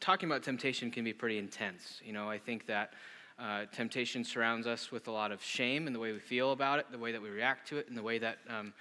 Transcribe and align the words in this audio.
talking 0.00 0.28
about 0.28 0.42
temptation 0.42 0.90
can 0.90 1.04
be 1.04 1.12
pretty 1.12 1.38
intense. 1.38 2.00
You 2.04 2.12
know, 2.12 2.28
I 2.28 2.38
think 2.38 2.66
that 2.66 2.92
uh, 3.38 3.64
temptation 3.72 4.24
surrounds 4.24 4.66
us 4.66 4.90
with 4.90 5.08
a 5.08 5.10
lot 5.10 5.32
of 5.32 5.42
shame 5.42 5.86
in 5.86 5.92
the 5.92 5.98
way 5.98 6.12
we 6.12 6.18
feel 6.18 6.52
about 6.52 6.78
it, 6.78 6.86
the 6.90 6.98
way 6.98 7.12
that 7.12 7.20
we 7.20 7.28
react 7.28 7.68
to 7.68 7.78
it, 7.78 7.88
and 7.88 7.96
the 7.96 8.02
way 8.02 8.18
that 8.18 8.38
um, 8.48 8.72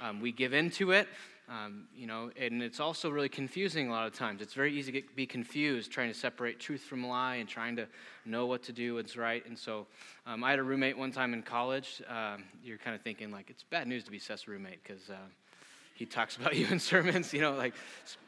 um, 0.00 0.20
we 0.20 0.32
give 0.32 0.52
into 0.52 0.92
it. 0.92 1.08
Um, 1.48 1.88
you 1.96 2.06
know, 2.06 2.30
and 2.40 2.62
it's 2.62 2.78
also 2.78 3.10
really 3.10 3.28
confusing 3.28 3.88
a 3.88 3.90
lot 3.90 4.06
of 4.06 4.12
times. 4.12 4.40
It's 4.40 4.54
very 4.54 4.72
easy 4.72 4.92
to 4.92 5.00
get, 5.00 5.16
be 5.16 5.26
confused 5.26 5.90
trying 5.90 6.06
to 6.06 6.14
separate 6.16 6.60
truth 6.60 6.82
from 6.82 7.04
lie 7.04 7.36
and 7.36 7.48
trying 7.48 7.74
to 7.74 7.88
know 8.24 8.46
what 8.46 8.62
to 8.64 8.72
do, 8.72 8.94
what's 8.94 9.16
right. 9.16 9.44
And 9.44 9.58
so 9.58 9.88
um, 10.26 10.44
I 10.44 10.50
had 10.50 10.60
a 10.60 10.62
roommate 10.62 10.96
one 10.96 11.10
time 11.10 11.34
in 11.34 11.42
college. 11.42 12.02
Um, 12.08 12.44
you're 12.62 12.78
kind 12.78 12.94
of 12.94 13.02
thinking, 13.02 13.32
like, 13.32 13.50
it's 13.50 13.64
bad 13.64 13.88
news 13.88 14.04
to 14.04 14.12
be 14.12 14.20
Seth's 14.20 14.46
roommate 14.46 14.80
because 14.84 15.10
uh, 15.10 15.16
he 16.00 16.06
talks 16.06 16.36
about 16.38 16.56
you 16.56 16.66
in 16.68 16.80
sermons, 16.80 17.32
you 17.34 17.42
know, 17.42 17.52
like 17.52 17.74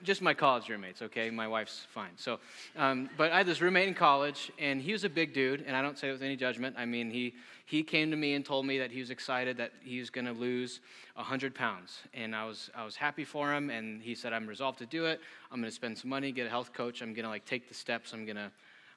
just 0.04 0.20
my 0.20 0.34
college 0.34 0.68
roommates, 0.68 1.00
okay? 1.00 1.30
My 1.30 1.48
wife's 1.48 1.86
fine. 1.88 2.10
So, 2.16 2.38
um, 2.76 3.08
but 3.16 3.32
I 3.32 3.38
had 3.38 3.46
this 3.46 3.62
roommate 3.62 3.88
in 3.88 3.94
college, 3.94 4.52
and 4.58 4.80
he 4.80 4.92
was 4.92 5.04
a 5.04 5.08
big 5.08 5.32
dude, 5.32 5.64
and 5.66 5.74
I 5.74 5.80
don't 5.80 5.98
say 5.98 6.10
it 6.10 6.12
with 6.12 6.22
any 6.22 6.36
judgment. 6.36 6.76
I 6.78 6.84
mean, 6.84 7.10
he, 7.10 7.32
he 7.64 7.82
came 7.82 8.10
to 8.10 8.16
me 8.16 8.34
and 8.34 8.44
told 8.44 8.66
me 8.66 8.78
that 8.78 8.92
he 8.92 9.00
was 9.00 9.08
excited 9.08 9.56
that 9.56 9.72
he 9.82 9.98
was 9.98 10.10
going 10.10 10.26
to 10.26 10.32
lose 10.32 10.80
100 11.14 11.54
pounds. 11.54 12.00
And 12.12 12.36
I 12.36 12.44
was, 12.44 12.68
I 12.76 12.84
was 12.84 12.94
happy 12.94 13.24
for 13.24 13.54
him, 13.54 13.70
and 13.70 14.02
he 14.02 14.14
said, 14.14 14.34
I'm 14.34 14.46
resolved 14.46 14.78
to 14.80 14.86
do 14.86 15.06
it. 15.06 15.20
I'm 15.50 15.58
going 15.58 15.70
to 15.70 15.74
spend 15.74 15.96
some 15.96 16.10
money, 16.10 16.30
get 16.30 16.46
a 16.46 16.50
health 16.50 16.74
coach. 16.74 17.00
I'm 17.00 17.14
going 17.14 17.24
to 17.24 17.30
like 17.30 17.46
take 17.46 17.68
the 17.68 17.74
steps. 17.74 18.12
I'm 18.12 18.26
going 18.26 18.36
to, 18.36 18.50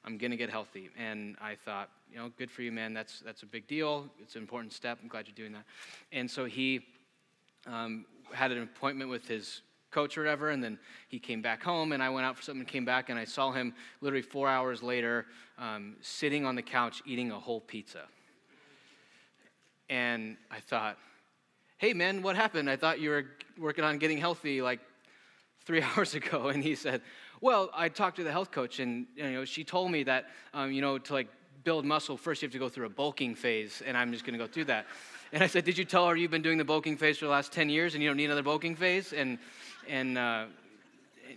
I'm 0.04 0.18
going 0.18 0.32
to 0.32 0.36
get 0.36 0.50
healthy. 0.50 0.90
And 0.98 1.36
I 1.40 1.54
thought, 1.54 1.88
you 2.12 2.18
know, 2.18 2.30
good 2.36 2.50
for 2.50 2.60
you, 2.60 2.72
man. 2.72 2.92
That's, 2.92 3.20
that's 3.20 3.42
a 3.42 3.46
big 3.46 3.66
deal. 3.66 4.06
It's 4.20 4.36
an 4.36 4.42
important 4.42 4.74
step. 4.74 4.98
I'm 5.02 5.08
glad 5.08 5.26
you're 5.26 5.34
doing 5.34 5.54
that. 5.54 5.64
And 6.12 6.30
so 6.30 6.44
he, 6.44 6.82
um, 7.66 8.04
had 8.32 8.52
an 8.52 8.62
appointment 8.62 9.10
with 9.10 9.26
his 9.26 9.62
coach 9.90 10.18
or 10.18 10.22
whatever, 10.22 10.50
and 10.50 10.62
then 10.62 10.78
he 11.08 11.18
came 11.18 11.40
back 11.40 11.62
home, 11.62 11.92
and 11.92 12.02
I 12.02 12.10
went 12.10 12.26
out 12.26 12.36
for 12.36 12.42
something 12.42 12.60
and 12.60 12.68
came 12.68 12.84
back, 12.84 13.08
and 13.08 13.18
I 13.18 13.24
saw 13.24 13.52
him 13.52 13.74
literally 14.00 14.22
four 14.22 14.48
hours 14.48 14.82
later 14.82 15.26
um, 15.58 15.96
sitting 16.00 16.44
on 16.44 16.54
the 16.54 16.62
couch 16.62 17.02
eating 17.06 17.30
a 17.30 17.38
whole 17.38 17.60
pizza. 17.60 18.02
And 19.88 20.36
I 20.50 20.60
thought, 20.60 20.98
hey, 21.78 21.92
man, 21.92 22.22
what 22.22 22.36
happened? 22.36 22.68
I 22.68 22.76
thought 22.76 23.00
you 23.00 23.10
were 23.10 23.26
working 23.58 23.84
on 23.84 23.98
getting 23.98 24.18
healthy 24.18 24.60
like 24.60 24.80
three 25.64 25.82
hours 25.96 26.14
ago. 26.14 26.48
And 26.48 26.62
he 26.62 26.74
said, 26.74 27.02
well, 27.40 27.70
I 27.74 27.88
talked 27.88 28.16
to 28.16 28.24
the 28.24 28.32
health 28.32 28.50
coach, 28.50 28.80
and 28.80 29.06
you 29.14 29.30
know, 29.30 29.44
she 29.44 29.62
told 29.62 29.90
me 29.90 30.02
that, 30.04 30.26
um, 30.54 30.72
you 30.72 30.80
know, 30.80 30.98
to 30.98 31.12
like 31.12 31.28
build 31.66 31.84
muscle, 31.84 32.16
first 32.16 32.42
you 32.42 32.46
have 32.46 32.52
to 32.52 32.60
go 32.60 32.68
through 32.68 32.86
a 32.86 32.88
bulking 32.88 33.34
phase, 33.34 33.82
and 33.84 33.96
I'm 33.98 34.12
just 34.12 34.24
going 34.24 34.38
to 34.38 34.42
go 34.42 34.46
through 34.46 34.66
that. 34.66 34.86
And 35.32 35.42
I 35.42 35.48
said, 35.48 35.64
Did 35.64 35.76
you 35.76 35.84
tell 35.84 36.08
her 36.08 36.14
you've 36.14 36.30
been 36.30 36.40
doing 36.40 36.58
the 36.58 36.64
bulking 36.64 36.96
phase 36.96 37.18
for 37.18 37.24
the 37.24 37.32
last 37.32 37.50
10 37.50 37.68
years 37.68 37.94
and 37.94 38.02
you 38.02 38.08
don't 38.08 38.16
need 38.16 38.26
another 38.26 38.44
bulking 38.44 38.76
phase? 38.76 39.12
And, 39.12 39.36
and 39.88 40.16
uh, 40.16 40.44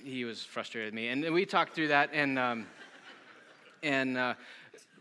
he 0.04 0.26
was 0.26 0.44
frustrated 0.44 0.90
with 0.90 0.94
me. 0.94 1.08
And 1.08 1.34
we 1.34 1.48
talked 1.48 1.74
through 1.74 1.88
that. 1.88 2.12
And, 2.14 2.38
um, 2.38 2.68
and 3.82 4.20
uh, 4.20 4.36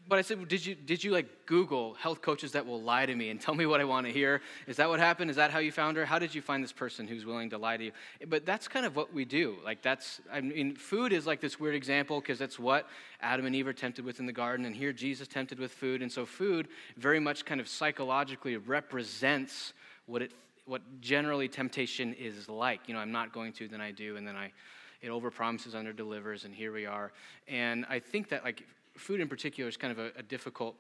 but 0.08 0.18
I 0.18 0.22
said, 0.22 0.48
did 0.48 0.64
you, 0.64 0.74
did 0.74 1.04
you 1.04 1.12
like 1.12 1.44
Google 1.44 1.94
health 1.94 2.22
coaches 2.22 2.52
that 2.52 2.64
will 2.64 2.80
lie 2.80 3.04
to 3.04 3.14
me 3.14 3.28
and 3.28 3.38
tell 3.38 3.54
me 3.54 3.66
what 3.66 3.80
I 3.80 3.84
want 3.84 4.06
to 4.06 4.12
hear? 4.12 4.40
Is 4.66 4.76
that 4.78 4.88
what 4.88 5.00
happened? 5.00 5.30
Is 5.30 5.36
that 5.36 5.50
how 5.50 5.58
you 5.58 5.70
found 5.70 5.98
her? 5.98 6.06
How 6.06 6.18
did 6.18 6.34
you 6.34 6.40
find 6.40 6.64
this 6.64 6.72
person 6.72 7.06
who's 7.06 7.26
willing 7.26 7.50
to 7.50 7.58
lie 7.58 7.76
to 7.76 7.84
you? 7.84 7.92
But 8.26 8.46
that's 8.46 8.68
kind 8.68 8.86
of 8.86 8.96
what 8.96 9.12
we 9.12 9.26
do. 9.26 9.56
Like 9.62 9.82
that's, 9.82 10.20
I 10.32 10.40
mean, 10.40 10.76
food 10.76 11.12
is 11.12 11.26
like 11.26 11.40
this 11.40 11.60
weird 11.60 11.74
example 11.74 12.20
because 12.20 12.38
that's 12.38 12.58
what 12.58 12.88
Adam 13.20 13.44
and 13.44 13.54
Eve 13.54 13.66
are 13.66 13.72
tempted 13.74 14.04
with 14.04 14.18
in 14.18 14.24
the 14.24 14.32
garden. 14.32 14.64
And 14.64 14.74
here 14.74 14.94
Jesus 14.94 15.28
tempted 15.28 15.58
with 15.58 15.72
food. 15.72 16.00
And 16.00 16.10
so 16.10 16.24
food 16.24 16.68
very 16.96 17.20
much 17.20 17.44
kind 17.44 17.60
of 17.60 17.68
psychologically 17.68 18.56
represents 18.56 19.74
what 20.06 20.22
it, 20.22 20.32
what 20.64 20.80
generally 21.02 21.48
temptation 21.48 22.14
is 22.14 22.48
like. 22.48 22.80
You 22.86 22.94
know, 22.94 23.00
I'm 23.00 23.12
not 23.12 23.32
going 23.32 23.52
to, 23.54 23.68
then 23.68 23.82
I 23.82 23.90
do, 23.90 24.16
and 24.16 24.26
then 24.26 24.36
I, 24.36 24.52
it 25.00 25.08
overpromises, 25.08 25.74
under 25.74 25.92
delivers, 25.92 26.44
and 26.44 26.54
here 26.54 26.72
we 26.72 26.86
are. 26.86 27.12
And 27.46 27.86
I 27.88 28.00
think 28.00 28.30
that 28.30 28.42
like 28.42 28.64
food 28.98 29.20
in 29.20 29.28
particular 29.28 29.68
is 29.68 29.76
kind 29.76 29.92
of 29.92 29.98
a, 29.98 30.10
a 30.16 30.22
difficult 30.22 30.76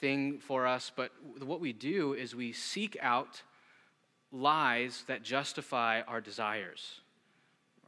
thing 0.00 0.38
for 0.38 0.66
us, 0.66 0.90
but 0.94 1.12
what 1.40 1.60
we 1.60 1.72
do 1.72 2.12
is 2.14 2.34
we 2.34 2.52
seek 2.52 2.96
out 3.00 3.42
lies 4.32 5.04
that 5.06 5.22
justify 5.22 6.02
our 6.02 6.20
desires. 6.20 7.00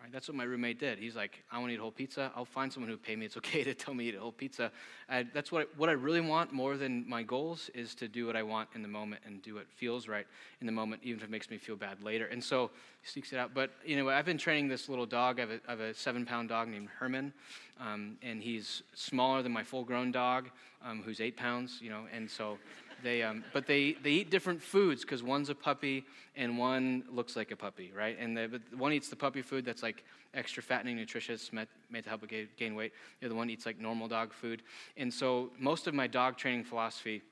Right? 0.00 0.12
That's 0.12 0.28
what 0.28 0.36
my 0.36 0.44
roommate 0.44 0.78
did. 0.78 0.98
He's 0.98 1.16
like, 1.16 1.42
I 1.50 1.58
want 1.58 1.70
to 1.70 1.74
eat 1.74 1.78
a 1.78 1.82
whole 1.82 1.90
pizza. 1.90 2.30
I'll 2.36 2.44
find 2.44 2.72
someone 2.72 2.90
who 2.90 2.96
pay 2.96 3.16
me. 3.16 3.26
It's 3.26 3.36
okay 3.38 3.64
to 3.64 3.74
tell 3.74 3.94
me 3.94 4.04
to 4.04 4.10
eat 4.10 4.16
a 4.16 4.20
whole 4.20 4.32
pizza. 4.32 4.70
That's 5.08 5.50
what 5.50 5.62
I, 5.62 5.64
what 5.76 5.88
I 5.88 5.92
really 5.92 6.20
want 6.20 6.52
more 6.52 6.76
than 6.76 7.08
my 7.08 7.22
goals 7.22 7.70
is 7.74 7.94
to 7.96 8.08
do 8.08 8.26
what 8.26 8.36
I 8.36 8.42
want 8.42 8.68
in 8.74 8.82
the 8.82 8.88
moment 8.88 9.22
and 9.26 9.42
do 9.42 9.54
what 9.56 9.68
feels 9.70 10.08
right 10.08 10.26
in 10.60 10.66
the 10.66 10.72
moment, 10.72 11.02
even 11.04 11.18
if 11.18 11.24
it 11.24 11.30
makes 11.30 11.50
me 11.50 11.58
feel 11.58 11.76
bad 11.76 12.02
later. 12.02 12.26
And 12.26 12.42
so 12.42 12.70
he 13.02 13.08
seeks 13.08 13.32
it 13.32 13.38
out. 13.38 13.54
But 13.54 13.70
you 13.84 13.96
know, 13.96 14.08
I've 14.08 14.24
been 14.24 14.38
training 14.38 14.68
this 14.68 14.88
little 14.88 15.06
dog. 15.06 15.38
I 15.38 15.42
have 15.42 15.50
a, 15.50 15.60
I 15.66 15.70
have 15.70 15.80
a 15.80 15.94
seven 15.94 16.24
pound 16.24 16.48
dog 16.48 16.68
named 16.68 16.88
Herman, 16.98 17.32
um, 17.80 18.16
and 18.22 18.42
he's 18.42 18.82
smaller 18.94 19.42
than 19.42 19.52
my 19.52 19.64
full 19.64 19.84
grown 19.84 20.12
dog, 20.12 20.50
um, 20.84 21.02
who's 21.04 21.20
eight 21.20 21.36
pounds. 21.36 21.80
You 21.82 21.90
know, 21.90 22.04
and 22.12 22.30
so. 22.30 22.58
They, 23.02 23.22
um, 23.22 23.44
but 23.52 23.66
they, 23.66 23.96
they 24.02 24.10
eat 24.10 24.30
different 24.30 24.62
foods 24.62 25.02
because 25.02 25.22
one's 25.22 25.50
a 25.50 25.54
puppy 25.54 26.04
and 26.36 26.58
one 26.58 27.04
looks 27.10 27.36
like 27.36 27.50
a 27.50 27.56
puppy, 27.56 27.92
right? 27.96 28.16
And 28.18 28.60
one 28.76 28.92
eats 28.92 29.08
the 29.08 29.16
puppy 29.16 29.42
food 29.42 29.64
that's 29.64 29.82
like 29.82 30.04
extra 30.34 30.62
fattening, 30.62 30.96
nutritious, 30.96 31.52
made, 31.52 31.68
made 31.90 32.04
to 32.04 32.10
help 32.10 32.30
it 32.30 32.56
gain 32.56 32.74
weight. 32.74 32.92
The 33.20 33.26
other 33.26 33.34
one 33.34 33.50
eats 33.50 33.66
like 33.66 33.78
normal 33.78 34.08
dog 34.08 34.32
food. 34.32 34.62
And 34.96 35.12
so 35.12 35.50
most 35.58 35.86
of 35.86 35.94
my 35.94 36.06
dog 36.06 36.36
training 36.36 36.64
philosophy 36.64 37.22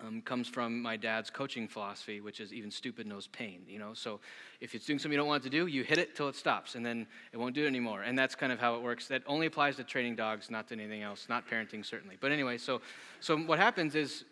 um, 0.00 0.20
comes 0.20 0.46
from 0.46 0.82
my 0.82 0.96
dad's 0.96 1.30
coaching 1.30 1.66
philosophy, 1.66 2.20
which 2.20 2.40
is 2.40 2.52
even 2.52 2.70
stupid 2.70 3.06
knows 3.06 3.26
pain. 3.28 3.62
You 3.66 3.78
know, 3.78 3.94
so 3.94 4.20
if 4.60 4.74
it's 4.74 4.84
doing 4.84 4.98
something 4.98 5.12
you 5.12 5.18
don't 5.18 5.28
want 5.28 5.44
it 5.44 5.50
to 5.50 5.56
do, 5.58 5.66
you 5.66 5.84
hit 5.84 5.98
it 5.98 6.14
till 6.14 6.28
it 6.28 6.36
stops, 6.36 6.74
and 6.74 6.84
then 6.84 7.06
it 7.32 7.38
won't 7.38 7.54
do 7.54 7.64
it 7.64 7.68
anymore. 7.68 8.02
And 8.02 8.18
that's 8.18 8.34
kind 8.34 8.52
of 8.52 8.58
how 8.58 8.76
it 8.76 8.82
works. 8.82 9.08
That 9.08 9.22
only 9.26 9.46
applies 9.46 9.76
to 9.76 9.84
training 9.84 10.16
dogs, 10.16 10.50
not 10.50 10.68
to 10.68 10.74
anything 10.74 11.02
else, 11.02 11.26
not 11.28 11.48
parenting 11.48 11.84
certainly. 11.84 12.16
But 12.20 12.32
anyway, 12.32 12.58
so 12.58 12.82
so 13.20 13.38
what 13.38 13.58
happens 13.58 13.94
is 13.94 14.24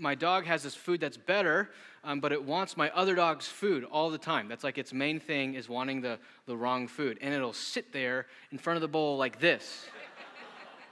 my 0.00 0.14
dog 0.14 0.44
has 0.44 0.62
this 0.62 0.74
food 0.74 1.00
that's 1.00 1.16
better, 1.16 1.70
um, 2.04 2.20
but 2.20 2.32
it 2.32 2.42
wants 2.42 2.76
my 2.76 2.90
other 2.90 3.14
dog's 3.14 3.46
food 3.46 3.84
all 3.84 4.10
the 4.10 4.18
time. 4.18 4.48
That's 4.48 4.64
like 4.64 4.78
its 4.78 4.92
main 4.92 5.20
thing 5.20 5.54
is 5.54 5.68
wanting 5.68 6.00
the, 6.00 6.18
the 6.46 6.56
wrong 6.56 6.88
food. 6.88 7.18
And 7.20 7.34
it'll 7.34 7.52
sit 7.52 7.92
there 7.92 8.26
in 8.52 8.58
front 8.58 8.76
of 8.76 8.80
the 8.80 8.88
bowl 8.88 9.16
like 9.16 9.40
this. 9.40 9.86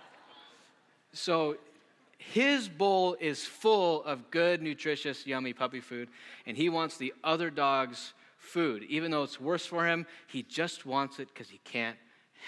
so 1.13 1.57
his 2.19 2.69
bowl 2.69 3.17
is 3.21 3.45
full 3.45 4.03
of 4.05 4.31
good, 4.31 4.63
nutritious, 4.63 5.27
yummy 5.27 5.53
puppy 5.53 5.81
food, 5.81 6.09
and 6.47 6.57
he 6.57 6.69
wants 6.69 6.97
the 6.97 7.15
other 7.23 7.51
dog's 7.51 8.15
food. 8.39 8.83
Even 8.85 9.11
though 9.11 9.23
it's 9.23 9.41
worse 9.41 9.65
for 9.65 9.87
him, 9.87 10.07
he 10.27 10.43
just 10.43 10.87
wants 10.87 11.19
it 11.19 11.29
because 11.33 11.49
he 11.49 11.59
can't 11.65 11.97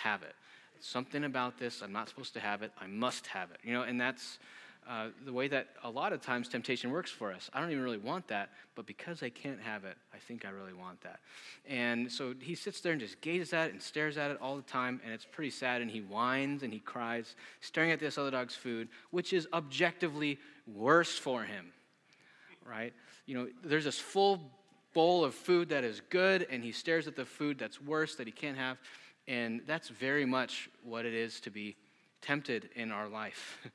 have 0.02 0.22
it. 0.22 0.34
Something 0.80 1.24
about 1.24 1.58
this, 1.58 1.82
I'm 1.82 1.92
not 1.92 2.08
supposed 2.08 2.34
to 2.34 2.40
have 2.40 2.62
it, 2.62 2.72
I 2.80 2.86
must 2.86 3.26
have 3.28 3.50
it. 3.50 3.58
You 3.62 3.72
know, 3.72 3.82
and 3.82 4.00
that's 4.00 4.38
uh, 4.88 5.08
the 5.26 5.32
way 5.32 5.48
that 5.48 5.68
a 5.84 5.90
lot 5.90 6.14
of 6.14 6.22
times 6.22 6.48
temptation 6.48 6.90
works 6.90 7.10
for 7.10 7.30
us. 7.30 7.50
I 7.52 7.60
don't 7.60 7.70
even 7.70 7.84
really 7.84 7.98
want 7.98 8.26
that, 8.28 8.50
but 8.74 8.86
because 8.86 9.22
I 9.22 9.28
can't 9.28 9.60
have 9.60 9.84
it, 9.84 9.96
I 10.14 10.16
think 10.16 10.46
I 10.46 10.48
really 10.48 10.72
want 10.72 11.00
that. 11.02 11.20
And 11.68 12.10
so 12.10 12.32
he 12.40 12.54
sits 12.54 12.80
there 12.80 12.92
and 12.92 13.00
just 13.00 13.20
gazes 13.20 13.52
at 13.52 13.68
it 13.68 13.72
and 13.74 13.82
stares 13.82 14.16
at 14.16 14.30
it 14.30 14.38
all 14.40 14.56
the 14.56 14.62
time, 14.62 15.00
and 15.04 15.12
it's 15.12 15.26
pretty 15.26 15.50
sad. 15.50 15.82
And 15.82 15.90
he 15.90 16.00
whines 16.00 16.62
and 16.62 16.72
he 16.72 16.78
cries, 16.78 17.36
staring 17.60 17.90
at 17.90 18.00
this 18.00 18.16
other 18.16 18.30
dog's 18.30 18.54
food, 18.54 18.88
which 19.10 19.34
is 19.34 19.46
objectively 19.52 20.38
worse 20.66 21.18
for 21.18 21.44
him, 21.44 21.66
right? 22.66 22.94
You 23.26 23.34
know, 23.34 23.48
there's 23.62 23.84
this 23.84 23.98
full 23.98 24.40
bowl 24.94 25.22
of 25.22 25.34
food 25.34 25.68
that 25.68 25.84
is 25.84 26.00
good, 26.08 26.46
and 26.50 26.64
he 26.64 26.72
stares 26.72 27.06
at 27.06 27.14
the 27.14 27.26
food 27.26 27.58
that's 27.58 27.78
worse 27.78 28.14
that 28.16 28.26
he 28.26 28.32
can't 28.32 28.56
have. 28.56 28.78
And 29.26 29.60
that's 29.66 29.90
very 29.90 30.24
much 30.24 30.70
what 30.82 31.04
it 31.04 31.12
is 31.12 31.40
to 31.40 31.50
be 31.50 31.76
tempted 32.22 32.70
in 32.74 32.90
our 32.90 33.06
life. 33.06 33.58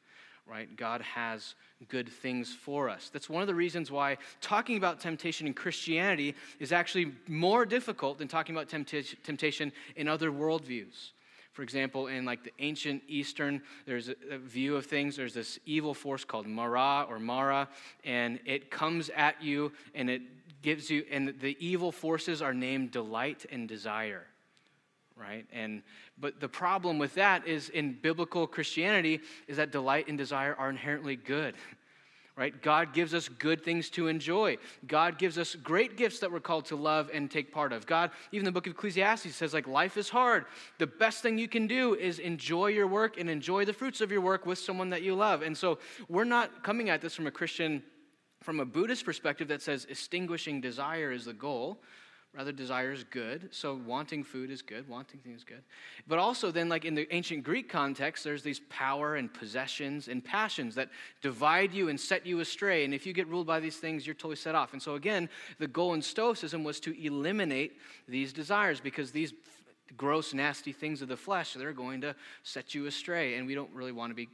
right? 0.46 0.76
God 0.76 1.02
has 1.02 1.56
good 1.88 2.10
things 2.10 2.54
for 2.54 2.90
us. 2.90 3.10
That's 3.10 3.30
one 3.30 3.42
of 3.42 3.48
the 3.48 3.56
reasons 3.56 3.92
why 3.92 4.18
talking 4.42 4.78
about 4.78 5.00
temptation 5.00 5.48
in 5.48 5.54
Christianity 5.54 6.36
is 6.60 6.72
actually 6.72 7.14
more 7.28 7.66
difficult 7.66 8.18
than 8.18 8.28
talking 8.28 8.56
about 8.56 8.68
temptation 8.68 9.72
in 9.96 10.08
other 10.08 10.32
worldviews. 10.32 11.12
For 11.54 11.62
example, 11.62 12.08
in 12.08 12.26
like 12.26 12.44
the 12.44 12.52
ancient 12.60 13.04
Eastern, 13.08 13.62
there's 13.86 14.10
a, 14.10 14.38
view 14.38 14.76
of 14.76 14.88
things. 14.88 15.16
There's 15.16 15.36
this 15.36 15.60
evil 15.66 15.94
force 15.94 16.26
called 16.26 16.48
Mara 16.48 17.06
or 17.08 17.20
Mara, 17.20 17.70
and 18.04 18.40
it 18.46 18.72
comes 18.72 19.10
at 19.16 19.42
you 19.42 19.72
and 19.94 20.10
it 20.10 20.24
gives 20.64 20.90
you, 20.90 21.06
and 21.12 21.36
the 21.40 21.56
evil 21.60 21.92
forces 21.92 22.42
are 22.42 22.54
named 22.54 22.92
delight 22.92 23.46
and 23.52 23.68
desire 23.68 24.26
right? 25.24 25.46
And 25.52 25.82
but 26.18 26.40
the 26.40 26.50
problem 26.50 27.00
with 27.00 27.16
that 27.16 27.48
is 27.48 27.70
in 27.70 27.98
biblical 28.02 28.46
Christianity 28.48 29.22
is 29.48 29.58
that 29.58 29.72
delight 29.72 30.08
and 30.08 30.18
desire 30.18 30.56
are 30.58 30.70
inherently 30.70 31.16
good. 31.16 31.56
Right? 32.36 32.64
God 32.64 32.96
gives 32.96 33.14
us 33.14 33.30
good 33.30 33.64
things 33.64 33.92
to 33.92 34.08
enjoy. 34.08 34.58
God 34.88 35.20
gives 35.20 35.38
us 35.38 35.54
great 35.54 35.98
gifts 35.98 36.18
that 36.18 36.32
we're 36.32 36.40
called 36.40 36.66
to 36.66 36.76
love 36.76 37.12
and 37.14 37.30
take 37.30 37.54
part 37.54 37.72
of. 37.72 37.86
God, 37.86 38.10
even 38.32 38.44
the 38.44 38.52
book 38.52 38.66
of 38.66 38.74
Ecclesiastes 38.74 39.36
says 39.36 39.54
like 39.54 39.68
life 39.68 39.98
is 39.98 40.10
hard. 40.10 40.46
The 40.80 40.88
best 40.88 41.22
thing 41.22 41.38
you 41.38 41.48
can 41.48 41.68
do 41.68 41.94
is 41.94 42.18
enjoy 42.18 42.70
your 42.70 42.88
work 42.88 43.20
and 43.20 43.30
enjoy 43.30 43.66
the 43.66 43.74
fruits 43.74 44.02
of 44.02 44.12
your 44.12 44.22
work 44.22 44.48
with 44.48 44.58
someone 44.58 44.90
that 44.90 45.04
you 45.04 45.14
love. 45.14 45.44
And 45.44 45.56
so 45.56 45.78
we're 46.10 46.24
not 46.24 46.64
coming 46.64 46.90
at 46.90 47.02
this 47.02 47.14
from 47.14 47.28
a 47.28 47.32
Christian 47.32 47.84
from 48.42 48.60
a 48.60 48.66
Buddhist 48.66 49.06
perspective 49.06 49.48
that 49.50 49.62
says 49.62 49.86
extinguishing 49.86 50.60
desire 50.60 51.12
is 51.12 51.26
the 51.26 51.34
goal 51.34 51.84
Rather, 52.36 52.52
desire 52.52 52.92
is 52.92 53.04
good. 53.04 53.50
So, 53.52 53.80
wanting 53.86 54.24
food 54.24 54.50
is 54.50 54.64
good. 54.64 54.90
Wanting 54.90 55.20
things 55.20 55.40
is 55.40 55.44
good. 55.44 55.62
But 56.08 56.18
also, 56.18 56.50
then, 56.50 56.68
like 56.68 56.84
in 56.84 56.96
the 56.96 57.14
ancient 57.14 57.44
Greek 57.44 57.70
context, 57.70 58.24
there's 58.24 58.42
these 58.42 58.60
power 58.70 59.18
and 59.18 59.32
possessions 59.32 60.08
and 60.08 60.24
passions 60.24 60.74
that 60.74 60.90
divide 61.22 61.74
you 61.74 61.90
and 61.90 62.00
set 62.00 62.26
you 62.26 62.40
astray. 62.40 62.86
And 62.86 62.94
if 62.94 63.06
you 63.06 63.14
get 63.14 63.28
ruled 63.28 63.46
by 63.46 63.60
these 63.60 63.78
things, 63.78 64.08
you're 64.08 64.16
totally 64.16 64.36
set 64.36 64.56
off. 64.56 64.74
And 64.74 64.82
so, 64.82 64.96
again, 64.96 65.30
the 65.60 65.68
goal 65.68 65.94
in 65.94 66.02
Stoicism 66.02 66.64
was 66.64 66.80
to 66.82 67.06
eliminate 67.06 67.78
these 68.08 68.34
desires 68.34 68.80
because 68.80 69.12
these 69.12 69.32
gross, 69.96 70.34
nasty 70.34 70.72
things 70.72 71.04
of 71.04 71.10
the 71.10 71.18
flesh, 71.18 71.54
they're 71.54 71.72
going 71.72 72.02
to 72.02 72.16
set 72.42 72.74
you 72.74 72.88
astray. 72.88 73.36
And 73.36 73.46
we 73.46 73.54
don't 73.54 73.72
really 73.74 73.92
want 73.92 74.10
to 74.10 74.16
be 74.16 74.28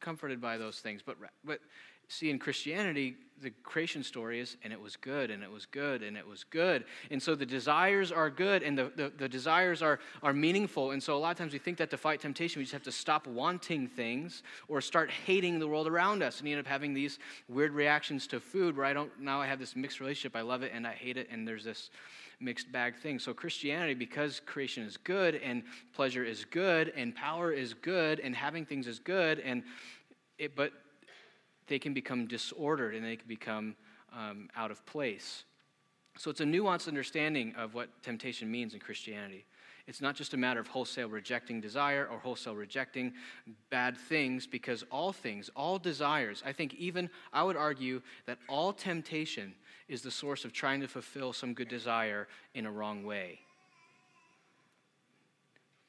comforted 0.00 0.42
by 0.42 0.58
those 0.58 0.80
things. 0.80 1.00
But, 1.00 1.16
but 1.42 1.60
see, 2.08 2.30
in 2.30 2.38
Christianity, 2.38 3.16
the 3.42 3.50
creation 3.62 4.02
story 4.02 4.40
is, 4.40 4.56
and 4.64 4.72
it 4.72 4.80
was 4.80 4.96
good, 4.96 5.30
and 5.30 5.42
it 5.42 5.50
was 5.50 5.66
good, 5.66 6.02
and 6.02 6.16
it 6.16 6.26
was 6.26 6.44
good. 6.44 6.84
And 7.10 7.22
so 7.22 7.34
the 7.34 7.44
desires 7.44 8.10
are 8.10 8.30
good, 8.30 8.62
and 8.62 8.78
the, 8.78 8.90
the, 8.96 9.12
the, 9.16 9.28
desires 9.28 9.82
are, 9.82 9.98
are 10.22 10.32
meaningful. 10.32 10.92
And 10.92 11.02
so 11.02 11.16
a 11.16 11.18
lot 11.18 11.32
of 11.32 11.36
times 11.36 11.52
we 11.52 11.58
think 11.58 11.76
that 11.78 11.90
to 11.90 11.98
fight 11.98 12.20
temptation, 12.20 12.60
we 12.60 12.64
just 12.64 12.72
have 12.72 12.82
to 12.84 12.92
stop 12.92 13.26
wanting 13.26 13.88
things 13.88 14.42
or 14.68 14.80
start 14.80 15.10
hating 15.10 15.58
the 15.58 15.68
world 15.68 15.86
around 15.86 16.22
us. 16.22 16.38
And 16.38 16.48
you 16.48 16.56
end 16.56 16.66
up 16.66 16.70
having 16.70 16.94
these 16.94 17.18
weird 17.48 17.72
reactions 17.72 18.26
to 18.28 18.40
food 18.40 18.76
where 18.76 18.86
I 18.86 18.94
don't, 18.94 19.10
now 19.20 19.40
I 19.40 19.46
have 19.46 19.58
this 19.58 19.76
mixed 19.76 20.00
relationship. 20.00 20.34
I 20.34 20.40
love 20.42 20.62
it 20.62 20.72
and 20.74 20.86
I 20.86 20.92
hate 20.92 21.18
it, 21.18 21.28
and 21.30 21.46
there's 21.46 21.64
this 21.64 21.90
mixed 22.40 22.72
bag 22.72 22.96
thing. 22.96 23.18
So 23.18 23.34
Christianity, 23.34 23.94
because 23.94 24.40
creation 24.40 24.84
is 24.84 24.96
good, 24.96 25.36
and 25.36 25.62
pleasure 25.94 26.24
is 26.24 26.44
good, 26.44 26.92
and 26.96 27.14
power 27.14 27.52
is 27.52 27.74
good, 27.74 28.20
and 28.20 28.34
having 28.34 28.64
things 28.64 28.86
is 28.86 28.98
good, 28.98 29.40
and 29.40 29.62
it, 30.38 30.54
but 30.54 30.72
they 31.66 31.78
can 31.78 31.94
become 31.94 32.26
disordered 32.26 32.94
and 32.94 33.04
they 33.04 33.16
can 33.16 33.28
become 33.28 33.76
um, 34.16 34.48
out 34.56 34.70
of 34.70 34.84
place. 34.86 35.44
So 36.18 36.30
it's 36.30 36.40
a 36.40 36.44
nuanced 36.44 36.88
understanding 36.88 37.54
of 37.56 37.74
what 37.74 37.88
temptation 38.02 38.50
means 38.50 38.72
in 38.72 38.80
Christianity. 38.80 39.44
It's 39.86 40.00
not 40.00 40.16
just 40.16 40.34
a 40.34 40.36
matter 40.36 40.58
of 40.58 40.66
wholesale 40.66 41.08
rejecting 41.08 41.60
desire 41.60 42.08
or 42.10 42.18
wholesale 42.18 42.56
rejecting 42.56 43.12
bad 43.70 43.96
things, 43.96 44.46
because 44.46 44.82
all 44.90 45.12
things, 45.12 45.48
all 45.54 45.78
desires, 45.78 46.42
I 46.44 46.52
think 46.52 46.74
even, 46.74 47.08
I 47.32 47.44
would 47.44 47.56
argue 47.56 48.02
that 48.26 48.38
all 48.48 48.72
temptation 48.72 49.54
is 49.88 50.02
the 50.02 50.10
source 50.10 50.44
of 50.44 50.52
trying 50.52 50.80
to 50.80 50.88
fulfill 50.88 51.32
some 51.32 51.54
good 51.54 51.68
desire 51.68 52.26
in 52.54 52.66
a 52.66 52.72
wrong 52.72 53.04
way. 53.04 53.38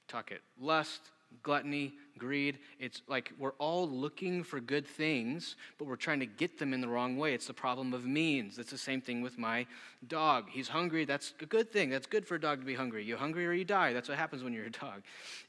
Talk 0.08 0.32
it. 0.32 0.42
Lust, 0.60 1.02
gluttony, 1.44 1.94
greed. 2.18 2.60
It's 2.80 3.02
like 3.08 3.32
we're 3.38 3.54
all 3.54 3.88
looking 3.88 4.44
for 4.44 4.60
good 4.60 4.86
things, 4.86 5.56
but 5.78 5.88
we're 5.88 5.96
trying 5.96 6.20
to 6.20 6.26
get 6.26 6.58
them 6.60 6.74
in 6.74 6.82
the 6.82 6.88
wrong 6.88 7.18
way. 7.18 7.34
It's 7.34 7.48
the 7.48 7.54
problem 7.54 7.94
of 7.94 8.06
means. 8.06 8.58
It's 8.58 8.72
the 8.72 8.78
same 8.78 9.02
thing 9.02 9.22
with 9.22 9.38
my 9.38 9.66
dog. 10.08 10.50
He's 10.50 10.68
hungry. 10.68 11.06
That's 11.06 11.34
a 11.42 11.46
good 11.46 11.72
thing. 11.72 11.90
That's 11.90 12.08
good 12.08 12.28
for 12.28 12.36
a 12.36 12.42
dog 12.42 12.60
to 12.60 12.66
be 12.66 12.76
hungry. 12.76 13.04
You're 13.04 13.18
hungry 13.18 13.46
or 13.46 13.54
you 13.54 13.66
die. 13.66 13.94
That's 13.94 14.10
what 14.10 14.18
happens 14.18 14.44
when 14.44 14.54
you're 14.54 14.66
a 14.66 14.72
dog. 14.72 15.04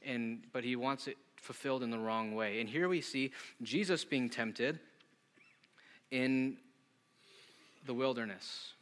And 0.05 0.43
but 0.53 0.63
he 0.63 0.75
wants 0.75 1.07
it 1.07 1.17
fulfilled 1.35 1.83
in 1.83 1.89
the 1.89 1.99
wrong 1.99 2.35
way. 2.35 2.59
And 2.59 2.69
here 2.69 2.89
we 2.89 3.01
see 3.01 3.31
Jesus 3.61 4.05
being 4.05 4.29
tempted 4.29 4.79
in 6.11 6.57
the 7.85 7.93
wilderness. 7.93 8.73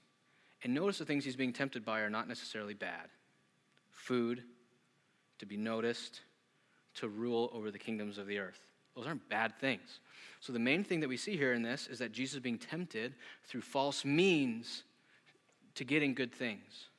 And 0.64 0.74
notice 0.74 0.98
the 0.98 1.06
things 1.06 1.24
he's 1.24 1.36
being 1.36 1.54
tempted 1.54 1.86
by 1.86 2.00
are 2.00 2.10
not 2.10 2.28
necessarily 2.28 2.74
bad. 2.74 3.10
Food, 3.92 4.44
to 5.40 5.46
be 5.46 5.58
noticed, 5.58 6.22
to 6.98 7.08
rule 7.08 7.50
over 7.54 7.72
the 7.72 7.80
kingdoms 7.80 8.18
of 8.18 8.28
the 8.28 8.40
earth. 8.40 8.62
Those 8.96 9.08
aren't 9.08 9.28
bad 9.30 9.58
things. 9.60 10.00
So, 10.40 10.54
the 10.54 10.60
main 10.60 10.84
thing 10.84 11.00
that 11.02 11.10
we 11.10 11.18
see 11.18 11.38
here 11.38 11.54
in 11.54 11.62
this 11.62 11.88
is 11.88 12.00
that 12.00 12.12
Jesus 12.12 12.40
being 12.40 12.58
tempted 12.58 13.14
through 13.46 13.62
false 13.62 14.04
means 14.04 14.84
to 15.76 15.84
getting 15.84 16.14
good 16.14 16.34
things. 16.34 16.90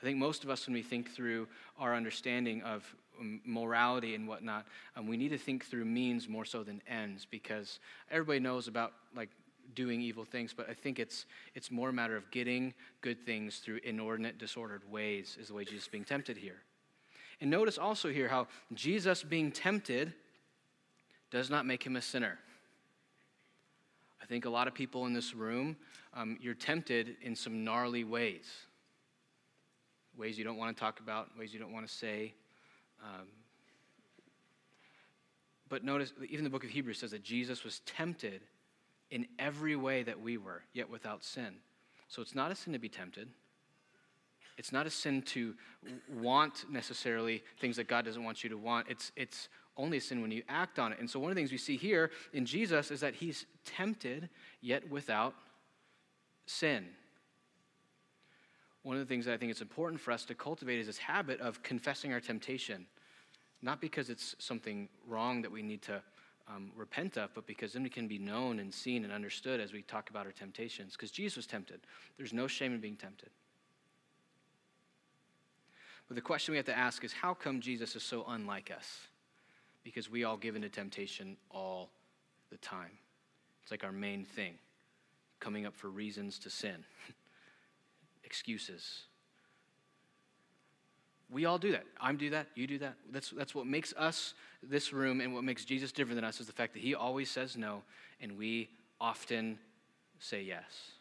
I 0.00 0.04
think 0.04 0.18
most 0.18 0.44
of 0.44 0.50
us, 0.50 0.66
when 0.66 0.74
we 0.74 0.82
think 0.82 1.10
through 1.10 1.48
our 1.78 1.94
understanding 1.94 2.62
of 2.62 2.84
um, 3.20 3.40
morality 3.44 4.14
and 4.14 4.28
whatnot, 4.28 4.66
um, 4.96 5.06
we 5.06 5.16
need 5.16 5.30
to 5.30 5.38
think 5.38 5.64
through 5.64 5.84
means 5.84 6.28
more 6.28 6.44
so 6.44 6.62
than 6.62 6.80
ends 6.88 7.26
because 7.28 7.80
everybody 8.10 8.40
knows 8.40 8.68
about 8.68 8.92
like 9.14 9.30
doing 9.74 10.00
evil 10.00 10.24
things, 10.24 10.52
but 10.56 10.68
I 10.68 10.74
think 10.74 10.98
it's 10.98 11.26
it's 11.54 11.70
more 11.70 11.90
a 11.90 11.92
matter 11.92 12.16
of 12.16 12.30
getting 12.30 12.74
good 13.00 13.24
things 13.24 13.58
through 13.58 13.80
inordinate, 13.84 14.38
disordered 14.38 14.82
ways 14.90 15.36
is 15.40 15.48
the 15.48 15.54
way 15.54 15.64
Jesus 15.64 15.82
is 15.84 15.88
being 15.88 16.04
tempted 16.04 16.36
here. 16.36 16.62
And 17.40 17.50
notice 17.50 17.78
also 17.78 18.08
here 18.10 18.28
how 18.28 18.48
Jesus 18.74 19.22
being 19.22 19.52
tempted 19.52 20.12
does 21.30 21.50
not 21.50 21.66
make 21.66 21.84
him 21.84 21.96
a 21.96 22.02
sinner. 22.02 22.38
I 24.20 24.26
think 24.26 24.44
a 24.44 24.50
lot 24.50 24.66
of 24.66 24.74
people 24.74 25.06
in 25.06 25.12
this 25.12 25.34
room, 25.34 25.76
um, 26.14 26.36
you're 26.40 26.54
tempted 26.54 27.16
in 27.22 27.36
some 27.36 27.64
gnarly 27.64 28.04
ways. 28.04 28.46
Ways 30.16 30.36
you 30.36 30.44
don't 30.44 30.56
want 30.56 30.76
to 30.76 30.80
talk 30.80 31.00
about, 31.00 31.28
ways 31.38 31.52
you 31.52 31.60
don't 31.60 31.72
want 31.72 31.86
to 31.86 31.92
say. 31.92 32.34
Um, 33.02 33.26
but 35.68 35.84
notice, 35.84 36.12
even 36.28 36.44
the 36.44 36.50
book 36.50 36.64
of 36.64 36.70
Hebrews 36.70 36.98
says 36.98 37.12
that 37.12 37.22
Jesus 37.22 37.62
was 37.62 37.80
tempted 37.80 38.42
in 39.10 39.26
every 39.38 39.76
way 39.76 40.02
that 40.02 40.20
we 40.20 40.36
were, 40.36 40.62
yet 40.72 40.90
without 40.90 41.22
sin. 41.22 41.56
So 42.08 42.20
it's 42.22 42.34
not 42.34 42.50
a 42.50 42.54
sin 42.54 42.72
to 42.72 42.78
be 42.78 42.88
tempted. 42.88 43.28
It's 44.58 44.72
not 44.72 44.86
a 44.86 44.90
sin 44.90 45.22
to 45.22 45.54
want 46.20 46.66
necessarily 46.68 47.42
things 47.60 47.76
that 47.76 47.86
God 47.86 48.04
doesn't 48.04 48.22
want 48.22 48.42
you 48.42 48.50
to 48.50 48.58
want. 48.58 48.88
It's, 48.90 49.12
it's 49.16 49.48
only 49.76 49.98
a 49.98 50.00
sin 50.00 50.20
when 50.20 50.32
you 50.32 50.42
act 50.48 50.80
on 50.80 50.92
it. 50.92 50.98
And 50.98 51.08
so, 51.08 51.20
one 51.20 51.30
of 51.30 51.36
the 51.36 51.40
things 51.40 51.52
we 51.52 51.58
see 51.58 51.76
here 51.76 52.10
in 52.32 52.44
Jesus 52.44 52.90
is 52.90 53.00
that 53.00 53.14
he's 53.14 53.46
tempted, 53.64 54.28
yet 54.60 54.90
without 54.90 55.34
sin. 56.46 56.86
One 58.82 58.96
of 58.96 59.00
the 59.00 59.06
things 59.06 59.26
that 59.26 59.34
I 59.34 59.36
think 59.36 59.50
it's 59.50 59.60
important 59.60 60.00
for 60.00 60.10
us 60.10 60.24
to 60.24 60.34
cultivate 60.34 60.80
is 60.80 60.86
this 60.86 60.98
habit 60.98 61.40
of 61.40 61.62
confessing 61.62 62.12
our 62.12 62.20
temptation, 62.20 62.86
not 63.62 63.80
because 63.80 64.10
it's 64.10 64.34
something 64.38 64.88
wrong 65.06 65.42
that 65.42 65.52
we 65.52 65.62
need 65.62 65.82
to 65.82 66.02
um, 66.48 66.72
repent 66.74 67.16
of, 67.16 67.32
but 67.34 67.46
because 67.46 67.74
then 67.74 67.82
we 67.82 67.90
can 67.90 68.08
be 68.08 68.18
known 68.18 68.58
and 68.58 68.72
seen 68.72 69.04
and 69.04 69.12
understood 69.12 69.60
as 69.60 69.72
we 69.72 69.82
talk 69.82 70.10
about 70.10 70.26
our 70.26 70.32
temptations. 70.32 70.94
Because 70.94 71.10
Jesus 71.10 71.36
was 71.36 71.46
tempted. 71.46 71.80
There's 72.16 72.32
no 72.32 72.46
shame 72.46 72.72
in 72.72 72.80
being 72.80 72.96
tempted. 72.96 73.30
But 76.08 76.14
the 76.14 76.22
question 76.22 76.52
we 76.52 76.56
have 76.56 76.66
to 76.66 76.76
ask 76.76 77.04
is 77.04 77.12
how 77.12 77.34
come 77.34 77.60
Jesus 77.60 77.94
is 77.94 78.02
so 78.02 78.24
unlike 78.26 78.70
us? 78.74 79.06
Because 79.84 80.10
we 80.10 80.24
all 80.24 80.36
give 80.36 80.56
into 80.56 80.68
temptation 80.68 81.36
all 81.50 81.90
the 82.50 82.56
time. 82.58 82.90
It's 83.62 83.70
like 83.70 83.84
our 83.84 83.92
main 83.92 84.24
thing 84.24 84.54
coming 85.40 85.66
up 85.66 85.76
for 85.76 85.88
reasons 85.88 86.38
to 86.40 86.50
sin, 86.50 86.84
excuses. 88.24 89.02
We 91.30 91.44
all 91.44 91.58
do 91.58 91.72
that. 91.72 91.84
I'm 92.00 92.16
do 92.16 92.30
that. 92.30 92.46
You 92.54 92.66
do 92.66 92.78
that. 92.78 92.94
That's, 93.12 93.30
that's 93.30 93.54
what 93.54 93.66
makes 93.66 93.92
us 93.98 94.32
this 94.62 94.92
room 94.92 95.20
and 95.20 95.34
what 95.34 95.44
makes 95.44 95.64
Jesus 95.64 95.92
different 95.92 96.16
than 96.16 96.24
us 96.24 96.40
is 96.40 96.46
the 96.46 96.52
fact 96.52 96.72
that 96.72 96.80
he 96.80 96.94
always 96.94 97.30
says 97.30 97.56
no 97.56 97.82
and 98.20 98.38
we 98.38 98.70
often 99.00 99.58
say 100.18 100.42
yes. 100.42 100.92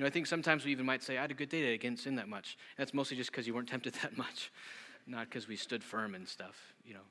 You 0.00 0.04
know, 0.04 0.08
I 0.08 0.12
think 0.12 0.28
sometimes 0.28 0.64
we 0.64 0.72
even 0.72 0.86
might 0.86 1.02
say, 1.02 1.18
I 1.18 1.20
had 1.20 1.30
a 1.30 1.34
good 1.34 1.50
day 1.50 1.60
today, 1.60 1.74
I 1.74 1.76
didn't 1.76 1.98
sin 1.98 2.14
that 2.14 2.26
much. 2.26 2.56
And 2.74 2.82
that's 2.82 2.94
mostly 2.94 3.18
just 3.18 3.30
because 3.30 3.46
you 3.46 3.52
weren't 3.52 3.68
tempted 3.68 3.92
that 4.02 4.16
much, 4.16 4.50
not 5.06 5.28
because 5.28 5.46
we 5.46 5.56
stood 5.56 5.84
firm 5.84 6.14
and 6.14 6.26
stuff, 6.26 6.56
you 6.86 6.94
know. 6.94 7.02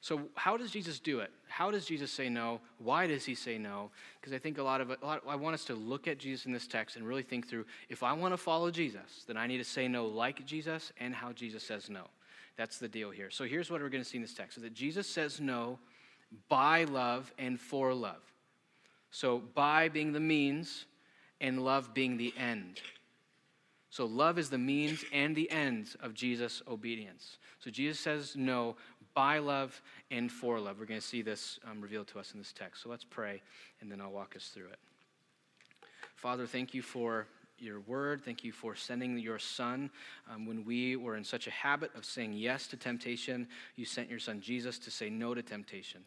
So, 0.00 0.22
how 0.34 0.56
does 0.56 0.72
Jesus 0.72 0.98
do 0.98 1.20
it? 1.20 1.30
How 1.46 1.70
does 1.70 1.86
Jesus 1.86 2.10
say 2.10 2.28
no? 2.28 2.60
Why 2.78 3.06
does 3.06 3.24
he 3.24 3.36
say 3.36 3.56
no? 3.56 3.92
Because 4.20 4.32
I 4.32 4.38
think 4.38 4.58
a 4.58 4.64
lot 4.64 4.80
of 4.80 4.90
it, 4.90 4.98
I 5.00 5.36
want 5.36 5.54
us 5.54 5.64
to 5.66 5.76
look 5.76 6.08
at 6.08 6.18
Jesus 6.18 6.44
in 6.44 6.50
this 6.52 6.66
text 6.66 6.96
and 6.96 7.06
really 7.06 7.22
think 7.22 7.48
through 7.48 7.66
if 7.88 8.02
I 8.02 8.12
want 8.14 8.32
to 8.32 8.36
follow 8.36 8.72
Jesus, 8.72 9.22
then 9.28 9.36
I 9.36 9.46
need 9.46 9.58
to 9.58 9.64
say 9.64 9.86
no 9.86 10.06
like 10.06 10.44
Jesus 10.44 10.92
and 10.98 11.14
how 11.14 11.30
Jesus 11.30 11.62
says 11.62 11.88
no. 11.88 12.08
That's 12.56 12.78
the 12.78 12.88
deal 12.88 13.10
here. 13.10 13.30
So, 13.30 13.44
here's 13.44 13.70
what 13.70 13.80
we're 13.80 13.90
going 13.90 14.02
to 14.02 14.08
see 14.08 14.18
in 14.18 14.22
this 14.22 14.34
text 14.34 14.56
is 14.56 14.64
that 14.64 14.74
Jesus 14.74 15.06
says 15.06 15.40
no 15.40 15.78
by 16.48 16.82
love 16.82 17.32
and 17.38 17.60
for 17.60 17.94
love. 17.94 18.22
So, 19.12 19.38
by 19.54 19.88
being 19.88 20.12
the 20.12 20.18
means, 20.18 20.86
and 21.40 21.64
love 21.64 21.94
being 21.94 22.16
the 22.16 22.34
end. 22.36 22.80
So, 23.90 24.04
love 24.04 24.38
is 24.38 24.50
the 24.50 24.58
means 24.58 25.04
and 25.12 25.34
the 25.34 25.50
ends 25.50 25.96
of 26.00 26.12
Jesus' 26.14 26.62
obedience. 26.68 27.38
So, 27.58 27.70
Jesus 27.70 27.98
says 27.98 28.36
no 28.36 28.76
by 29.14 29.38
love 29.38 29.80
and 30.10 30.30
for 30.30 30.60
love. 30.60 30.78
We're 30.78 30.86
going 30.86 31.00
to 31.00 31.06
see 31.06 31.22
this 31.22 31.58
um, 31.68 31.80
revealed 31.80 32.08
to 32.08 32.18
us 32.18 32.32
in 32.32 32.38
this 32.38 32.52
text. 32.52 32.82
So, 32.82 32.90
let's 32.90 33.04
pray, 33.04 33.40
and 33.80 33.90
then 33.90 34.00
I'll 34.00 34.12
walk 34.12 34.36
us 34.36 34.48
through 34.48 34.68
it. 34.68 34.78
Father, 36.16 36.46
thank 36.46 36.74
you 36.74 36.82
for 36.82 37.26
your 37.58 37.80
word. 37.80 38.22
Thank 38.24 38.44
you 38.44 38.52
for 38.52 38.74
sending 38.74 39.18
your 39.18 39.38
son. 39.38 39.90
Um, 40.30 40.46
when 40.46 40.64
we 40.64 40.96
were 40.96 41.16
in 41.16 41.24
such 41.24 41.46
a 41.46 41.50
habit 41.50 41.90
of 41.94 42.04
saying 42.04 42.34
yes 42.34 42.66
to 42.68 42.76
temptation, 42.76 43.48
you 43.76 43.84
sent 43.84 44.10
your 44.10 44.18
son 44.18 44.40
Jesus 44.40 44.78
to 44.80 44.90
say 44.90 45.10
no 45.10 45.34
to 45.34 45.42
temptation. 45.42 46.02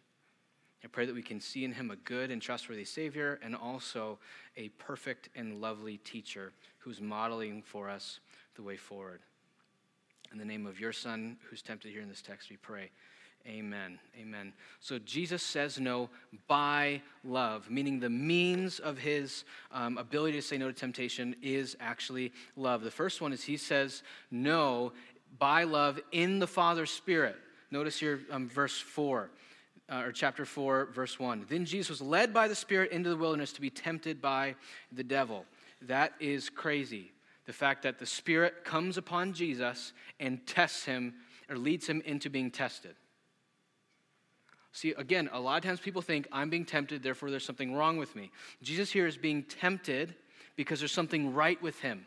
I 0.84 0.88
pray 0.88 1.06
that 1.06 1.14
we 1.14 1.22
can 1.22 1.40
see 1.40 1.64
in 1.64 1.74
him 1.74 1.92
a 1.92 1.96
good 1.96 2.32
and 2.32 2.42
trustworthy 2.42 2.86
Savior 2.86 3.40
and 3.44 3.56
also 3.56 4.18
a 4.58 4.70
perfect 4.70 5.30
and 5.36 5.62
lovely 5.62 5.98
teacher 5.98 6.54
who's 6.80 7.00
modeling 7.00 7.62
for 7.62 7.90
us 7.90 8.20
the 8.56 8.64
way 8.64 8.78
forward. 8.78 9.20
In 10.32 10.38
the 10.38 10.46
name 10.46 10.66
of 10.66 10.80
your 10.80 10.94
Son, 10.94 11.38
who's 11.50 11.62
tempted 11.62 11.92
here 11.92 12.02
in 12.02 12.10
this 12.10 12.22
text, 12.22 12.50
we 12.50 12.58
pray. 12.58 12.90
Amen. 13.48 14.00
Amen. 14.20 14.54
So 14.80 15.00
Jesus 15.00 15.42
says 15.42 15.80
no 15.80 16.10
by 16.48 17.02
love, 17.24 17.70
meaning 17.70 18.00
the 18.00 18.10
means 18.10 18.80
of 18.80 18.98
his 18.98 19.46
um, 19.72 19.98
ability 19.98 20.38
to 20.38 20.42
say 20.42 20.58
no 20.58 20.68
to 20.68 20.74
temptation 20.74 21.36
is 21.42 21.76
actually 21.80 22.32
love. 22.56 22.84
The 22.84 22.92
first 22.92 23.20
one 23.20 23.34
is 23.34 23.44
he 23.44 23.58
says 23.58 24.04
no 24.30 24.94
by 25.40 25.64
love 25.64 26.00
in 26.12 26.40
the 26.40 26.48
Father's 26.48 26.92
Spirit. 26.92 27.36
Notice 27.72 28.00
here, 28.00 28.22
um, 28.32 28.48
verse 28.48 28.78
4, 28.80 29.30
uh, 29.92 30.04
or 30.06 30.12
chapter 30.12 30.46
4, 30.46 30.86
verse 30.94 31.20
1. 31.20 31.46
Then 31.50 31.66
Jesus 31.66 31.90
was 31.90 32.02
led 32.02 32.34
by 32.34 32.48
the 32.48 32.56
Spirit 32.56 32.92
into 32.92 33.10
the 33.10 33.18
wilderness 33.18 33.52
to 33.54 33.62
be 33.62 33.70
tempted 33.70 34.22
by 34.22 34.56
the 34.92 35.04
devil. 35.04 35.46
That 35.82 36.14
is 36.20 36.50
crazy. 36.50 37.12
The 37.46 37.54
fact 37.54 37.84
that 37.84 38.00
the 38.00 38.06
Spirit 38.06 38.64
comes 38.64 38.98
upon 38.98 39.34
Jesus 39.34 39.94
and 40.20 40.46
tests 40.48 40.86
him 40.86 41.16
or 41.50 41.58
leads 41.58 41.88
him 41.88 42.02
into 42.06 42.30
being 42.30 42.52
tested. 42.52 42.96
See, 44.72 44.92
again, 44.92 45.30
a 45.34 45.40
lot 45.40 45.58
of 45.58 45.64
times 45.64 45.82
people 45.82 46.02
think 46.02 46.28
I'm 46.32 46.50
being 46.50 46.64
tempted, 46.64 47.04
therefore 47.04 47.30
there's 47.30 47.44
something 47.44 47.76
wrong 47.76 47.98
with 47.98 48.16
me. 48.16 48.32
Jesus 48.62 48.90
here 48.90 49.06
is 49.06 49.18
being 49.18 49.44
tempted 49.44 50.16
because 50.56 50.80
there's 50.80 50.94
something 50.94 51.34
right 51.34 51.62
with 51.62 51.80
him. 51.82 52.06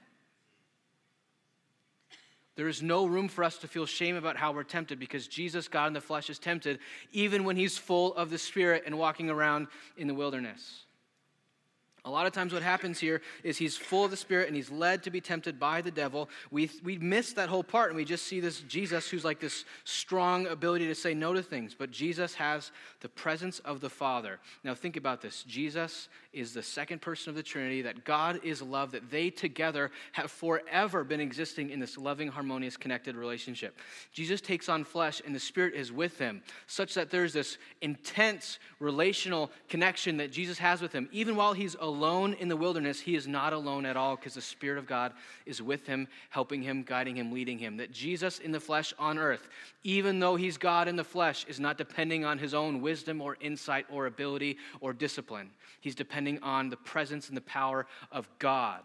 There 2.56 2.68
is 2.68 2.82
no 2.82 3.06
room 3.06 3.28
for 3.28 3.42
us 3.42 3.58
to 3.58 3.68
feel 3.68 3.84
shame 3.84 4.14
about 4.14 4.36
how 4.36 4.52
we're 4.52 4.62
tempted 4.62 5.00
because 5.00 5.26
Jesus, 5.26 5.66
God 5.66 5.88
in 5.88 5.92
the 5.92 6.00
flesh, 6.00 6.30
is 6.30 6.38
tempted 6.38 6.78
even 7.12 7.44
when 7.44 7.56
he's 7.56 7.76
full 7.76 8.14
of 8.14 8.30
the 8.30 8.38
Spirit 8.38 8.84
and 8.86 8.96
walking 8.96 9.28
around 9.28 9.66
in 9.96 10.06
the 10.06 10.14
wilderness. 10.14 10.83
A 12.06 12.10
lot 12.10 12.26
of 12.26 12.34
times, 12.34 12.52
what 12.52 12.62
happens 12.62 13.00
here 13.00 13.22
is 13.42 13.56
he's 13.56 13.78
full 13.78 14.04
of 14.04 14.10
the 14.10 14.16
Spirit 14.16 14.46
and 14.48 14.54
he's 14.54 14.70
led 14.70 15.02
to 15.04 15.10
be 15.10 15.22
tempted 15.22 15.58
by 15.58 15.80
the 15.80 15.90
devil. 15.90 16.28
We, 16.50 16.70
we 16.82 16.98
miss 16.98 17.32
that 17.32 17.48
whole 17.48 17.64
part 17.64 17.88
and 17.88 17.96
we 17.96 18.04
just 18.04 18.26
see 18.26 18.40
this 18.40 18.60
Jesus 18.60 19.08
who's 19.08 19.24
like 19.24 19.40
this 19.40 19.64
strong 19.84 20.46
ability 20.46 20.86
to 20.88 20.94
say 20.94 21.14
no 21.14 21.32
to 21.32 21.42
things. 21.42 21.74
But 21.74 21.90
Jesus 21.90 22.34
has 22.34 22.72
the 23.00 23.08
presence 23.08 23.58
of 23.60 23.80
the 23.80 23.88
Father. 23.88 24.38
Now, 24.64 24.74
think 24.74 24.98
about 24.98 25.22
this 25.22 25.44
Jesus 25.44 26.10
is 26.34 26.52
the 26.52 26.62
second 26.62 27.00
person 27.00 27.30
of 27.30 27.36
the 27.36 27.42
Trinity, 27.42 27.80
that 27.80 28.04
God 28.04 28.38
is 28.42 28.60
love, 28.60 28.90
that 28.90 29.10
they 29.10 29.30
together 29.30 29.90
have 30.12 30.30
forever 30.30 31.04
been 31.04 31.20
existing 31.20 31.70
in 31.70 31.80
this 31.80 31.96
loving, 31.96 32.28
harmonious, 32.28 32.76
connected 32.76 33.16
relationship. 33.16 33.78
Jesus 34.12 34.42
takes 34.42 34.68
on 34.68 34.84
flesh 34.84 35.22
and 35.24 35.34
the 35.34 35.40
Spirit 35.40 35.72
is 35.72 35.90
with 35.90 36.18
him, 36.18 36.42
such 36.66 36.92
that 36.94 37.10
there's 37.10 37.32
this 37.32 37.56
intense 37.80 38.58
relational 38.78 39.50
connection 39.70 40.18
that 40.18 40.30
Jesus 40.30 40.58
has 40.58 40.82
with 40.82 40.92
him. 40.92 41.08
Even 41.10 41.34
while 41.34 41.54
he's 41.54 41.76
alone, 41.80 41.93
alone 41.94 42.34
in 42.34 42.48
the 42.48 42.56
wilderness, 42.56 42.98
he 42.98 43.14
is 43.14 43.28
not 43.28 43.52
alone 43.52 43.86
at 43.86 43.96
all 43.96 44.16
because 44.16 44.34
the 44.34 44.40
Spirit 44.40 44.78
of 44.78 44.86
God 44.86 45.12
is 45.46 45.62
with 45.62 45.86
him, 45.86 46.08
helping 46.30 46.60
him, 46.60 46.82
guiding 46.82 47.16
him, 47.16 47.30
leading 47.30 47.58
him. 47.58 47.76
That 47.76 47.92
Jesus 47.92 48.40
in 48.40 48.50
the 48.50 48.58
flesh 48.58 48.92
on 48.98 49.16
earth, 49.16 49.48
even 49.84 50.18
though 50.18 50.34
he's 50.34 50.58
God 50.58 50.88
in 50.88 50.96
the 50.96 51.04
flesh, 51.04 51.46
is 51.48 51.60
not 51.60 51.78
depending 51.78 52.24
on 52.24 52.38
his 52.38 52.52
own 52.52 52.80
wisdom 52.80 53.20
or 53.20 53.36
insight 53.40 53.86
or 53.88 54.06
ability 54.06 54.58
or 54.80 54.92
discipline. 54.92 55.50
He's 55.80 55.94
depending 55.94 56.42
on 56.42 56.68
the 56.68 56.76
presence 56.76 57.28
and 57.28 57.36
the 57.36 57.42
power 57.42 57.86
of 58.10 58.28
God. 58.40 58.80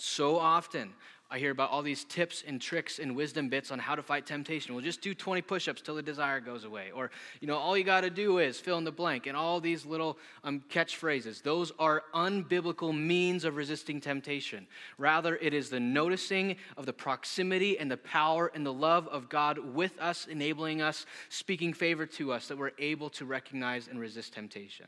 So 0.00 0.38
often, 0.38 0.94
I 1.32 1.38
hear 1.38 1.52
about 1.52 1.70
all 1.70 1.82
these 1.82 2.02
tips 2.04 2.42
and 2.44 2.60
tricks 2.60 2.98
and 2.98 3.14
wisdom 3.14 3.48
bits 3.48 3.70
on 3.70 3.78
how 3.78 3.94
to 3.94 4.02
fight 4.02 4.26
temptation. 4.26 4.74
Well, 4.74 4.82
just 4.82 5.00
do 5.00 5.14
20 5.14 5.42
push 5.42 5.68
ups 5.68 5.80
till 5.80 5.94
the 5.94 6.02
desire 6.02 6.40
goes 6.40 6.64
away. 6.64 6.90
Or, 6.90 7.12
you 7.40 7.46
know, 7.46 7.56
all 7.56 7.78
you 7.78 7.84
got 7.84 8.00
to 8.00 8.10
do 8.10 8.38
is 8.38 8.58
fill 8.58 8.78
in 8.78 8.84
the 8.84 8.90
blank 8.90 9.28
and 9.28 9.36
all 9.36 9.60
these 9.60 9.86
little 9.86 10.18
um, 10.42 10.64
catchphrases. 10.68 11.40
Those 11.40 11.70
are 11.78 12.02
unbiblical 12.14 12.98
means 12.98 13.44
of 13.44 13.54
resisting 13.54 14.00
temptation. 14.00 14.66
Rather, 14.98 15.36
it 15.36 15.54
is 15.54 15.70
the 15.70 15.78
noticing 15.78 16.56
of 16.76 16.84
the 16.84 16.92
proximity 16.92 17.78
and 17.78 17.88
the 17.88 17.96
power 17.98 18.50
and 18.52 18.66
the 18.66 18.72
love 18.72 19.06
of 19.06 19.28
God 19.28 19.58
with 19.58 19.96
us, 20.00 20.26
enabling 20.26 20.82
us, 20.82 21.06
speaking 21.28 21.72
favor 21.72 22.06
to 22.06 22.32
us, 22.32 22.48
that 22.48 22.58
we're 22.58 22.72
able 22.80 23.08
to 23.10 23.24
recognize 23.24 23.86
and 23.86 24.00
resist 24.00 24.32
temptation. 24.32 24.86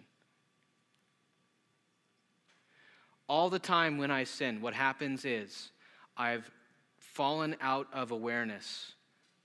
All 3.32 3.48
the 3.48 3.58
time 3.58 3.96
when 3.96 4.10
I 4.10 4.24
sin, 4.24 4.60
what 4.60 4.74
happens 4.74 5.24
is, 5.24 5.70
I've 6.18 6.50
fallen 6.98 7.56
out 7.62 7.86
of 7.90 8.10
awareness 8.10 8.92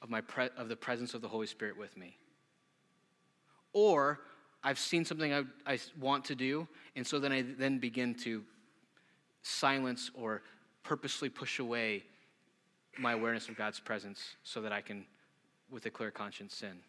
of, 0.01 0.09
my 0.09 0.19
pre- 0.19 0.49
of 0.57 0.67
the 0.67 0.75
presence 0.75 1.13
of 1.13 1.21
the 1.21 1.29
Holy 1.29 1.47
Spirit 1.47 1.77
with 1.77 1.95
me. 1.95 2.17
Or 3.71 4.19
I've 4.61 4.77
seen 4.77 5.05
something 5.05 5.33
I, 5.33 5.43
I 5.65 5.79
want 5.97 6.25
to 6.25 6.35
do, 6.35 6.67
and 6.97 7.07
so 7.07 7.17
then 7.17 7.31
I 7.31 7.43
then 7.43 7.79
begin 7.79 8.13
to 8.25 8.43
silence 9.41 10.11
or 10.13 10.41
purposely 10.83 11.29
push 11.29 11.59
away 11.59 12.03
my 12.99 13.13
awareness 13.13 13.47
of 13.47 13.55
God's 13.55 13.79
presence 13.79 14.35
so 14.43 14.59
that 14.63 14.73
I 14.73 14.81
can, 14.81 15.05
with 15.71 15.85
a 15.85 15.89
clear 15.89 16.11
conscience, 16.11 16.55
sin. 16.55 16.79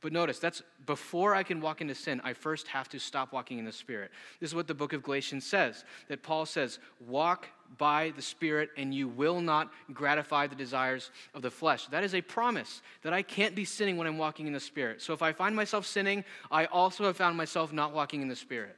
But 0.00 0.12
notice, 0.12 0.38
that's 0.38 0.62
before 0.86 1.34
I 1.34 1.42
can 1.42 1.60
walk 1.60 1.80
into 1.80 1.94
sin, 1.94 2.20
I 2.22 2.32
first 2.32 2.68
have 2.68 2.88
to 2.90 3.00
stop 3.00 3.32
walking 3.32 3.58
in 3.58 3.64
the 3.64 3.72
Spirit. 3.72 4.12
This 4.38 4.50
is 4.50 4.54
what 4.54 4.68
the 4.68 4.74
book 4.74 4.92
of 4.92 5.02
Galatians 5.02 5.44
says 5.44 5.84
that 6.08 6.22
Paul 6.22 6.46
says, 6.46 6.78
Walk 7.04 7.48
by 7.78 8.12
the 8.14 8.22
Spirit, 8.22 8.70
and 8.76 8.94
you 8.94 9.08
will 9.08 9.40
not 9.40 9.72
gratify 9.92 10.46
the 10.46 10.54
desires 10.54 11.10
of 11.34 11.42
the 11.42 11.50
flesh. 11.50 11.86
That 11.86 12.04
is 12.04 12.14
a 12.14 12.22
promise 12.22 12.80
that 13.02 13.12
I 13.12 13.22
can't 13.22 13.56
be 13.56 13.64
sinning 13.64 13.96
when 13.96 14.06
I'm 14.06 14.18
walking 14.18 14.46
in 14.46 14.52
the 14.52 14.60
Spirit. 14.60 15.02
So 15.02 15.12
if 15.12 15.20
I 15.20 15.32
find 15.32 15.56
myself 15.56 15.84
sinning, 15.84 16.24
I 16.50 16.66
also 16.66 17.04
have 17.04 17.16
found 17.16 17.36
myself 17.36 17.72
not 17.72 17.92
walking 17.92 18.22
in 18.22 18.28
the 18.28 18.36
Spirit. 18.36 18.76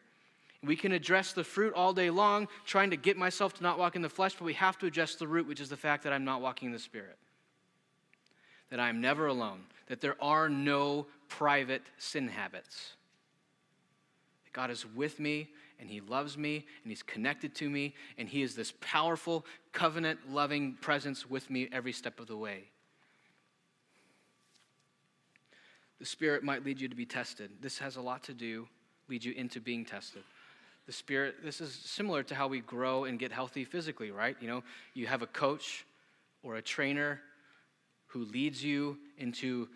We 0.63 0.77
can 0.77 0.93
address 0.93 1.33
the 1.33 1.45
fruit 1.45 1.75
all 1.75 1.93
day 1.93 2.11
long, 2.11 2.49
trying 2.65 2.91
to 2.91 2.97
get 2.97 3.17
myself 3.17 3.55
to 3.55 3.63
not 3.63 3.79
walk 3.79 3.95
in 3.95 4.03
the 4.03 4.09
flesh, 4.09 4.35
but 4.35 4.45
we 4.45 4.55
have 4.55 4.79
to 4.79 4.87
address 4.87 5.15
the 5.17 5.29
root, 5.29 5.47
which 5.47 5.61
is 5.61 5.69
the 5.69 5.77
fact 5.77 6.03
that 6.05 6.13
I'm 6.13 6.25
not 6.25 6.41
walking 6.41 6.67
in 6.67 6.73
the 6.73 6.79
Spirit. 6.79 7.17
That 8.71 8.81
I'm 8.81 9.01
never 9.01 9.27
alone, 9.27 9.61
that 9.89 10.01
there 10.01 10.17
are 10.23 10.49
no 10.49 11.07
private 11.29 11.83
sin 11.99 12.29
habits. 12.29 12.93
That 14.45 14.53
God 14.53 14.71
is 14.71 14.87
with 14.87 15.19
me 15.19 15.49
and 15.81 15.89
He 15.89 16.01
loves 16.01 16.39
me 16.39 16.67
and 16.83 16.91
He's 16.91 17.03
connected 17.03 17.55
to 17.57 17.69
me 17.69 17.95
and 18.19 18.29
He 18.29 18.43
is 18.43 18.55
this 18.55 18.73
powerful, 18.81 19.45
covenant 19.73 20.21
loving 20.31 20.75
presence 20.81 21.29
with 21.29 21.51
me 21.51 21.69
every 21.73 21.93
step 21.93 22.21
of 22.21 22.27
the 22.27 22.37
way. 22.37 22.65
The 25.99 26.07
Spirit 26.07 26.43
might 26.43 26.65
lead 26.65 26.81
you 26.81 26.89
to 26.89 26.97
be 26.97 27.07
tested. 27.07 27.51
This 27.61 27.79
has 27.79 27.97
a 27.97 28.01
lot 28.01 28.23
to 28.25 28.35
do, 28.35 28.69
lead 29.09 29.25
you 29.25 29.33
into 29.33 29.61
being 29.61 29.85
tested. 29.85 30.23
The 30.87 30.93
Spirit, 30.93 31.37
this 31.45 31.61
is 31.61 31.75
similar 31.75 32.23
to 32.25 32.35
how 32.35 32.49
we 32.49 32.61
grow 32.61 33.05
and 33.05 33.19
get 33.19 33.33
healthy 33.33 33.65
physically, 33.65 34.11
right? 34.11 34.37
You 34.41 34.49
know, 34.49 34.63
you 34.95 35.07
have 35.07 35.23
a 35.23 35.27
coach 35.27 35.85
or 36.43 36.57
a 36.57 36.63
trainer 36.63 37.21
who 38.11 38.25
leads 38.25 38.63
you 38.63 38.99
into 39.19 39.69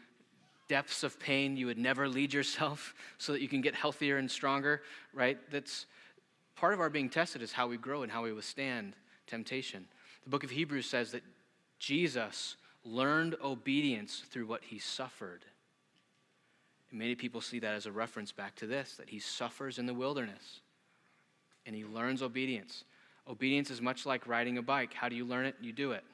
depths 0.69 1.03
of 1.03 1.19
pain 1.21 1.57
you 1.57 1.67
would 1.67 1.79
never 1.79 2.09
lead 2.09 2.33
yourself 2.33 2.95
so 3.19 3.33
that 3.33 3.41
you 3.41 3.49
can 3.49 3.61
get 3.61 3.75
healthier 3.75 4.19
and 4.19 4.31
stronger, 4.31 4.83
right? 5.13 5.39
That's 5.51 5.87
part 6.57 6.75
of 6.75 6.81
our 6.81 6.91
being 6.91 7.09
tested 7.09 7.43
is 7.43 7.53
how 7.53 7.67
we 7.67 7.77
grow 7.77 8.03
and 8.03 8.11
how 8.11 8.23
we 8.23 8.33
withstand 8.33 8.95
temptation. 9.27 9.87
The 10.25 10.31
book 10.31 10.45
of 10.45 10.51
Hebrews 10.51 10.87
says 10.87 11.13
that 11.13 11.23
Jesus 11.79 12.57
learned 12.85 13.37
obedience 13.43 14.23
through 14.31 14.47
what 14.47 14.63
he 14.65 14.79
suffered. 14.79 15.45
And 16.91 16.99
many 16.99 17.15
people 17.15 17.41
see 17.41 17.59
that 17.61 17.75
as 17.75 17.87
a 17.87 17.93
reference 17.93 18.33
back 18.33 18.55
to 18.57 18.67
this 18.67 18.97
that 18.97 19.09
he 19.09 19.19
suffers 19.19 19.79
in 19.79 19.87
the 19.87 19.95
wilderness 19.95 20.61
and 21.67 21.75
he 21.75 21.85
learns 21.85 22.23
obedience. 22.23 22.85
Obedience 23.29 23.71
is 23.71 23.81
much 23.81 24.05
like 24.05 24.27
riding 24.27 24.59
a 24.59 24.63
bike. 24.63 24.93
How 24.93 25.09
do 25.09 25.17
you 25.17 25.25
learn 25.25 25.47
it? 25.47 25.57
You 25.61 25.73
do 25.73 25.93
it. 25.93 26.05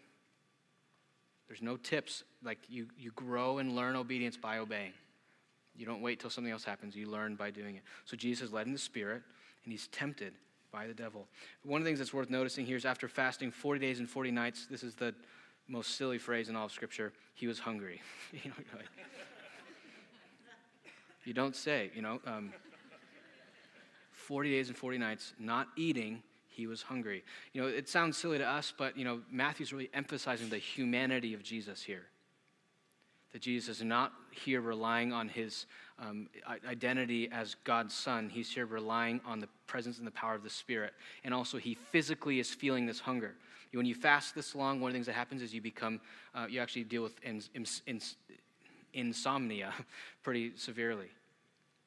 There's 1.51 1.63
no 1.63 1.77
tips. 1.77 2.23
Like 2.45 2.59
you, 2.69 2.87
you 2.97 3.11
grow 3.17 3.59
and 3.59 3.75
learn 3.75 3.97
obedience 3.97 4.37
by 4.37 4.59
obeying. 4.59 4.93
You 5.75 5.85
don't 5.85 6.01
wait 6.01 6.21
till 6.21 6.31
something 6.31 6.53
else 6.53 6.63
happens. 6.63 6.95
You 6.95 7.11
learn 7.11 7.35
by 7.35 7.51
doing 7.51 7.75
it. 7.75 7.83
So 8.05 8.17
Jesus 8.17 8.47
is 8.47 8.53
led 8.53 8.69
in 8.69 8.73
the 8.73 8.79
Spirit, 8.79 9.21
and 9.65 9.73
he's 9.73 9.89
tempted 9.89 10.33
by 10.71 10.87
the 10.87 10.95
devil. 10.95 11.27
One 11.65 11.81
of 11.81 11.85
the 11.85 11.89
things 11.89 11.99
that's 11.99 12.15
worth 12.15 12.31
noticing 12.31 12.67
here 12.67 12.77
is 12.77 12.85
after 12.85 13.09
fasting 13.09 13.51
40 13.51 13.81
days 13.81 13.99
and 13.99 14.09
40 14.09 14.31
nights, 14.31 14.69
this 14.71 14.85
is 14.85 14.95
the 14.95 15.13
most 15.67 15.97
silly 15.97 16.19
phrase 16.19 16.49
in 16.49 16.55
all 16.55 16.67
of 16.67 16.73
Scripture, 16.73 17.13
he 17.35 17.49
was 17.49 17.59
hungry. 17.59 18.01
you, 18.33 18.51
know, 18.51 18.57
like, 18.77 18.87
you 21.25 21.35
don't 21.35 21.57
say, 21.57 21.91
you 21.97 22.03
know. 22.03 22.21
Um, 22.27 22.53
40 24.13 24.51
days 24.53 24.69
and 24.69 24.77
40 24.77 24.99
nights, 24.99 25.33
not 25.41 25.67
eating, 25.77 26.23
he 26.51 26.67
was 26.67 26.83
hungry. 26.83 27.25
You 27.53 27.63
know, 27.63 27.69
it 27.69 27.89
sounds 27.89 28.19
silly 28.19 28.39
to 28.39 28.47
us, 28.47 28.73
but, 28.77 28.97
you 28.97 29.05
know, 29.05 29.21
Matthew's 29.31 29.73
really 29.73 29.91
emphasizing 29.95 30.49
the 30.49 30.59
humanity 30.59 31.33
of 31.33 31.43
Jesus 31.43 31.83
here. 31.83 32.07
That 33.33 33.43
Jesus 33.43 33.79
is 33.79 33.85
not 33.85 34.13
here 34.33 34.61
relying 34.61 35.13
on 35.13 35.29
his 35.29 35.67
um, 36.01 36.29
identity 36.69 37.31
as 37.31 37.55
God's 37.63 37.95
son. 37.95 38.29
He's 38.29 38.53
here 38.53 38.67
relying 38.67 39.21
on 39.25 39.39
the 39.39 39.49
presence 39.69 39.99
and 39.99 40.07
the 40.07 40.13
power 40.13 40.35
of 40.35 40.43
the 40.43 40.51
Spirit. 40.51 40.93
And 41.23 41.33
also, 41.33 41.57
he 41.57 41.75
physically 41.75 42.41
is 42.41 42.51
feeling 42.51 42.87
this 42.87 42.99
hunger. 42.99 43.35
When 43.73 43.87
you 43.87 43.95
fast 43.95 44.35
this 44.35 44.57
long, 44.57 44.81
one 44.81 44.89
of 44.89 44.95
the 44.95 44.97
things 44.97 45.07
that 45.07 45.15
happens 45.15 45.43
is 45.43 45.55
you 45.55 45.61
become, 45.61 46.01
uh, 46.35 46.47
you 46.51 46.61
actually 46.61 46.85
deal 46.85 47.05
with 47.05 47.15
ins- 47.25 47.51
ins- 47.55 48.17
insomnia 48.93 49.73
pretty 50.25 50.53
severely. 50.57 51.07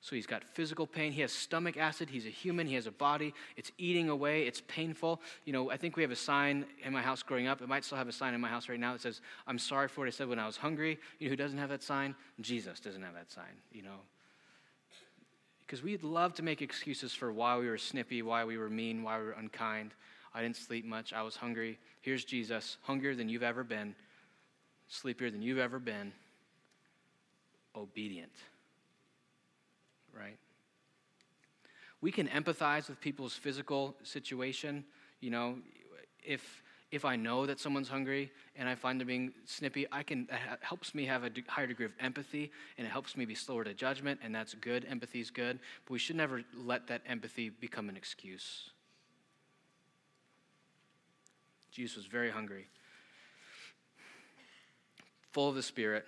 So 0.03 0.17
he's 0.17 0.27
got 0.27 0.43
physical 0.43 0.85
pain. 0.85 1.13
He 1.13 1.21
has 1.21 1.31
stomach 1.31 1.77
acid. 1.77 2.09
He's 2.09 2.25
a 2.25 2.29
human. 2.29 2.67
He 2.67 2.75
has 2.75 2.87
a 2.87 2.91
body. 2.91 3.33
It's 3.55 3.71
eating 3.77 4.09
away. 4.09 4.43
It's 4.43 4.61
painful. 4.67 5.21
You 5.45 5.53
know, 5.53 5.71
I 5.71 5.77
think 5.77 5.95
we 5.95 6.03
have 6.03 6.11
a 6.11 6.15
sign 6.15 6.65
in 6.83 6.91
my 6.91 7.01
house 7.01 7.23
growing 7.23 7.47
up. 7.47 7.61
It 7.61 7.69
might 7.69 7.85
still 7.85 7.97
have 7.97 8.09
a 8.09 8.11
sign 8.11 8.33
in 8.33 8.41
my 8.41 8.49
house 8.49 8.67
right 8.67 8.77
now 8.77 8.91
that 8.91 9.01
says, 9.01 9.21
I'm 9.47 9.57
sorry 9.57 9.87
for 9.87 10.01
what 10.01 10.07
I 10.07 10.11
said 10.11 10.27
when 10.27 10.39
I 10.39 10.45
was 10.45 10.57
hungry. 10.57 10.99
You 11.19 11.27
know 11.27 11.29
who 11.29 11.35
doesn't 11.37 11.57
have 11.57 11.69
that 11.69 11.81
sign? 11.81 12.15
Jesus 12.41 12.81
doesn't 12.81 13.01
have 13.01 13.13
that 13.13 13.31
sign, 13.31 13.45
you 13.71 13.81
know. 13.81 13.95
Because 15.65 15.81
we'd 15.81 16.03
love 16.03 16.33
to 16.33 16.43
make 16.43 16.61
excuses 16.61 17.13
for 17.13 17.31
why 17.31 17.57
we 17.57 17.69
were 17.69 17.77
snippy, 17.77 18.21
why 18.23 18.43
we 18.43 18.57
were 18.57 18.69
mean, 18.69 19.03
why 19.03 19.17
we 19.19 19.23
were 19.23 19.31
unkind. 19.39 19.93
I 20.33 20.41
didn't 20.41 20.57
sleep 20.57 20.83
much. 20.83 21.13
I 21.13 21.21
was 21.21 21.37
hungry. 21.37 21.79
Here's 22.01 22.25
Jesus, 22.25 22.75
hungrier 22.81 23.15
than 23.15 23.29
you've 23.29 23.41
ever 23.41 23.63
been, 23.63 23.95
sleepier 24.89 25.31
than 25.31 25.41
you've 25.41 25.59
ever 25.59 25.79
been, 25.79 26.11
obedient 27.73 28.33
right? 30.17 30.37
We 32.01 32.11
can 32.11 32.27
empathize 32.27 32.89
with 32.89 32.99
people's 32.99 33.33
physical 33.33 33.95
situation. 34.03 34.83
You 35.21 35.31
know, 35.31 35.57
if 36.23 36.63
if 36.91 37.05
I 37.05 37.15
know 37.15 37.47
that 37.47 37.59
someone's 37.59 37.89
hungry 37.89 38.31
and 38.55 38.69
I 38.69 38.75
find 38.75 39.01
them 39.01 39.07
being 39.07 39.33
snippy, 39.45 39.87
I 39.91 40.03
can 40.03 40.27
it 40.31 40.59
helps 40.61 40.93
me 40.93 41.05
have 41.05 41.23
a 41.23 41.31
higher 41.47 41.65
degree 41.65 41.85
of 41.85 41.93
empathy 41.99 42.51
and 42.77 42.85
it 42.85 42.89
helps 42.91 43.17
me 43.17 43.25
be 43.25 43.35
slower 43.35 43.63
to 43.63 43.73
judgment, 43.73 44.19
and 44.23 44.33
that's 44.33 44.53
good. 44.53 44.85
Empathy 44.89 45.19
is 45.19 45.31
good, 45.31 45.59
but 45.85 45.93
we 45.93 45.99
should 45.99 46.15
never 46.15 46.43
let 46.55 46.87
that 46.87 47.01
empathy 47.07 47.49
become 47.49 47.89
an 47.89 47.97
excuse. 47.97 48.69
Jesus 51.71 51.97
was 51.97 52.05
very 52.05 52.29
hungry, 52.29 52.67
full 55.31 55.49
of 55.49 55.55
the 55.55 55.63
Spirit 55.63 56.05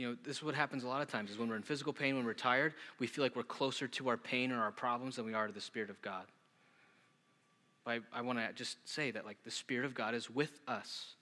you 0.00 0.08
know, 0.08 0.16
this 0.24 0.38
is 0.38 0.42
what 0.42 0.54
happens 0.54 0.82
a 0.82 0.88
lot 0.88 1.02
of 1.02 1.08
times 1.08 1.30
is 1.30 1.36
when 1.36 1.50
we're 1.50 1.56
in 1.56 1.62
physical 1.62 1.92
pain, 1.92 2.16
when 2.16 2.24
we're 2.24 2.32
tired, 2.32 2.72
we 2.98 3.06
feel 3.06 3.22
like 3.22 3.36
we're 3.36 3.42
closer 3.42 3.86
to 3.86 4.08
our 4.08 4.16
pain 4.16 4.50
or 4.50 4.58
our 4.62 4.72
problems 4.72 5.16
than 5.16 5.26
we 5.26 5.34
are 5.34 5.46
to 5.46 5.52
the 5.52 5.60
Spirit 5.60 5.90
of 5.90 6.00
God. 6.00 6.24
But 7.84 7.90
I, 8.14 8.18
I 8.20 8.22
want 8.22 8.38
to 8.38 8.50
just 8.54 8.78
say 8.88 9.10
that, 9.10 9.26
like, 9.26 9.36
the 9.44 9.50
Spirit 9.50 9.84
of 9.84 9.92
God 9.92 10.14
is 10.14 10.30
with 10.30 10.58
us. 10.66 11.16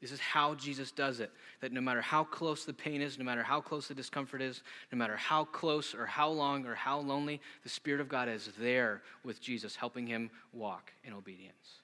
This 0.00 0.10
is 0.10 0.18
how 0.18 0.56
Jesus 0.56 0.90
does 0.90 1.20
it. 1.20 1.30
That 1.60 1.70
no 1.70 1.80
matter 1.80 2.00
how 2.00 2.24
close 2.24 2.64
the 2.64 2.72
pain 2.72 3.00
is, 3.00 3.16
no 3.16 3.24
matter 3.24 3.44
how 3.44 3.60
close 3.60 3.86
the 3.86 3.94
discomfort 3.94 4.42
is, 4.42 4.64
no 4.90 4.98
matter 4.98 5.16
how 5.16 5.44
close 5.44 5.94
or 5.94 6.04
how 6.04 6.28
long 6.28 6.66
or 6.66 6.74
how 6.74 6.98
lonely, 6.98 7.40
the 7.62 7.68
Spirit 7.68 8.00
of 8.00 8.08
God 8.08 8.28
is 8.28 8.50
there 8.58 9.02
with 9.22 9.40
Jesus, 9.40 9.76
helping 9.76 10.04
him 10.04 10.30
walk 10.52 10.92
in 11.04 11.12
obedience. 11.12 11.82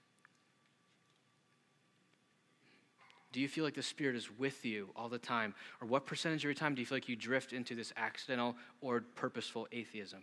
Do 3.33 3.41
you 3.41 3.49
feel 3.49 3.65
like 3.65 3.75
the 3.75 3.83
Spirit 3.83 4.15
is 4.15 4.31
with 4.39 4.65
you 4.65 4.91
all 4.95 5.09
the 5.09 5.19
time? 5.19 5.55
Or 5.81 5.89
what 5.89 6.07
percentage 6.07 6.41
of 6.41 6.45
your 6.45 6.55
time 6.55 6.75
do 6.75 6.81
you 6.81 6.87
feel 6.87 6.97
like 6.97 7.09
you 7.09 7.17
drift 7.17 7.53
into 7.53 7.75
this 7.75 7.93
accidental 7.97 8.57
or 8.81 9.01
purposeful 9.15 9.67
atheism? 9.73 10.23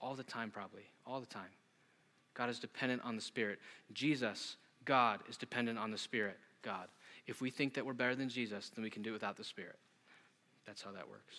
All 0.00 0.14
the 0.14 0.22
time, 0.22 0.50
probably. 0.50 0.84
All 1.06 1.20
the 1.20 1.26
time. 1.26 1.50
God 2.34 2.50
is 2.50 2.58
dependent 2.58 3.02
on 3.04 3.16
the 3.16 3.22
Spirit. 3.22 3.58
Jesus, 3.92 4.56
God, 4.84 5.20
is 5.28 5.36
dependent 5.36 5.78
on 5.78 5.90
the 5.90 5.98
Spirit, 5.98 6.38
God. 6.62 6.88
If 7.26 7.40
we 7.40 7.50
think 7.50 7.74
that 7.74 7.86
we're 7.86 7.92
better 7.92 8.14
than 8.14 8.28
Jesus, 8.28 8.70
then 8.74 8.82
we 8.82 8.90
can 8.90 9.02
do 9.02 9.10
it 9.10 9.14
without 9.14 9.36
the 9.36 9.44
Spirit. 9.44 9.76
That's 10.66 10.82
how 10.82 10.92
that 10.92 11.08
works. 11.08 11.36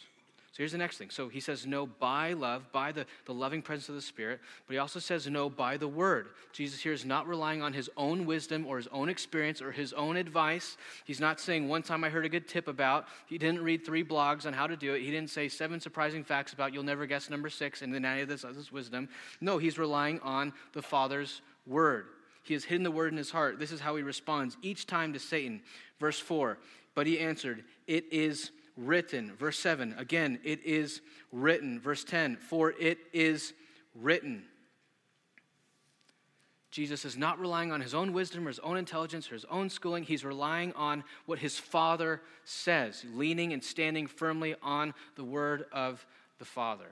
So 0.53 0.57
here's 0.59 0.71
the 0.71 0.77
next 0.77 0.99
thing. 0.99 1.09
So 1.09 1.29
he 1.29 1.39
says 1.39 1.65
no 1.65 1.87
by 1.87 2.33
love, 2.33 2.71
by 2.71 2.91
the, 2.91 3.07
the 3.25 3.33
loving 3.33 3.63
presence 3.63 3.89
of 3.89 3.95
the 3.95 4.01
Spirit, 4.01 4.39
but 4.67 4.73
he 4.73 4.77
also 4.77 4.99
says 4.99 5.27
no 5.27 5.49
by 5.49 5.77
the 5.77 5.87
word. 5.87 6.27
Jesus 6.51 6.79
here 6.79 6.93
is 6.93 7.05
not 7.05 7.27
relying 7.27 7.63
on 7.63 7.73
his 7.73 7.89
own 7.97 8.27
wisdom 8.27 8.67
or 8.67 8.77
his 8.77 8.87
own 8.91 9.09
experience 9.09 9.63
or 9.63 9.71
his 9.71 9.93
own 9.93 10.15
advice. 10.15 10.77
He's 11.05 11.19
not 11.19 11.39
saying 11.39 11.67
one 11.67 11.81
time 11.81 12.03
I 12.03 12.09
heard 12.09 12.23
a 12.23 12.29
good 12.29 12.47
tip 12.47 12.67
about. 12.67 13.07
He 13.25 13.39
didn't 13.39 13.63
read 13.63 13.83
three 13.83 14.03
blogs 14.03 14.45
on 14.45 14.53
how 14.53 14.67
to 14.67 14.77
do 14.77 14.93
it. 14.93 15.01
He 15.01 15.09
didn't 15.09 15.31
say 15.31 15.49
seven 15.49 15.79
surprising 15.79 16.23
facts 16.23 16.53
about 16.53 16.71
you'll 16.71 16.83
never 16.83 17.07
guess 17.07 17.31
number 17.31 17.49
six 17.49 17.81
and 17.81 17.91
then 17.91 18.05
any 18.05 18.21
of 18.21 18.29
this, 18.29 18.43
this 18.43 18.71
wisdom. 18.71 19.09
No, 19.41 19.57
he's 19.57 19.79
relying 19.79 20.19
on 20.19 20.53
the 20.73 20.83
Father's 20.83 21.41
word. 21.65 22.05
He 22.43 22.53
has 22.53 22.63
hidden 22.63 22.83
the 22.83 22.91
word 22.91 23.11
in 23.11 23.17
his 23.17 23.31
heart. 23.31 23.57
This 23.57 23.71
is 23.71 23.79
how 23.79 23.95
he 23.95 24.03
responds 24.03 24.55
each 24.61 24.85
time 24.85 25.13
to 25.13 25.19
Satan. 25.19 25.61
Verse 25.99 26.19
4 26.19 26.59
But 26.93 27.07
he 27.07 27.17
answered, 27.17 27.63
It 27.87 28.05
is 28.11 28.51
written. 28.77 29.35
Verse 29.35 29.59
7, 29.59 29.95
again, 29.97 30.39
it 30.43 30.65
is 30.65 31.01
written. 31.31 31.79
Verse 31.79 32.03
10, 32.03 32.37
for 32.37 32.73
it 32.79 32.97
is 33.13 33.53
written. 33.95 34.43
Jesus 36.71 37.05
is 37.05 37.15
not 37.15 37.39
relying 37.39 37.71
on 37.71 37.81
his 37.81 37.93
own 37.93 38.13
wisdom 38.13 38.45
or 38.45 38.47
his 38.47 38.57
own 38.59 38.77
intelligence 38.77 39.31
or 39.31 39.35
his 39.35 39.45
own 39.45 39.69
schooling. 39.69 40.03
He's 40.03 40.25
relying 40.25 40.73
on 40.73 41.03
what 41.27 41.37
his 41.37 41.59
Father 41.59 42.19
says, 42.45 43.05
leaning 43.13 43.53
and 43.53 43.63
standing 43.63 44.07
firmly 44.07 44.55
on 44.63 44.95
the 45.15 45.23
word 45.23 45.65
of 45.71 46.03
the 46.39 46.45
Father. 46.45 46.91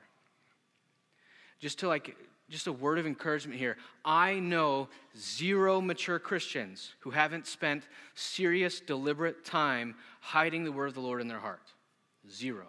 Just 1.60 1.80
to 1.80 1.88
like 1.88 2.16
just 2.52 2.68
a 2.68 2.72
word 2.72 3.00
of 3.00 3.08
encouragement 3.08 3.58
here. 3.58 3.78
I 4.04 4.36
know 4.40 4.90
zero 5.18 5.80
mature 5.80 6.20
Christians 6.20 6.94
who 7.00 7.10
haven't 7.10 7.48
spent 7.48 7.88
serious, 8.14 8.82
deliberate 8.82 9.46
time 9.46 9.96
hiding 10.22 10.64
the 10.64 10.72
word 10.72 10.88
of 10.88 10.94
the 10.94 11.02
Lord 11.02 11.20
in 11.20 11.28
their 11.28 11.40
heart. 11.40 11.74
Zero. 12.32 12.68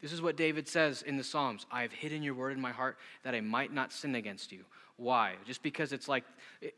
This 0.00 0.12
is 0.12 0.22
what 0.22 0.36
David 0.36 0.68
says 0.68 1.02
in 1.02 1.16
the 1.16 1.24
Psalms 1.24 1.66
I 1.72 1.82
have 1.82 1.92
hidden 1.92 2.22
your 2.22 2.34
word 2.34 2.52
in 2.52 2.60
my 2.60 2.70
heart 2.70 2.96
that 3.24 3.34
I 3.34 3.40
might 3.40 3.72
not 3.72 3.92
sin 3.92 4.14
against 4.14 4.52
you. 4.52 4.64
Why? 4.98 5.36
Just 5.46 5.62
because 5.62 5.92
it's 5.92 6.08
like, 6.08 6.24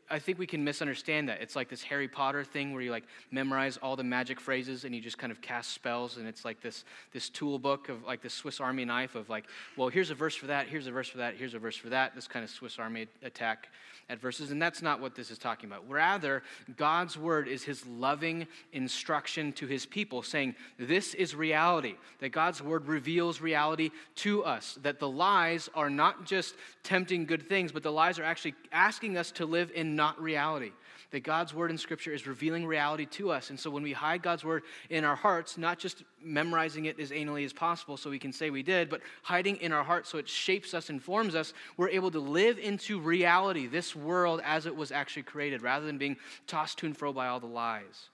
I 0.07 0.19
think 0.19 0.37
we 0.37 0.45
can 0.45 0.63
misunderstand 0.63 1.27
that. 1.29 1.41
It's 1.41 1.55
like 1.55 1.69
this 1.69 1.81
Harry 1.81 2.07
Potter 2.07 2.43
thing 2.43 2.71
where 2.71 2.83
you 2.83 2.91
like 2.91 3.05
memorize 3.31 3.77
all 3.77 3.95
the 3.95 4.03
magic 4.03 4.39
phrases 4.39 4.85
and 4.85 4.93
you 4.93 5.01
just 5.01 5.17
kind 5.17 5.31
of 5.31 5.41
cast 5.41 5.73
spells, 5.73 6.17
and 6.17 6.27
it's 6.27 6.45
like 6.45 6.61
this, 6.61 6.85
this 7.13 7.29
tool 7.29 7.57
book 7.57 7.89
of 7.89 8.03
like 8.03 8.21
this 8.21 8.35
Swiss 8.35 8.59
Army 8.59 8.85
knife 8.85 9.15
of 9.15 9.27
like, 9.27 9.45
well, 9.75 9.89
here's 9.89 10.11
a 10.11 10.15
verse 10.15 10.35
for 10.35 10.45
that, 10.45 10.67
here's 10.67 10.85
a 10.85 10.91
verse 10.91 11.09
for 11.09 11.17
that, 11.17 11.35
here's 11.35 11.55
a 11.55 11.59
verse 11.59 11.75
for 11.75 11.89
that, 11.89 12.13
this 12.13 12.27
kind 12.27 12.43
of 12.43 12.51
Swiss 12.51 12.77
Army 12.77 13.07
attack 13.23 13.69
at 14.07 14.19
verses. 14.19 14.51
And 14.51 14.61
that's 14.61 14.81
not 14.81 14.99
what 14.99 15.15
this 15.15 15.31
is 15.31 15.37
talking 15.37 15.69
about. 15.69 15.89
Rather, 15.89 16.43
God's 16.75 17.17
word 17.17 17.47
is 17.47 17.63
his 17.63 17.85
loving 17.87 18.45
instruction 18.73 19.53
to 19.53 19.65
his 19.65 19.85
people, 19.85 20.21
saying, 20.21 20.55
This 20.77 21.13
is 21.13 21.33
reality, 21.33 21.95
that 22.19 22.29
God's 22.29 22.61
word 22.61 22.87
reveals 22.87 23.41
reality 23.41 23.89
to 24.17 24.43
us, 24.43 24.77
that 24.83 24.99
the 24.99 25.09
lies 25.09 25.69
are 25.73 25.89
not 25.89 26.25
just 26.25 26.55
tempting 26.83 27.25
good 27.25 27.47
things, 27.47 27.71
but 27.71 27.83
the 27.83 27.91
lies 27.91 28.10
are 28.19 28.23
actually 28.23 28.55
asking 28.71 29.17
us 29.17 29.31
to 29.31 29.45
live 29.45 29.71
in 29.73 29.95
not 29.95 30.21
reality. 30.21 30.71
That 31.11 31.23
God's 31.23 31.53
word 31.53 31.71
in 31.71 31.77
Scripture 31.77 32.13
is 32.13 32.25
revealing 32.25 32.65
reality 32.65 33.05
to 33.07 33.31
us. 33.31 33.49
And 33.49 33.59
so 33.59 33.69
when 33.69 33.83
we 33.83 33.91
hide 33.91 34.23
God's 34.23 34.45
word 34.45 34.63
in 34.89 35.03
our 35.03 35.15
hearts, 35.15 35.57
not 35.57 35.77
just 35.77 36.03
memorizing 36.23 36.85
it 36.85 36.97
as 37.01 37.11
anally 37.11 37.43
as 37.43 37.51
possible 37.51 37.97
so 37.97 38.09
we 38.09 38.17
can 38.17 38.31
say 38.31 38.49
we 38.49 38.63
did, 38.63 38.89
but 38.89 39.01
hiding 39.21 39.57
in 39.57 39.73
our 39.73 39.83
hearts 39.83 40.09
so 40.09 40.19
it 40.19 40.29
shapes 40.29 40.73
us, 40.73 40.89
informs 40.89 41.35
us, 41.35 41.53
we're 41.75 41.89
able 41.89 42.11
to 42.11 42.19
live 42.19 42.57
into 42.59 42.97
reality, 42.97 43.67
this 43.67 43.93
world 43.93 44.41
as 44.45 44.65
it 44.65 44.75
was 44.75 44.93
actually 44.93 45.23
created, 45.23 45.61
rather 45.61 45.85
than 45.85 45.97
being 45.97 46.15
tossed 46.47 46.77
to 46.77 46.85
and 46.85 46.95
fro 46.95 47.11
by 47.11 47.27
all 47.27 47.41
the 47.41 47.45
lies. 47.45 48.09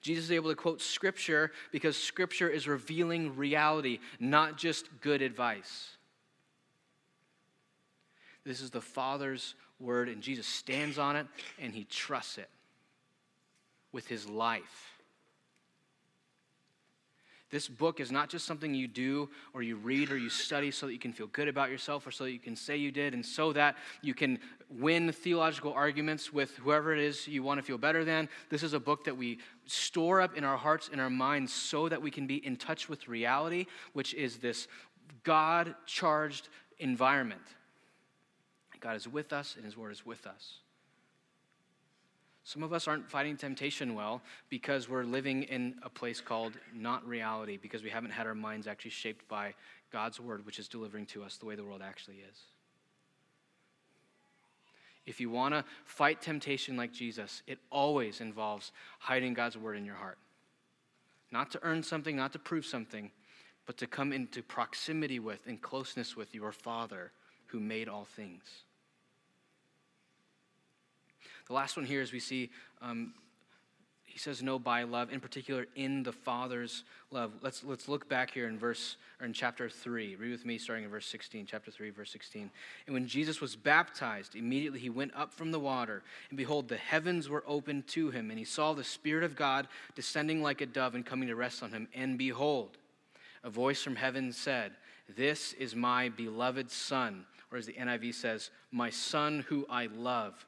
Jesus 0.00 0.24
is 0.24 0.32
able 0.32 0.50
to 0.50 0.56
quote 0.56 0.80
Scripture 0.80 1.52
because 1.72 1.96
Scripture 1.96 2.48
is 2.48 2.68
revealing 2.68 3.36
reality, 3.36 3.98
not 4.18 4.56
just 4.56 4.88
good 5.00 5.22
advice. 5.22 5.95
This 8.46 8.60
is 8.60 8.70
the 8.70 8.80
Father's 8.80 9.56
word, 9.80 10.08
and 10.08 10.22
Jesus 10.22 10.46
stands 10.46 10.98
on 10.98 11.16
it 11.16 11.26
and 11.60 11.74
he 11.74 11.84
trusts 11.84 12.38
it 12.38 12.48
with 13.90 14.06
his 14.06 14.28
life. 14.28 14.92
This 17.50 17.68
book 17.68 18.00
is 18.00 18.10
not 18.10 18.28
just 18.28 18.44
something 18.44 18.74
you 18.74 18.88
do 18.88 19.28
or 19.52 19.62
you 19.62 19.76
read 19.76 20.10
or 20.10 20.18
you 20.18 20.28
study 20.28 20.70
so 20.70 20.86
that 20.86 20.92
you 20.92 20.98
can 20.98 21.12
feel 21.12 21.28
good 21.28 21.48
about 21.48 21.70
yourself 21.70 22.06
or 22.06 22.10
so 22.10 22.24
that 22.24 22.32
you 22.32 22.40
can 22.40 22.56
say 22.56 22.76
you 22.76 22.90
did 22.90 23.14
and 23.14 23.24
so 23.24 23.52
that 23.52 23.76
you 24.02 24.14
can 24.14 24.38
win 24.68 25.10
theological 25.12 25.72
arguments 25.72 26.32
with 26.32 26.56
whoever 26.56 26.92
it 26.92 26.98
is 26.98 27.26
you 27.28 27.42
want 27.44 27.58
to 27.58 27.64
feel 27.64 27.78
better 27.78 28.04
than. 28.04 28.28
This 28.50 28.64
is 28.64 28.72
a 28.72 28.80
book 28.80 29.04
that 29.04 29.16
we 29.16 29.38
store 29.66 30.20
up 30.20 30.36
in 30.36 30.42
our 30.42 30.56
hearts 30.56 30.90
and 30.90 31.00
our 31.00 31.10
minds 31.10 31.52
so 31.52 31.88
that 31.88 32.02
we 32.02 32.10
can 32.10 32.26
be 32.26 32.44
in 32.44 32.56
touch 32.56 32.88
with 32.88 33.06
reality, 33.06 33.66
which 33.92 34.12
is 34.14 34.38
this 34.38 34.66
God 35.22 35.74
charged 35.86 36.48
environment 36.78 37.42
God 38.86 38.94
is 38.94 39.08
with 39.08 39.32
us 39.32 39.56
and 39.56 39.64
His 39.64 39.76
Word 39.76 39.90
is 39.90 40.06
with 40.06 40.28
us. 40.28 40.58
Some 42.44 42.62
of 42.62 42.72
us 42.72 42.86
aren't 42.86 43.10
fighting 43.10 43.36
temptation 43.36 43.96
well 43.96 44.22
because 44.48 44.88
we're 44.88 45.02
living 45.02 45.42
in 45.42 45.74
a 45.82 45.90
place 45.90 46.20
called 46.20 46.52
not 46.72 47.04
reality, 47.04 47.58
because 47.60 47.82
we 47.82 47.90
haven't 47.90 48.12
had 48.12 48.28
our 48.28 48.34
minds 48.36 48.68
actually 48.68 48.92
shaped 48.92 49.26
by 49.26 49.54
God's 49.92 50.20
Word, 50.20 50.46
which 50.46 50.60
is 50.60 50.68
delivering 50.68 51.04
to 51.06 51.24
us 51.24 51.36
the 51.36 51.46
way 51.46 51.56
the 51.56 51.64
world 51.64 51.82
actually 51.82 52.18
is. 52.30 52.38
If 55.04 55.20
you 55.20 55.30
want 55.30 55.52
to 55.54 55.64
fight 55.84 56.22
temptation 56.22 56.76
like 56.76 56.92
Jesus, 56.92 57.42
it 57.48 57.58
always 57.72 58.20
involves 58.20 58.70
hiding 59.00 59.34
God's 59.34 59.56
Word 59.56 59.76
in 59.76 59.84
your 59.84 59.96
heart. 59.96 60.18
Not 61.32 61.50
to 61.50 61.62
earn 61.64 61.82
something, 61.82 62.14
not 62.14 62.32
to 62.34 62.38
prove 62.38 62.64
something, 62.64 63.10
but 63.66 63.78
to 63.78 63.88
come 63.88 64.12
into 64.12 64.44
proximity 64.44 65.18
with 65.18 65.44
and 65.48 65.60
closeness 65.60 66.16
with 66.16 66.36
your 66.36 66.52
Father 66.52 67.10
who 67.46 67.58
made 67.58 67.88
all 67.88 68.04
things. 68.04 68.62
The 71.46 71.52
last 71.52 71.76
one 71.76 71.86
here 71.86 72.00
is 72.00 72.12
we 72.12 72.20
see 72.20 72.50
um, 72.82 73.14
He 74.04 74.18
says 74.18 74.42
no 74.42 74.58
by 74.58 74.82
love, 74.82 75.12
in 75.12 75.20
particular 75.20 75.66
in 75.76 76.02
the 76.02 76.12
Father's 76.12 76.82
love. 77.10 77.32
Let's, 77.40 77.62
let's 77.62 77.88
look 77.88 78.08
back 78.08 78.32
here 78.32 78.48
in 78.48 78.58
verse 78.58 78.96
or 79.20 79.26
in 79.26 79.32
chapter 79.32 79.68
3. 79.68 80.16
Read 80.16 80.32
with 80.32 80.44
me 80.44 80.58
starting 80.58 80.84
in 80.84 80.90
verse 80.90 81.06
16, 81.06 81.46
chapter 81.46 81.70
3, 81.70 81.90
verse 81.90 82.10
16. 82.10 82.50
And 82.86 82.94
when 82.94 83.06
Jesus 83.06 83.40
was 83.40 83.54
baptized, 83.54 84.34
immediately 84.34 84.80
he 84.80 84.90
went 84.90 85.14
up 85.14 85.32
from 85.32 85.52
the 85.52 85.60
water, 85.60 86.02
and 86.30 86.36
behold, 86.36 86.68
the 86.68 86.76
heavens 86.76 87.28
were 87.28 87.44
opened 87.46 87.86
to 87.88 88.10
him, 88.10 88.30
and 88.30 88.38
he 88.38 88.44
saw 88.44 88.72
the 88.72 88.84
Spirit 88.84 89.22
of 89.22 89.36
God 89.36 89.68
descending 89.94 90.42
like 90.42 90.60
a 90.60 90.66
dove 90.66 90.94
and 90.94 91.06
coming 91.06 91.28
to 91.28 91.36
rest 91.36 91.62
on 91.62 91.70
him. 91.70 91.86
And 91.94 92.18
behold, 92.18 92.76
a 93.44 93.50
voice 93.50 93.82
from 93.82 93.96
heaven 93.96 94.32
said, 94.32 94.72
This 95.14 95.52
is 95.52 95.76
my 95.76 96.08
beloved 96.08 96.70
Son, 96.70 97.24
or 97.52 97.58
as 97.58 97.66
the 97.66 97.74
NIV 97.74 98.14
says, 98.14 98.50
my 98.72 98.90
Son 98.90 99.44
who 99.48 99.64
I 99.70 99.86
love 99.86 100.45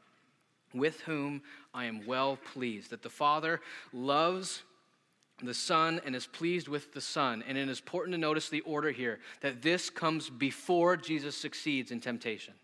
with 0.74 1.00
whom 1.02 1.42
I 1.74 1.84
am 1.84 2.06
well 2.06 2.38
pleased. 2.52 2.90
That 2.90 3.02
the 3.02 3.10
Father 3.10 3.60
loves 3.92 4.62
the 5.42 5.54
Son 5.54 6.00
and 6.04 6.16
is 6.16 6.26
pleased 6.26 6.68
with 6.68 6.92
the 6.92 7.00
Son. 7.00 7.44
And 7.46 7.56
it 7.56 7.68
is 7.68 7.80
important 7.80 8.14
to 8.14 8.18
notice 8.18 8.48
the 8.48 8.60
order 8.62 8.90
here 8.90 9.20
that 9.40 9.62
this 9.62 9.90
comes 9.90 10.30
before 10.30 10.96
Jesus 10.96 11.36
succeeds 11.36 11.90
in 11.90 12.00
temptation 12.00 12.54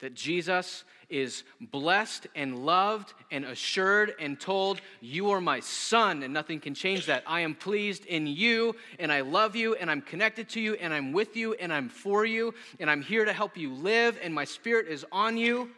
that 0.00 0.14
Jesus 0.14 0.84
is 1.08 1.44
blessed 1.60 2.26
and 2.34 2.58
loved 2.64 3.14
and 3.30 3.44
assured 3.44 4.14
and 4.18 4.38
told, 4.38 4.80
You 5.00 5.30
are 5.30 5.40
my 5.40 5.60
son, 5.60 6.22
and 6.22 6.32
nothing 6.34 6.60
can 6.60 6.74
change 6.74 7.06
that. 7.06 7.22
I 7.26 7.40
am 7.40 7.54
pleased 7.54 8.04
in 8.06 8.26
you, 8.26 8.76
and 8.98 9.10
I 9.10 9.22
love 9.22 9.56
you, 9.56 9.74
and 9.74 9.90
I'm 9.90 10.02
connected 10.02 10.48
to 10.50 10.60
you, 10.60 10.74
and 10.74 10.92
I'm 10.92 11.12
with 11.12 11.36
you, 11.36 11.54
and 11.54 11.72
I'm 11.72 11.88
for 11.88 12.24
you, 12.24 12.54
and 12.78 12.90
I'm 12.90 13.02
here 13.02 13.24
to 13.24 13.32
help 13.32 13.56
you 13.56 13.72
live, 13.72 14.18
and 14.22 14.34
my 14.34 14.44
spirit 14.44 14.88
is 14.88 15.04
on 15.10 15.36
you. 15.36 15.70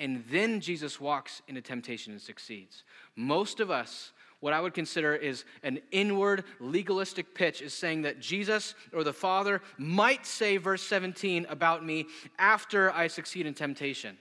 And 0.00 0.24
then 0.30 0.60
Jesus 0.60 1.00
walks 1.00 1.42
into 1.48 1.60
temptation 1.60 2.12
and 2.12 2.22
succeeds. 2.22 2.84
Most 3.16 3.58
of 3.60 3.70
us 3.70 4.12
what 4.40 4.52
I 4.52 4.60
would 4.60 4.74
consider 4.74 5.16
is 5.16 5.44
an 5.64 5.80
inward 5.90 6.44
legalistic 6.60 7.34
pitch 7.34 7.60
is 7.60 7.74
saying 7.74 8.02
that 8.02 8.20
Jesus 8.20 8.76
or 8.92 9.02
the 9.02 9.12
Father 9.12 9.60
might 9.78 10.24
say, 10.26 10.58
verse 10.58 10.82
17, 10.82 11.46
about 11.48 11.84
me 11.84 12.06
after 12.38 12.92
I 12.92 13.08
succeed 13.08 13.46
in 13.46 13.54
temptation 13.54 14.16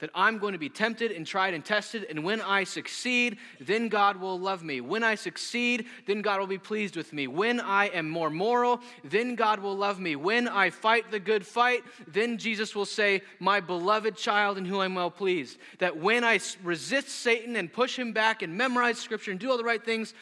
that 0.00 0.10
I'm 0.14 0.38
going 0.38 0.52
to 0.52 0.58
be 0.58 0.68
tempted 0.68 1.12
and 1.12 1.26
tried 1.26 1.54
and 1.54 1.64
tested, 1.64 2.06
and 2.08 2.24
when 2.24 2.40
I 2.40 2.64
succeed, 2.64 3.38
then 3.60 3.88
God 3.88 4.16
will 4.16 4.38
love 4.38 4.62
me. 4.62 4.80
When 4.80 5.04
I 5.04 5.14
succeed, 5.14 5.86
then 6.06 6.22
God 6.22 6.40
will 6.40 6.46
be 6.46 6.58
pleased 6.58 6.96
with 6.96 7.12
me. 7.12 7.26
When 7.26 7.60
I 7.60 7.86
am 7.86 8.08
more 8.08 8.30
moral, 8.30 8.80
then 9.04 9.34
God 9.34 9.60
will 9.60 9.76
love 9.76 10.00
me. 10.00 10.16
When 10.16 10.48
I 10.48 10.70
fight 10.70 11.10
the 11.10 11.20
good 11.20 11.46
fight, 11.46 11.84
then 12.06 12.38
Jesus 12.38 12.74
will 12.74 12.86
say, 12.86 13.22
My 13.38 13.60
beloved 13.60 14.16
child 14.16 14.58
in 14.58 14.64
whom 14.64 14.80
I'm 14.80 14.94
well 14.94 15.10
pleased. 15.10 15.58
That 15.78 15.96
when 15.96 16.24
I 16.24 16.40
resist 16.62 17.08
Satan 17.08 17.56
and 17.56 17.72
push 17.72 17.98
him 17.98 18.12
back 18.12 18.42
and 18.42 18.56
memorize 18.56 18.98
scripture 18.98 19.30
and 19.30 19.38
do 19.38 19.50
all 19.50 19.58
the 19.58 19.64
right 19.64 19.84
things, 19.84 20.14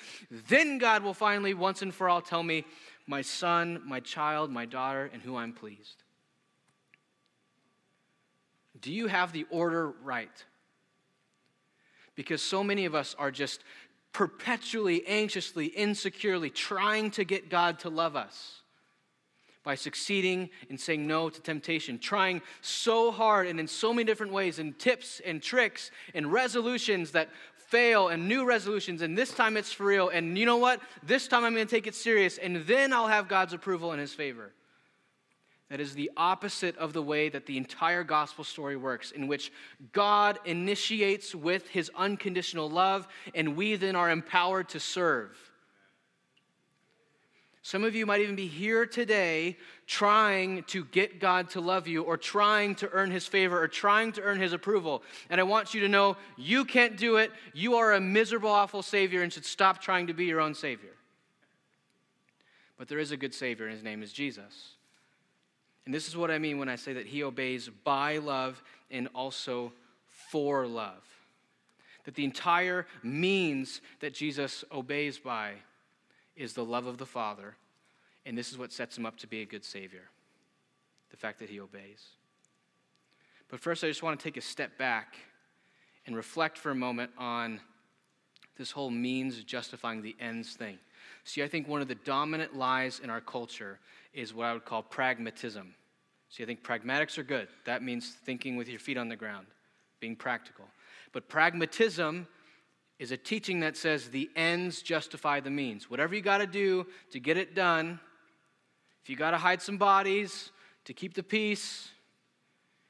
then 0.49 0.79
God 0.79 1.03
will 1.03 1.15
finally, 1.15 1.55
once 1.55 1.83
and 1.83 1.95
for 1.95 2.09
all, 2.09 2.21
tell 2.21 2.43
me, 2.43 2.65
My 3.07 3.23
son, 3.23 3.81
my 3.85 4.01
child, 4.01 4.51
my 4.51 4.67
daughter, 4.67 5.09
and 5.13 5.23
who 5.23 5.37
I'm 5.37 5.53
pleased. 5.53 6.03
Do 8.81 8.93
you 8.93 9.07
have 9.07 9.33
the 9.33 9.47
order 9.51 9.91
right? 10.03 10.45
Because 12.15 12.43
so 12.43 12.65
many 12.65 12.85
of 12.85 12.95
us 12.95 13.15
are 13.19 13.31
just 13.31 13.63
perpetually, 14.13 15.07
anxiously, 15.07 15.67
insecurely 15.67 16.51
trying 16.51 17.11
to 17.13 17.25
get 17.25 17.49
God 17.51 17.79
to 17.81 17.91
love 17.91 18.17
us 18.17 18.63
by 19.63 19.75
succeeding 19.75 20.49
in 20.71 20.79
saying 20.79 21.07
no 21.07 21.29
to 21.29 21.41
temptation, 21.41 21.99
trying 21.99 22.41
so 22.61 23.11
hard 23.11 23.47
and 23.47 23.61
in 23.61 23.67
so 23.67 23.93
many 23.93 24.05
different 24.05 24.33
ways, 24.33 24.59
and 24.59 24.79
tips 24.79 25.21
and 25.25 25.43
tricks 25.43 25.91
and 26.15 26.33
resolutions 26.33 27.11
that 27.13 27.29
fail, 27.69 28.09
and 28.09 28.27
new 28.27 28.47
resolutions, 28.47 29.03
and 29.03 29.17
this 29.17 29.31
time 29.31 29.57
it's 29.57 29.73
for 29.73 29.85
real, 29.85 30.09
and 30.09 30.39
you 30.39 30.47
know 30.47 30.57
what? 30.57 30.81
This 31.03 31.29
time 31.29 31.45
I'm 31.45 31.53
gonna 31.53 31.67
take 31.67 31.87
it 31.87 31.95
serious, 31.95 32.39
and 32.39 32.57
then 32.67 32.95
I'll 32.95 33.09
have 33.09 33.29
God's 33.29 33.53
approval 33.53 33.93
and 33.93 34.01
His 34.01 34.15
favor. 34.15 34.53
That 35.71 35.81
is 35.81 35.95
the 35.95 36.11
opposite 36.17 36.77
of 36.79 36.95
the 36.95 37.03
way 37.03 37.29
that 37.29 37.45
the 37.45 37.59
entire 37.59 38.03
gospel 38.03 38.43
story 38.43 38.77
works, 38.77 39.11
in 39.11 39.27
which 39.27 39.53
God 39.93 40.39
initiates 40.47 41.35
with 41.35 41.69
his 41.69 41.91
unconditional 41.95 42.71
love, 42.71 43.07
and 43.35 43.55
we 43.55 43.77
then 43.77 43.95
are 43.95 44.11
empowered 44.11 44.71
to 44.71 44.81
serve. 44.81 45.37
Some 47.61 47.85
of 47.85 47.95
you 47.95 48.07
might 48.07 48.23
even 48.23 48.35
be 48.35 48.47
here 48.47 48.87
today 48.87 49.59
trying 49.87 50.63
to 50.69 50.87
get 50.87 51.21
God 51.21 51.51
to 51.51 51.61
love 51.61 51.87
you, 51.87 52.03
or 52.03 52.17
trying 52.17 52.75
to 52.77 52.89
earn 52.93 53.11
his 53.11 53.27
favor, 53.27 53.61
or 53.63 53.69
trying 53.69 54.13
to 54.13 54.23
earn 54.23 54.41
his 54.41 54.55
approval. 54.55 55.03
And 55.29 55.39
I 55.39 55.45
want 55.45 55.75
you 55.75 55.83
to 55.83 55.89
know 55.89 56.17
you 56.39 56.65
can't 56.65 56.97
do 56.97 57.19
it. 57.19 57.31
You 57.53 57.75
are 57.75 57.93
a 57.93 58.01
miserable, 58.01 58.49
awful 58.49 58.81
Savior 58.81 59.21
and 59.21 59.31
should 59.31 59.45
stop 59.45 59.83
trying 59.83 60.07
to 60.07 60.15
be 60.15 60.25
your 60.25 60.41
own 60.41 60.55
Savior. 60.55 60.95
But 62.79 62.89
there 62.89 63.01
is 63.01 63.11
a 63.11 63.19
good 63.19 63.35
Savior, 63.35 63.67
and 63.67 63.75
his 63.75 63.85
name 63.85 64.03
is 64.03 64.15
Jesus. 64.15 64.78
And 65.89 65.95
this 65.95 66.07
is 66.07 66.19
what 66.19 66.31
I 66.31 66.39
mean 66.39 66.59
when 66.59 66.69
I 66.69 66.77
say 66.77 66.93
that 66.93 67.07
he 67.07 67.23
obeys 67.23 67.71
by 67.83 68.19
love 68.19 68.63
and 68.91 69.09
also 69.15 69.73
for 70.31 70.67
love. 70.67 71.03
That 72.05 72.15
the 72.15 72.25
entire 72.25 72.87
means 73.03 73.81
that 74.01 74.13
Jesus 74.13 74.65
obeys 74.71 75.19
by 75.19 75.53
is 76.37 76.53
the 76.53 76.63
love 76.63 76.85
of 76.85 76.99
the 76.99 77.07
Father. 77.07 77.57
And 78.27 78.37
this 78.37 78.53
is 78.53 78.59
what 78.59 78.71
sets 78.71 78.99
him 78.99 79.07
up 79.07 79.17
to 79.21 79.27
be 79.27 79.41
a 79.41 79.47
good 79.47 79.65
Savior 79.65 80.03
the 81.11 81.17
fact 81.17 81.39
that 81.39 81.49
he 81.49 81.59
obeys. 81.59 82.09
But 83.49 83.59
first, 83.59 83.83
I 83.83 83.89
just 83.89 84.03
want 84.03 84.21
to 84.21 84.23
take 84.23 84.37
a 84.37 84.43
step 84.43 84.77
back 84.77 85.17
and 86.07 86.15
reflect 86.15 86.59
for 86.59 86.71
a 86.71 86.75
moment 86.75 87.13
on 87.17 87.61
this 88.59 88.73
whole 88.73 88.91
means 88.91 89.43
justifying 89.43 90.03
the 90.03 90.15
ends 90.21 90.53
thing. 90.53 90.77
See, 91.25 91.43
I 91.43 91.49
think 91.49 91.67
one 91.67 91.81
of 91.81 91.89
the 91.89 91.95
dominant 91.95 92.55
lies 92.55 93.01
in 93.03 93.09
our 93.09 93.23
culture 93.23 93.79
is 94.13 94.35
what 94.35 94.45
I 94.45 94.53
would 94.53 94.67
call 94.67 94.83
pragmatism. 94.83 95.75
See, 96.31 96.43
I 96.43 96.47
think 96.47 96.63
pragmatics 96.63 97.19
are 97.19 97.23
good. 97.23 97.49
That 97.65 97.83
means 97.83 98.11
thinking 98.25 98.57
with 98.57 98.69
your 98.69 98.79
feet 98.79 98.99
on 98.99 99.09
the 99.09 99.17
ground, 99.17 99.47
being 100.01 100.17
practical. 100.17 100.67
But 101.13 101.29
pragmatism 101.29 102.27
is 102.99 103.13
a 103.13 103.17
teaching 103.17 103.61
that 103.61 103.77
says 103.77 104.09
the 104.09 104.29
ends 104.37 104.83
justify 104.83 105.41
the 105.41 105.51
means. 105.51 105.89
Whatever 105.89 106.15
you 106.15 106.21
got 106.21 106.39
to 106.39 106.47
do 106.47 106.87
to 107.13 107.21
get 107.21 107.37
it 107.37 107.55
done, 107.55 108.01
if 109.03 109.09
you 109.09 109.17
got 109.17 109.31
to 109.31 109.39
hide 109.39 109.63
some 109.63 109.79
bodies 109.79 110.51
to 110.85 110.93
keep 110.93 111.15
the 111.15 111.23
peace, 111.23 111.91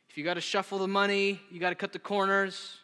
if 0.08 0.16
you 0.16 0.24
got 0.24 0.34
to 0.34 0.40
shuffle 0.40 0.78
the 0.78 0.88
money, 0.88 1.40
you 1.50 1.60
got 1.60 1.68
to 1.70 1.76
cut 1.76 1.92
the 1.92 1.98
corners, 1.98 2.78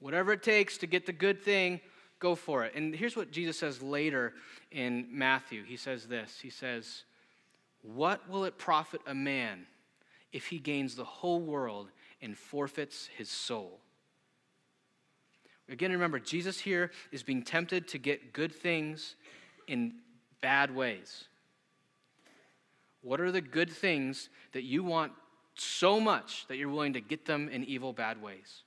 whatever 0.00 0.32
it 0.32 0.42
takes 0.42 0.78
to 0.78 0.86
get 0.86 1.06
the 1.06 1.12
good 1.12 1.42
thing, 1.42 1.80
go 2.18 2.34
for 2.34 2.64
it. 2.64 2.74
And 2.74 2.94
here's 2.94 3.14
what 3.14 3.30
Jesus 3.30 3.58
says 3.58 3.82
later 3.82 4.32
in 4.72 5.06
Matthew. 5.10 5.62
He 5.62 5.76
says 5.76 6.06
this 6.06 6.40
He 6.42 6.50
says, 6.50 7.04
what 7.84 8.28
will 8.30 8.44
it 8.44 8.56
profit 8.56 9.02
a 9.06 9.14
man 9.14 9.66
if 10.32 10.46
he 10.46 10.58
gains 10.58 10.96
the 10.96 11.04
whole 11.04 11.40
world 11.40 11.90
and 12.22 12.36
forfeits 12.36 13.08
his 13.16 13.28
soul? 13.28 13.80
Again, 15.68 15.92
remember, 15.92 16.18
Jesus 16.18 16.58
here 16.58 16.90
is 17.12 17.22
being 17.22 17.42
tempted 17.42 17.86
to 17.88 17.98
get 17.98 18.32
good 18.32 18.54
things 18.54 19.16
in 19.66 19.94
bad 20.40 20.74
ways. 20.74 21.24
What 23.02 23.20
are 23.20 23.30
the 23.30 23.40
good 23.40 23.70
things 23.70 24.30
that 24.52 24.62
you 24.62 24.82
want 24.82 25.12
so 25.54 26.00
much 26.00 26.46
that 26.48 26.56
you're 26.56 26.68
willing 26.68 26.94
to 26.94 27.00
get 27.00 27.26
them 27.26 27.48
in 27.48 27.64
evil, 27.64 27.92
bad 27.92 28.20
ways? 28.20 28.62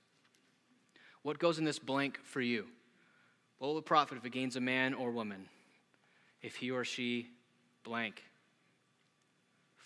What 1.23 1.39
goes 1.39 1.59
in 1.59 1.65
this 1.65 1.79
blank 1.79 2.19
for 2.23 2.41
you? 2.41 2.67
What 3.57 3.69
will 3.69 3.77
it 3.79 3.85
profit 3.85 4.17
if 4.17 4.25
it 4.25 4.31
gains 4.31 4.55
a 4.55 4.61
man 4.61 4.93
or 4.93 5.11
woman 5.11 5.47
if 6.41 6.55
he 6.55 6.69
or 6.69 6.85
she 6.85 7.27
blank? 7.83 8.23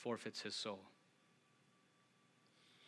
Forfeits 0.03 0.41
his 0.41 0.55
soul? 0.55 0.79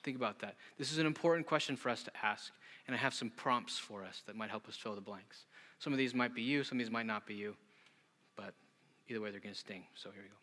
Think 0.04 0.18
about 0.18 0.40
that. 0.40 0.56
This 0.78 0.92
is 0.92 0.98
an 0.98 1.06
important 1.06 1.48
question 1.48 1.76
for 1.76 1.90
us 1.90 2.04
to 2.04 2.12
ask, 2.24 2.52
and 2.88 2.96
I 2.96 3.00
have 3.00 3.14
some 3.14 3.30
prompts 3.30 3.78
for 3.78 4.04
us 4.04 4.22
that 4.28 4.36
might 4.36 4.50
help 4.50 4.68
us 4.68 4.76
fill 4.76 4.96
the 4.96 5.02
blanks. 5.02 5.46
Some 5.80 5.94
of 5.94 6.00
these 6.00 6.14
might 6.14 6.36
be 6.36 6.42
you, 6.42 6.64
some 6.64 6.78
of 6.78 6.86
these 6.86 6.92
might 6.92 7.06
not 7.06 7.26
be 7.26 7.36
you, 7.36 7.56
but 8.36 8.54
either 9.08 9.22
way, 9.22 9.32
they're 9.32 9.40
going 9.40 9.54
to 9.54 9.60
sting. 9.60 9.84
So 9.96 10.10
here 10.12 10.22
we 10.24 10.30
go. 10.30 10.36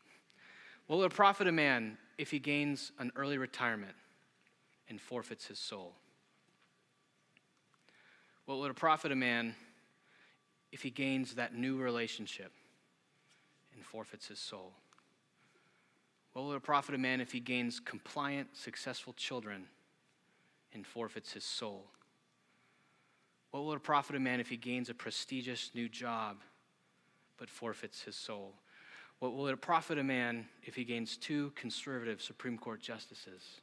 What 0.87 0.97
will 0.97 1.05
it 1.05 1.13
profit 1.13 1.47
a 1.47 1.53
man 1.53 1.99
if 2.19 2.31
he 2.31 2.39
gains 2.39 2.93
an 2.99 3.13
early 3.17 3.39
retirement 3.39 3.95
and 4.89 5.01
forfeits 5.01 5.47
his 5.47 5.59
soul? 5.59 5.95
What 8.47 8.57
will 8.57 8.67
it 8.67 8.75
profit 8.75 9.13
a 9.13 9.17
man 9.17 9.55
if 10.73 10.83
he 10.83 10.91
gains 10.91 11.35
that 11.35 11.55
new 11.55 11.77
relationship 11.77 12.53
and 13.75 13.85
forfeits 13.85 14.27
his 14.27 14.39
soul? 14.39 14.73
What 16.33 16.43
will 16.45 16.53
it 16.53 16.63
profit 16.63 16.95
a 16.95 16.99
man 16.99 17.21
if 17.21 17.33
he 17.33 17.41
gains 17.41 17.81
compliant, 17.81 18.57
successful 18.57 19.13
children 19.15 19.67
and 20.73 20.87
forfeits 20.87 21.33
his 21.33 21.45
soul? 21.45 21.87
What 23.51 23.65
will 23.65 23.73
it 23.73 23.83
profit 23.83 24.15
a 24.15 24.21
man 24.21 24.39
if 24.39 24.49
he 24.49 24.57
gains 24.57 24.89
a 24.89 24.95
prestigious 24.95 25.71
new 25.75 25.89
job 25.89 26.37
but 27.37 27.51
forfeits 27.51 28.03
his 28.03 28.15
soul? 28.15 28.55
What 29.19 29.35
will 29.35 29.49
it 29.49 29.61
profit 29.61 29.99
a 29.99 30.05
man 30.05 30.47
if 30.63 30.77
he 30.77 30.85
gains 30.85 31.17
two 31.17 31.53
conservative 31.57 32.23
Supreme 32.23 32.57
Court 32.57 32.81
justices 32.81 33.61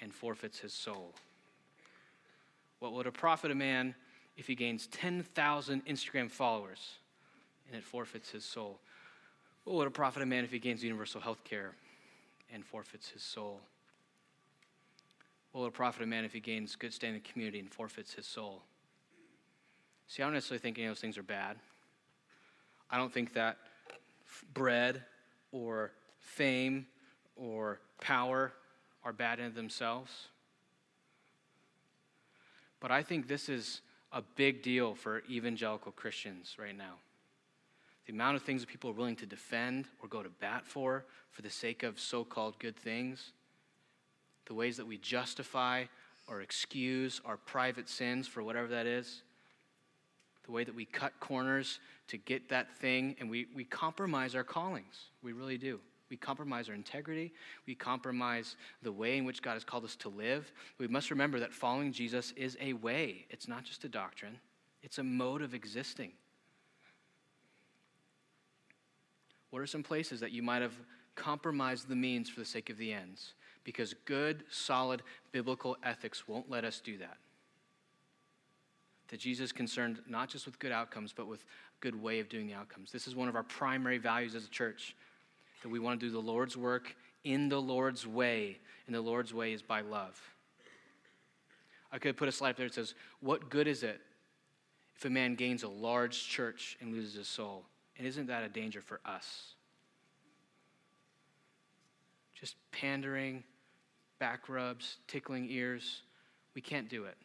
and 0.00 0.14
forfeits 0.14 0.60
his 0.60 0.72
soul? 0.72 1.12
What 2.78 2.92
will 2.92 3.00
it 3.00 3.12
profit 3.12 3.50
a 3.50 3.54
man 3.54 3.94
if 4.36 4.46
he 4.46 4.54
gains 4.54 4.86
10,000 4.86 5.84
Instagram 5.86 6.30
followers 6.30 6.98
and 7.66 7.76
it 7.76 7.84
forfeits 7.84 8.30
his 8.30 8.44
soul? 8.44 8.80
What 9.64 9.76
would 9.76 9.86
it 9.86 9.94
profit 9.94 10.22
a 10.22 10.26
man 10.26 10.44
if 10.44 10.52
he 10.52 10.58
gains 10.58 10.84
universal 10.84 11.20
health 11.20 11.42
care 11.44 11.72
and 12.52 12.64
forfeits 12.64 13.08
his 13.08 13.22
soul? 13.22 13.60
What 15.52 15.60
will 15.60 15.68
it 15.68 15.74
profit 15.74 16.02
a 16.02 16.06
man 16.06 16.24
if 16.24 16.32
he 16.32 16.40
gains 16.40 16.76
good 16.76 16.92
standing 16.92 17.22
in 17.24 17.32
community 17.32 17.60
and 17.60 17.70
forfeits 17.70 18.12
his 18.12 18.26
soul? 18.26 18.62
See, 20.06 20.22
I 20.22 20.26
don't 20.26 20.34
necessarily 20.34 20.60
think 20.60 20.78
any 20.78 20.86
of 20.86 20.90
those 20.90 21.00
things 21.00 21.16
are 21.16 21.22
bad. 21.22 21.56
I 22.90 22.98
don't 22.98 23.12
think 23.12 23.32
that 23.34 23.56
bread 24.52 25.02
or 25.50 25.92
fame 26.18 26.86
or 27.36 27.80
power 28.00 28.52
are 29.02 29.12
bad 29.12 29.38
in 29.40 29.54
themselves. 29.54 30.28
But 32.80 32.90
I 32.90 33.02
think 33.02 33.28
this 33.28 33.48
is 33.48 33.80
a 34.12 34.22
big 34.22 34.62
deal 34.62 34.94
for 34.94 35.22
evangelical 35.30 35.92
Christians 35.92 36.56
right 36.58 36.76
now. 36.76 36.94
The 38.06 38.12
amount 38.12 38.36
of 38.36 38.42
things 38.42 38.60
that 38.60 38.68
people 38.68 38.90
are 38.90 38.94
willing 38.94 39.16
to 39.16 39.26
defend 39.26 39.86
or 40.02 40.08
go 40.08 40.22
to 40.22 40.28
bat 40.28 40.66
for 40.66 41.04
for 41.30 41.42
the 41.42 41.50
sake 41.50 41.82
of 41.82 41.98
so 41.98 42.24
called 42.24 42.58
good 42.58 42.76
things, 42.76 43.32
the 44.46 44.54
ways 44.54 44.76
that 44.76 44.86
we 44.86 44.98
justify 44.98 45.84
or 46.28 46.40
excuse 46.40 47.20
our 47.24 47.36
private 47.36 47.88
sins 47.88 48.28
for 48.28 48.42
whatever 48.42 48.68
that 48.68 48.86
is, 48.86 49.22
the 50.44 50.52
way 50.52 50.64
that 50.64 50.74
we 50.74 50.84
cut 50.84 51.12
corners 51.20 51.80
to 52.08 52.18
get 52.18 52.48
that 52.50 52.70
thing, 52.76 53.16
and 53.18 53.30
we, 53.30 53.46
we 53.54 53.64
compromise 53.64 54.34
our 54.34 54.44
callings. 54.44 55.06
We 55.22 55.32
really 55.32 55.58
do. 55.58 55.80
We 56.10 56.16
compromise 56.18 56.68
our 56.68 56.74
integrity. 56.74 57.32
We 57.66 57.74
compromise 57.74 58.56
the 58.82 58.92
way 58.92 59.16
in 59.16 59.24
which 59.24 59.42
God 59.42 59.54
has 59.54 59.64
called 59.64 59.84
us 59.84 59.96
to 59.96 60.10
live. 60.10 60.52
We 60.78 60.86
must 60.86 61.10
remember 61.10 61.40
that 61.40 61.52
following 61.52 61.92
Jesus 61.92 62.32
is 62.36 62.56
a 62.60 62.74
way, 62.74 63.26
it's 63.30 63.48
not 63.48 63.64
just 63.64 63.84
a 63.84 63.88
doctrine, 63.88 64.38
it's 64.82 64.98
a 64.98 65.02
mode 65.02 65.42
of 65.42 65.54
existing. 65.54 66.12
What 69.54 69.62
are 69.62 69.68
some 69.68 69.84
places 69.84 70.18
that 70.18 70.32
you 70.32 70.42
might 70.42 70.62
have 70.62 70.74
compromised 71.14 71.86
the 71.86 71.94
means 71.94 72.28
for 72.28 72.40
the 72.40 72.44
sake 72.44 72.70
of 72.70 72.76
the 72.76 72.92
ends? 72.92 73.34
Because 73.62 73.94
good, 74.04 74.42
solid 74.50 75.00
biblical 75.30 75.76
ethics 75.84 76.26
won't 76.26 76.50
let 76.50 76.64
us 76.64 76.80
do 76.80 76.98
that 76.98 77.18
that 79.06 79.20
Jesus 79.20 79.44
is 79.44 79.52
concerned 79.52 80.00
not 80.08 80.28
just 80.28 80.44
with 80.44 80.58
good 80.58 80.72
outcomes, 80.72 81.12
but 81.12 81.28
with 81.28 81.44
good 81.78 81.94
way 81.94 82.18
of 82.18 82.28
doing 82.28 82.48
the 82.48 82.54
outcomes. 82.54 82.90
This 82.90 83.06
is 83.06 83.14
one 83.14 83.28
of 83.28 83.36
our 83.36 83.44
primary 83.44 83.98
values 83.98 84.34
as 84.34 84.44
a 84.44 84.50
church 84.50 84.96
that 85.62 85.68
we 85.68 85.78
want 85.78 86.00
to 86.00 86.06
do 86.06 86.10
the 86.10 86.18
Lord's 86.18 86.56
work 86.56 86.96
in 87.22 87.48
the 87.48 87.62
Lord's 87.62 88.08
way, 88.08 88.58
and 88.86 88.96
the 88.96 89.00
Lord's 89.00 89.32
way 89.32 89.52
is 89.52 89.62
by 89.62 89.82
love. 89.82 90.20
I 91.92 91.98
could 92.00 92.16
put 92.16 92.26
a 92.26 92.32
slide 92.32 92.50
up 92.50 92.56
there 92.56 92.66
that 92.66 92.74
says, 92.74 92.94
What 93.20 93.50
good 93.50 93.68
is 93.68 93.84
it 93.84 94.00
if 94.96 95.04
a 95.04 95.10
man 95.10 95.36
gains 95.36 95.62
a 95.62 95.68
large 95.68 96.26
church 96.26 96.76
and 96.80 96.92
loses 96.92 97.14
his 97.14 97.28
soul? 97.28 97.66
And 97.96 98.06
isn't 98.06 98.26
that 98.26 98.42
a 98.42 98.48
danger 98.48 98.80
for 98.80 99.00
us? 99.04 99.54
Just 102.34 102.56
pandering, 102.72 103.44
back 104.18 104.48
rubs, 104.48 104.96
tickling 105.06 105.46
ears. 105.48 106.02
We 106.54 106.60
can't 106.60 106.88
do 106.88 107.04
it. 107.04 107.16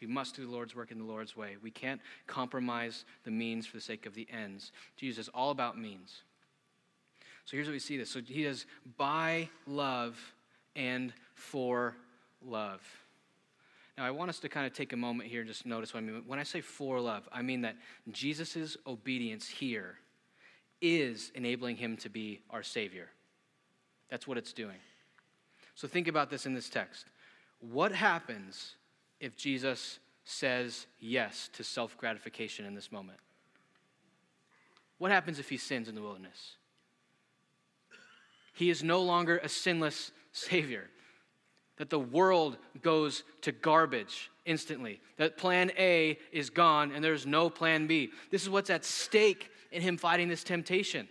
We 0.00 0.06
must 0.06 0.36
do 0.36 0.44
the 0.44 0.52
Lord's 0.52 0.74
work 0.74 0.90
in 0.90 0.98
the 0.98 1.04
Lord's 1.04 1.36
way. 1.36 1.56
We 1.62 1.70
can't 1.70 2.00
compromise 2.26 3.04
the 3.24 3.30
means 3.30 3.66
for 3.66 3.76
the 3.76 3.82
sake 3.82 4.06
of 4.06 4.14
the 4.14 4.26
ends. 4.30 4.72
Jesus 4.96 5.26
is 5.26 5.30
all 5.34 5.50
about 5.50 5.78
means. 5.78 6.22
So 7.44 7.56
here's 7.56 7.66
what 7.66 7.72
we 7.72 7.78
see 7.78 7.96
this. 7.96 8.10
So 8.10 8.20
he 8.20 8.44
does 8.44 8.66
by 8.96 9.48
love 9.66 10.18
and 10.74 11.12
for 11.34 11.96
love. 12.44 12.82
Now, 13.96 14.04
I 14.04 14.10
want 14.10 14.28
us 14.28 14.38
to 14.40 14.48
kind 14.48 14.66
of 14.66 14.74
take 14.74 14.92
a 14.92 14.96
moment 14.96 15.30
here 15.30 15.40
and 15.40 15.48
just 15.48 15.64
notice 15.64 15.94
what 15.94 16.00
I 16.00 16.02
mean. 16.02 16.22
When 16.26 16.38
I 16.38 16.42
say 16.42 16.60
for 16.60 17.00
love, 17.00 17.26
I 17.32 17.40
mean 17.40 17.62
that 17.62 17.76
Jesus' 18.12 18.76
obedience 18.86 19.48
here 19.48 19.96
is 20.80 21.32
enabling 21.34 21.76
him 21.76 21.96
to 21.98 22.08
be 22.08 22.40
our 22.50 22.62
Savior. 22.62 23.08
That's 24.10 24.26
what 24.26 24.38
it's 24.38 24.52
doing. 24.52 24.76
So 25.74 25.88
think 25.88 26.08
about 26.08 26.30
this 26.30 26.46
in 26.46 26.54
this 26.54 26.68
text. 26.68 27.06
What 27.60 27.92
happens 27.92 28.74
if 29.20 29.36
Jesus 29.36 29.98
says 30.24 30.86
yes 31.00 31.48
to 31.54 31.64
self 31.64 31.96
gratification 31.98 32.64
in 32.64 32.74
this 32.74 32.92
moment? 32.92 33.18
What 34.98 35.10
happens 35.10 35.38
if 35.38 35.48
he 35.48 35.56
sins 35.56 35.88
in 35.88 35.94
the 35.94 36.02
wilderness? 36.02 36.54
He 38.54 38.70
is 38.70 38.82
no 38.82 39.02
longer 39.02 39.38
a 39.38 39.48
sinless 39.48 40.12
Savior. 40.32 40.88
That 41.76 41.90
the 41.90 41.98
world 41.98 42.56
goes 42.80 43.22
to 43.42 43.52
garbage 43.52 44.30
instantly. 44.46 44.98
That 45.18 45.36
plan 45.36 45.70
A 45.78 46.18
is 46.32 46.48
gone 46.48 46.90
and 46.90 47.04
there's 47.04 47.26
no 47.26 47.50
plan 47.50 47.86
B. 47.86 48.12
This 48.30 48.42
is 48.42 48.48
what's 48.48 48.70
at 48.70 48.82
stake 48.82 49.50
in 49.76 49.82
him 49.82 49.96
fighting 49.96 50.28
this 50.28 50.42
temptation. 50.42 51.08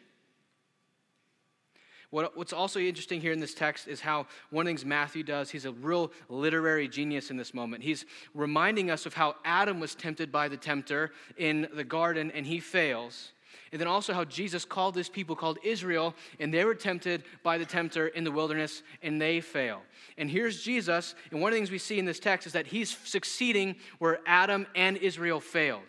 What, 2.09 2.37
what's 2.37 2.53
also 2.53 2.79
interesting 2.79 3.19
here 3.19 3.31
in 3.31 3.39
this 3.39 3.53
text 3.53 3.87
is 3.87 3.99
how 3.99 4.27
one 4.49 4.63
of 4.63 4.65
the 4.65 4.69
things 4.69 4.85
Matthew 4.85 5.23
does, 5.23 5.49
he's 5.49 5.65
a 5.65 5.71
real 5.71 6.11
literary 6.29 6.87
genius 6.87 7.29
in 7.29 7.37
this 7.37 7.53
moment. 7.53 7.83
He's 7.83 8.05
reminding 8.33 8.89
us 8.89 9.05
of 9.05 9.13
how 9.13 9.35
Adam 9.43 9.79
was 9.79 9.95
tempted 9.95 10.31
by 10.31 10.47
the 10.47 10.57
tempter 10.57 11.11
in 11.37 11.67
the 11.73 11.83
garden 11.83 12.31
and 12.31 12.45
he 12.45 12.59
fails. 12.59 13.33
And 13.71 13.81
then 13.81 13.87
also 13.87 14.13
how 14.13 14.23
Jesus 14.23 14.63
called 14.63 14.95
this 14.95 15.09
people 15.09 15.35
called 15.35 15.57
Israel, 15.63 16.15
and 16.39 16.53
they 16.53 16.63
were 16.63 16.75
tempted 16.75 17.23
by 17.43 17.57
the 17.57 17.65
tempter 17.65 18.07
in 18.07 18.23
the 18.23 18.31
wilderness, 18.31 18.83
and 19.01 19.19
they 19.21 19.41
fail. 19.41 19.81
And 20.17 20.29
here's 20.29 20.63
Jesus, 20.63 21.15
and 21.31 21.41
one 21.41 21.51
of 21.51 21.55
the 21.55 21.59
things 21.59 21.71
we 21.71 21.77
see 21.77 21.99
in 21.99 22.05
this 22.05 22.19
text 22.19 22.47
is 22.47 22.53
that 22.53 22.67
he's 22.67 22.97
succeeding 23.03 23.75
where 23.99 24.19
Adam 24.25 24.67
and 24.75 24.95
Israel 24.97 25.41
failed. 25.41 25.83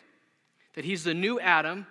That 0.74 0.84
he's 0.84 1.04
the 1.04 1.14
new 1.14 1.38
Adam, 1.38 1.86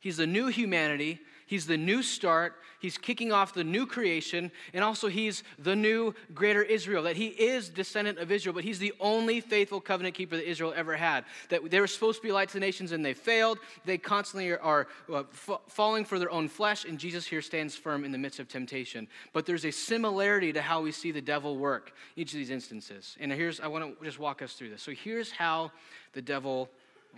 he's 0.00 0.16
the 0.16 0.26
new 0.26 0.48
humanity, 0.48 1.20
He's 1.50 1.66
the 1.66 1.76
new 1.76 2.04
start. 2.04 2.54
He's 2.78 2.96
kicking 2.96 3.32
off 3.32 3.54
the 3.54 3.64
new 3.64 3.84
creation. 3.84 4.52
And 4.72 4.84
also, 4.84 5.08
he's 5.08 5.42
the 5.58 5.74
new 5.74 6.14
greater 6.32 6.62
Israel. 6.62 7.02
That 7.02 7.16
he 7.16 7.26
is 7.26 7.68
descendant 7.68 8.18
of 8.18 8.30
Israel, 8.30 8.54
but 8.54 8.62
he's 8.62 8.78
the 8.78 8.92
only 9.00 9.40
faithful 9.40 9.80
covenant 9.80 10.14
keeper 10.14 10.36
that 10.36 10.48
Israel 10.48 10.72
ever 10.76 10.94
had. 10.94 11.24
That 11.48 11.68
they 11.68 11.80
were 11.80 11.88
supposed 11.88 12.20
to 12.20 12.22
be 12.22 12.30
light 12.30 12.50
to 12.50 12.54
the 12.54 12.60
nations 12.60 12.92
and 12.92 13.04
they 13.04 13.14
failed. 13.14 13.58
They 13.84 13.98
constantly 13.98 14.52
are, 14.52 14.60
are 14.60 14.86
uh, 15.12 15.24
falling 15.66 16.04
for 16.04 16.20
their 16.20 16.30
own 16.30 16.48
flesh. 16.48 16.84
And 16.84 17.00
Jesus 17.00 17.26
here 17.26 17.42
stands 17.42 17.74
firm 17.74 18.04
in 18.04 18.12
the 18.12 18.18
midst 18.18 18.38
of 18.38 18.46
temptation. 18.46 19.08
But 19.32 19.44
there's 19.44 19.64
a 19.64 19.72
similarity 19.72 20.52
to 20.52 20.62
how 20.62 20.82
we 20.82 20.92
see 20.92 21.10
the 21.10 21.20
devil 21.20 21.56
work 21.56 21.92
each 22.14 22.32
of 22.32 22.38
these 22.38 22.50
instances. 22.50 23.16
And 23.18 23.32
here's, 23.32 23.58
I 23.58 23.66
want 23.66 23.98
to 23.98 24.04
just 24.04 24.20
walk 24.20 24.40
us 24.40 24.52
through 24.52 24.70
this. 24.70 24.82
So 24.82 24.92
here's 24.92 25.32
how 25.32 25.72
the 26.12 26.22
devil 26.22 26.70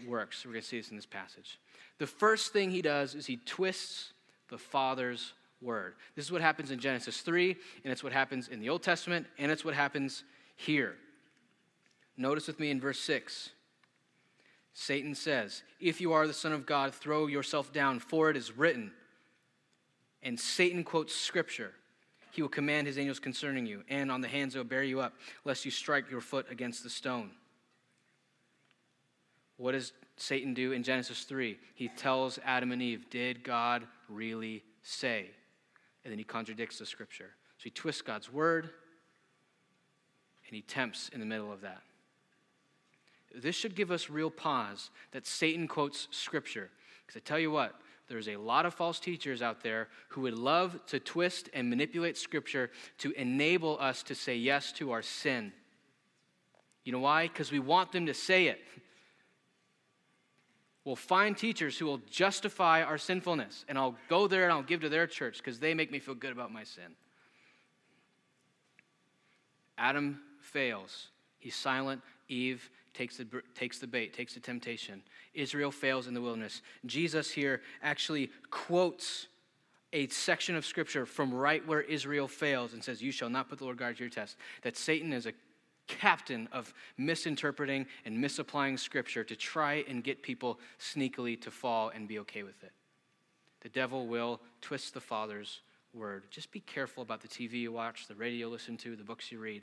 works. 0.07 0.45
We're 0.45 0.53
going 0.53 0.63
to 0.63 0.69
see 0.69 0.79
this 0.79 0.91
in 0.91 0.97
this 0.97 1.07
passage. 1.07 1.59
The 1.99 2.07
first 2.07 2.53
thing 2.53 2.71
he 2.71 2.83
does 2.83 3.15
is 3.15 3.27
he 3.27 3.37
twists 3.37 4.13
the 4.49 4.59
Father's 4.59 5.35
word. 5.61 5.95
This 6.17 6.25
is 6.25 6.33
what 6.33 6.43
happens 6.43 6.71
in 6.71 6.79
Genesis 6.79 7.21
3, 7.21 7.57
and 7.85 7.93
it's 7.93 8.03
what 8.03 8.13
happens 8.13 8.49
in 8.49 8.61
the 8.61 8.69
Old 8.69 8.83
Testament, 8.83 9.27
and 9.39 9.51
it's 9.51 9.65
what 9.65 9.75
happens 9.75 10.25
here. 10.57 10.97
Notice 12.17 12.47
with 12.47 12.61
me 12.61 12.71
in 12.71 12.81
verse 12.81 13.01
6. 13.01 13.51
Satan 14.75 15.15
says, 15.15 15.63
If 15.81 16.01
you 16.01 16.13
are 16.13 16.27
the 16.27 16.35
Son 16.35 16.53
of 16.53 16.67
God, 16.67 16.95
throw 16.95 17.27
yourself 17.27 17.73
down, 17.73 17.99
for 17.99 18.31
it 18.31 18.37
is 18.37 18.57
written. 18.57 18.93
And 20.23 20.39
Satan 20.39 20.85
quotes 20.85 21.15
scripture. 21.15 21.73
He 22.31 22.41
will 22.41 22.49
command 22.49 22.87
his 22.87 22.99
angels 22.99 23.21
concerning 23.21 23.67
you, 23.67 23.83
and 23.89 24.11
on 24.11 24.23
the 24.23 24.29
hands 24.29 24.55
they 24.55 24.61
will 24.61 24.65
bear 24.65 24.83
you 24.83 25.01
up, 25.01 25.13
lest 25.45 25.65
you 25.65 25.71
strike 25.71 26.11
your 26.11 26.23
foot 26.23 26.47
against 26.51 26.83
the 26.83 26.91
stone. 26.91 27.31
What 29.63 29.73
does 29.73 29.93
Satan 30.17 30.55
do 30.55 30.73
in 30.73 30.83
Genesis 30.83 31.23
3? 31.23 31.57
He 31.77 31.87
tells 31.87 32.41
Adam 32.45 32.73
and 32.73 32.83
Eve, 32.83 33.09
Did 33.11 33.45
God 33.45 33.87
really 34.09 34.65
say? 34.83 35.31
And 36.03 36.11
then 36.11 36.19
he 36.19 36.25
contradicts 36.25 36.81
the 36.81 36.87
scripture. 36.87 37.31
So 37.59 37.65
he 37.65 37.71
twists 37.71 38.03
God's 38.03 38.33
word 38.33 38.65
and 38.65 40.57
he 40.57 40.63
tempts 40.63 41.11
in 41.11 41.21
the 41.21 41.27
middle 41.27 41.53
of 41.53 41.61
that. 41.61 41.81
This 43.33 43.55
should 43.55 43.77
give 43.77 43.93
us 43.93 44.11
real 44.11 44.31
pause 44.31 44.91
that 45.13 45.29
Satan 45.29 45.69
quotes 45.69 46.09
scripture. 46.11 46.69
Because 47.07 47.21
I 47.21 47.23
tell 47.25 47.39
you 47.39 47.53
what, 47.53 47.77
there's 48.09 48.29
a 48.29 48.37
lot 48.37 48.67
of 48.67 48.75
false 48.75 48.99
teachers 48.99 49.43
out 49.43 49.63
there 49.63 49.87
who 50.09 50.23
would 50.23 50.37
love 50.37 50.85
to 50.89 50.99
twist 50.99 51.49
and 51.55 51.71
manipulate 51.71 52.19
scripture 52.19 52.73
to 52.99 53.13
enable 53.13 53.79
us 53.79 54.03
to 54.03 54.17
say 54.17 54.35
yes 54.35 54.73
to 54.73 54.91
our 54.91 55.03
sin. 55.03 55.53
You 56.85 56.91
know 56.91 56.99
why? 56.99 57.29
Because 57.29 57.53
we 57.53 57.61
want 57.61 57.93
them 57.93 58.07
to 58.07 58.15
say 58.15 58.49
it. 58.49 58.59
We'll 60.85 60.97
find 60.97 61.37
teachers 61.37 61.79
who 61.79 61.87
will 61.87 62.01
justify 62.11 62.83
our 62.83 62.99
sinfulness, 62.99 63.65
and 63.69 63.79
I'll 63.79 63.97
go 64.09 64.27
there 64.27 64.45
and 64.45 64.53
I'll 64.53 64.63
give 64.63 64.81
to 64.81 64.89
their 64.89 65.07
church 65.07 65.39
because 65.39 65.61
they 65.61 65.75
make 65.75 65.93
me 65.93 66.01
feel 66.01 66.15
good 66.15 66.33
about 66.33 66.53
my 66.53 66.65
sin. 66.65 66.97
Adam 69.79 70.21
fails. 70.41 71.09
He's 71.39 71.55
silent. 71.55 72.03
Eve 72.29 72.69
takes 72.95 73.17
the, 73.17 73.27
takes 73.55 73.79
the 73.79 73.87
bait, 73.87 74.13
takes 74.13 74.35
the 74.35 74.41
temptation. 74.41 75.03
Israel 75.35 75.71
fails 75.71 76.09
in 76.09 76.15
the 76.15 76.21
wilderness. 76.21 76.63
Jesus 76.85 77.31
here 77.31 77.63
actually 77.83 78.31
quotes 78.51 79.29
a 79.93 80.09
section 80.09 80.57
of 80.57 80.65
scripture 80.65 81.05
from 81.05 81.33
right 81.33 81.67
where 81.67 81.83
Israel 81.83 82.27
fails 82.27 82.73
and 82.73 82.83
says, 82.83 83.03
You 83.03 83.13
shall 83.13 83.29
not 83.29 83.49
put 83.49 83.59
the 83.59 83.65
Lord 83.65 83.77
God 83.77 83.97
to 83.97 84.01
your 84.03 84.11
test. 84.11 84.37
That 84.63 84.77
Satan 84.77 85.13
is 85.13 85.27
a 85.27 85.33
captain 86.01 86.49
of 86.53 86.73
misinterpreting 86.99 87.87
and 88.05 88.21
misapplying 88.21 88.77
scripture 88.77 89.25
to 89.25 89.37
try 89.37 89.85
and 89.89 90.03
get 90.05 90.23
people 90.23 90.59
sneakily 90.79 91.41
to 91.41 91.51
fall 91.51 91.91
and 91.95 92.09
be 92.09 92.19
okay 92.21 92.43
with 92.43 92.63
it. 92.63 92.73
The 93.61 93.69
devil 93.69 94.07
will 94.07 94.41
twist 94.61 94.95
the 94.95 95.01
Father's 95.01 95.61
word. 95.95 96.25
Just 96.31 96.51
be 96.51 96.61
careful 96.61 97.03
about 97.03 97.21
the 97.21 97.29
TV 97.29 97.55
you 97.55 97.73
watch, 97.73 98.09
the 98.09 98.15
radio 98.15 98.47
you 98.47 98.53
listen 98.53 98.77
to, 98.79 98.97
the 98.97 99.05
books 99.05 99.31
you 99.31 99.39
read, 99.39 99.63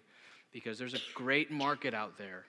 because 0.51 0.77
there's 0.77 0.93
a 0.93 1.01
great 1.13 1.51
market 1.51 1.93
out 1.93 2.17
there 2.17 2.45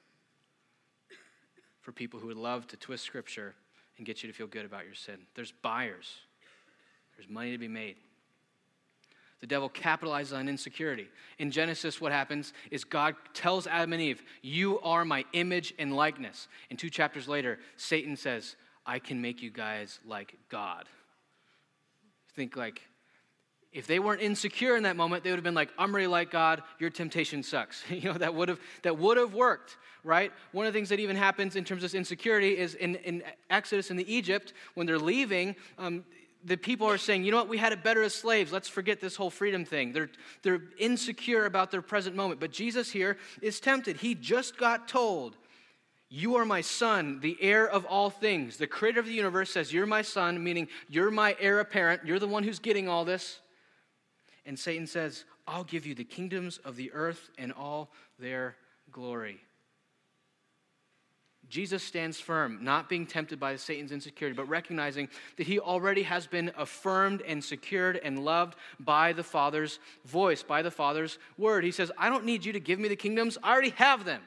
for 1.81 1.93
people 1.93 2.21
who 2.21 2.29
would 2.29 2.37
love 2.37 2.67
to 2.69 2.77
twist 2.77 3.05
scripture 3.05 3.55
and 3.97 4.07
get 4.07 4.23
you 4.23 4.31
to 4.31 4.35
feel 4.35 4.47
good 4.47 4.65
about 4.65 4.85
your 4.85 4.95
sin. 4.95 5.19
There's 5.35 5.53
buyers, 5.53 6.21
there's 7.17 7.29
money 7.29 7.53
to 7.53 7.59
be 7.59 7.69
made. 7.69 7.97
The 9.41 9.47
devil 9.47 9.71
capitalizes 9.71 10.37
on 10.37 10.49
insecurity. 10.49 11.09
In 11.39 11.51
Genesis, 11.51 12.01
what 12.01 12.13
happens 12.13 12.53
is 12.71 12.85
God 12.85 13.17
tells 13.33 13.67
Adam 13.67 13.95
and 13.95 14.03
Eve, 14.03 14.23
You 14.43 14.81
are 14.81 15.05
my 15.05 15.25
image 15.33 15.73
and 15.79 15.97
likeness. 15.97 16.47
And 16.69 16.79
two 16.79 16.91
chapters 16.91 17.27
later, 17.27 17.59
Satan 17.77 18.17
says, 18.17 18.57
I 18.85 18.99
can 18.99 19.23
make 19.23 19.43
you 19.43 19.51
guys 19.51 19.99
like 20.05 20.37
God. 20.51 20.89
Think 22.35 22.57
like, 22.57 22.83
if 23.73 23.87
they 23.87 23.99
weren't 23.99 24.21
insecure 24.21 24.77
in 24.77 24.83
that 24.83 24.97
moment, 24.97 25.23
they 25.23 25.31
would 25.31 25.37
have 25.37 25.45
been 25.45 25.55
like, 25.55 25.71
I'm 25.79 25.95
really 25.95 26.09
like 26.09 26.31
God, 26.31 26.63
your 26.79 26.91
temptation 26.91 27.43
sucks. 27.43 27.83
you 27.91 28.13
know, 28.13 28.19
that 28.19 28.35
would 28.35 28.49
have 28.49 28.61
that 28.83 28.99
would 28.99 29.17
have 29.17 29.33
worked, 29.33 29.79
right? 30.03 30.33
One 30.53 30.67
of 30.67 30.73
the 30.73 30.77
things 30.77 30.89
that 30.89 31.01
even 31.01 31.17
happens 31.17 31.57
in 31.57 31.65
terms 31.65 31.85
of 31.85 31.95
insecurity 31.95 32.59
is 32.59 32.75
in, 32.75 32.97
in 32.97 33.23
Exodus 33.49 33.91
in 33.91 33.97
the 33.97 34.13
Egypt, 34.13 34.53
when 34.75 34.87
they're 34.87 34.99
leaving, 34.99 35.55
um, 35.79 36.05
the 36.45 36.57
people 36.57 36.87
are 36.87 36.99
saying, 36.99 37.25
you 37.25 37.31
know 37.31 37.37
what, 37.37 37.49
we 37.49 37.59
had 37.59 37.73
it 37.73 37.83
better 37.83 38.03
as 38.03 38.15
slaves. 38.15 38.53
Let's 38.53 38.69
forget 38.69 39.01
this 39.01 39.17
whole 39.17 39.31
freedom 39.31 39.65
thing. 39.65 39.93
They're, 39.93 40.11
they're 40.43 40.63
insecure 40.79 41.47
about 41.47 41.71
their 41.71 41.83
present 41.83 42.17
moment. 42.17 42.41
But 42.41 42.51
Jesus 42.51 42.91
here 42.91 43.19
is 43.43 43.61
tempted. 43.61 43.99
He 43.99 44.15
just 44.15 44.57
got 44.57 44.89
told, 44.89 45.37
You 46.09 46.37
are 46.37 46.45
my 46.45 46.63
son, 46.63 47.21
the 47.21 47.37
heir 47.41 47.69
of 47.69 47.85
all 47.85 48.11
things. 48.11 48.57
The 48.57 48.67
creator 48.67 49.01
of 49.01 49.07
the 49.07 49.13
universe 49.13 49.53
says, 49.53 49.73
You're 49.73 49.87
my 49.87 50.03
son, 50.03 50.43
meaning 50.43 50.69
you're 50.89 51.11
my 51.11 51.37
heir 51.39 51.61
apparent. 51.61 52.07
You're 52.07 52.19
the 52.19 52.29
one 52.29 52.43
who's 52.43 52.59
getting 52.59 52.89
all 52.89 53.05
this. 53.05 53.41
And 54.47 54.59
Satan 54.59 54.87
says, 54.87 55.25
I'll 55.47 55.65
give 55.65 55.85
you 55.85 55.95
the 55.95 56.05
kingdoms 56.05 56.59
of 56.59 56.77
the 56.77 56.91
earth 56.93 57.29
and 57.37 57.53
all 57.53 57.91
their 58.19 58.57
glory. 58.91 59.41
Jesus 61.51 61.83
stands 61.83 62.21
firm, 62.21 62.61
not 62.63 62.89
being 62.89 63.07
tempted 63.07 63.41
by 63.41 63.57
Satan's 63.57 63.91
insecurity, 63.91 64.37
but 64.37 64.49
recognizing 64.49 65.09
that 65.37 65.49
he 65.49 65.59
already 65.59 66.05
has 66.05 66.29
been 66.29 66.53
affirmed 66.57 67.23
and 67.23 67.43
secured 67.43 68.01
and 68.03 68.25
loved 68.25 68.55
by 68.79 69.13
the 69.13 69.25
Father's 69.25 69.81
voice, 70.07 70.45
by 70.45 70.63
the 70.63 70.71
Father's 70.71 71.19
word. 71.37 71.65
He 71.65 71.73
says, 71.73 71.91
I 71.99 72.09
don't 72.09 72.25
need 72.25 72.45
you 72.45 72.53
to 72.53 72.61
give 72.61 72.79
me 72.79 72.89
the 72.89 72.97
kingdoms, 72.97 73.37
I 73.43 73.51
already 73.51 73.71
have 73.71 74.05
them. 74.05 74.23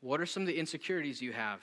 What 0.00 0.20
are 0.20 0.26
some 0.26 0.42
of 0.42 0.48
the 0.48 0.58
insecurities 0.58 1.22
you 1.22 1.32
have 1.32 1.60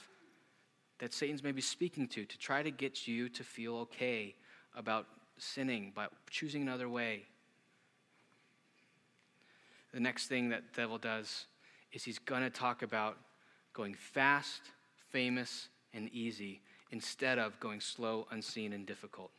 that 0.99 1.13
Satan's 1.13 1.43
maybe 1.43 1.61
speaking 1.61 2.07
to 2.07 2.23
to 2.23 2.37
try 2.37 2.63
to 2.63 2.71
get 2.71 3.05
you 3.05 3.27
to 3.29 3.43
feel 3.43 3.75
okay 3.75 4.35
about 4.73 5.05
sinning, 5.37 5.91
by 5.93 6.07
choosing 6.29 6.61
another 6.61 6.87
way? 6.87 7.25
The 9.93 9.99
next 9.99 10.27
thing 10.27 10.49
that 10.49 10.63
the 10.71 10.81
devil 10.81 10.97
does 10.97 11.47
is 11.91 12.03
he's 12.03 12.19
going 12.19 12.41
to 12.41 12.49
talk 12.49 12.81
about 12.81 13.17
going 13.73 13.93
fast, 13.93 14.61
famous, 15.11 15.69
and 15.93 16.09
easy 16.13 16.61
instead 16.91 17.39
of 17.39 17.59
going 17.59 17.79
slow, 17.79 18.27
unseen, 18.31 18.73
and 18.73 18.85
difficult. 18.85 19.31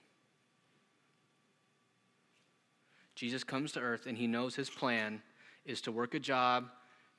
Jesus 3.14 3.44
comes 3.44 3.72
to 3.72 3.80
earth 3.80 4.06
and 4.06 4.16
he 4.16 4.26
knows 4.26 4.54
his 4.54 4.70
plan 4.70 5.20
is 5.66 5.80
to 5.82 5.92
work 5.92 6.14
a 6.14 6.18
job 6.18 6.70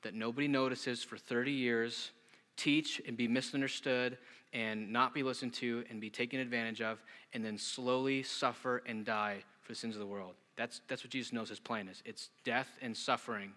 that 0.02 0.14
nobody 0.14 0.48
notices 0.48 1.04
for 1.04 1.16
30 1.16 1.52
years, 1.52 2.10
teach 2.56 3.00
and 3.06 3.16
be 3.16 3.28
misunderstood 3.28 4.18
and 4.52 4.92
not 4.92 5.14
be 5.14 5.22
listened 5.22 5.54
to 5.54 5.84
and 5.90 6.00
be 6.00 6.10
taken 6.10 6.40
advantage 6.40 6.82
of, 6.82 7.02
and 7.32 7.44
then 7.44 7.56
slowly 7.56 8.22
suffer 8.22 8.82
and 8.86 9.04
die 9.04 9.42
for 9.62 9.72
the 9.72 9.76
sins 9.76 9.94
of 9.94 10.00
the 10.00 10.06
world. 10.06 10.34
That's, 10.56 10.80
that's 10.88 11.02
what 11.04 11.10
Jesus 11.10 11.32
knows 11.32 11.48
his 11.48 11.60
plan 11.60 11.88
is 11.88 12.02
it's 12.04 12.30
death 12.44 12.68
and 12.82 12.96
suffering 12.96 13.52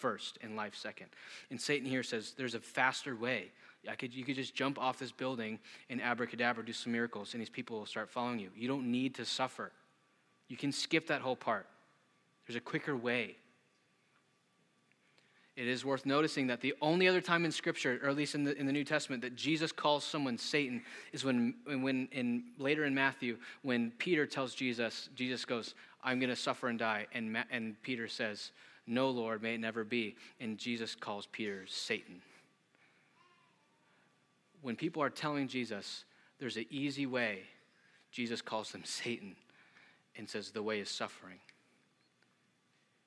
first 0.00 0.38
and 0.42 0.56
life 0.56 0.74
second. 0.74 1.06
And 1.50 1.60
Satan 1.60 1.88
here 1.88 2.02
says 2.02 2.34
there's 2.36 2.54
a 2.54 2.60
faster 2.60 3.14
way. 3.14 3.52
I 3.88 3.94
could, 3.94 4.14
you 4.14 4.24
could 4.24 4.34
just 4.34 4.54
jump 4.54 4.78
off 4.78 4.98
this 4.98 5.12
building 5.12 5.58
and 5.88 6.02
abracadabra, 6.02 6.64
do 6.64 6.72
some 6.72 6.92
miracles, 6.92 7.32
and 7.32 7.40
these 7.40 7.48
people 7.48 7.78
will 7.78 7.86
start 7.86 8.10
following 8.10 8.38
you. 8.38 8.50
You 8.54 8.68
don't 8.68 8.90
need 8.90 9.14
to 9.14 9.24
suffer. 9.24 9.72
You 10.48 10.56
can 10.56 10.72
skip 10.72 11.06
that 11.06 11.20
whole 11.20 11.36
part. 11.36 11.66
There's 12.46 12.56
a 12.56 12.60
quicker 12.60 12.96
way. 12.96 13.36
It 15.56 15.68
is 15.68 15.84
worth 15.84 16.06
noticing 16.06 16.46
that 16.46 16.60
the 16.60 16.74
only 16.80 17.06
other 17.06 17.20
time 17.20 17.44
in 17.44 17.52
Scripture, 17.52 18.00
or 18.02 18.08
at 18.08 18.16
least 18.16 18.34
in 18.34 18.44
the, 18.44 18.56
in 18.56 18.66
the 18.66 18.72
New 18.72 18.84
Testament, 18.84 19.20
that 19.22 19.36
Jesus 19.36 19.72
calls 19.72 20.04
someone 20.04 20.38
Satan 20.38 20.82
is 21.12 21.24
when, 21.24 21.54
when 21.66 22.08
in, 22.12 22.44
later 22.58 22.84
in 22.84 22.94
Matthew, 22.94 23.36
when 23.62 23.92
Peter 23.98 24.26
tells 24.26 24.54
Jesus, 24.54 25.10
Jesus 25.14 25.44
goes, 25.44 25.74
I'm 26.02 26.18
going 26.18 26.30
to 26.30 26.36
suffer 26.36 26.68
and 26.68 26.78
die. 26.78 27.06
And, 27.12 27.32
Ma- 27.32 27.44
and 27.50 27.80
Peter 27.82 28.08
says, 28.08 28.52
no, 28.90 29.08
Lord, 29.08 29.40
may 29.40 29.54
it 29.54 29.60
never 29.60 29.84
be. 29.84 30.16
And 30.40 30.58
Jesus 30.58 30.96
calls 30.96 31.26
Peter 31.26 31.64
Satan. 31.68 32.20
When 34.62 34.74
people 34.74 35.00
are 35.00 35.08
telling 35.08 35.46
Jesus 35.46 36.04
there's 36.40 36.56
an 36.56 36.66
easy 36.70 37.06
way, 37.06 37.44
Jesus 38.10 38.42
calls 38.42 38.72
them 38.72 38.82
Satan 38.84 39.36
and 40.16 40.28
says 40.28 40.50
the 40.50 40.62
way 40.62 40.80
is 40.80 40.90
suffering. 40.90 41.38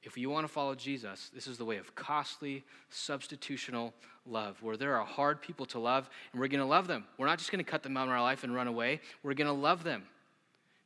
If 0.03 0.17
you 0.17 0.29
want 0.29 0.45
to 0.45 0.51
follow 0.51 0.73
Jesus, 0.73 1.29
this 1.33 1.47
is 1.47 1.57
the 1.57 1.65
way 1.65 1.77
of 1.77 1.95
costly, 1.95 2.63
substitutional 2.91 3.91
love, 4.25 4.61
where 4.61 4.77
there 4.77 4.97
are 4.97 5.05
hard 5.05 5.41
people 5.41 5.65
to 5.67 5.79
love, 5.79 6.09
and 6.31 6.41
we're 6.41 6.47
going 6.47 6.59
to 6.59 6.65
love 6.65 6.87
them. 6.87 7.05
We're 7.17 7.27
not 7.27 7.39
just 7.39 7.51
going 7.51 7.63
to 7.63 7.69
cut 7.69 7.83
them 7.83 7.95
out 7.95 8.07
of 8.07 8.13
our 8.13 8.21
life 8.21 8.43
and 8.43 8.53
run 8.53 8.67
away, 8.67 9.01
we're 9.21 9.33
going 9.33 9.47
to 9.47 9.53
love 9.53 9.83
them. 9.83 10.03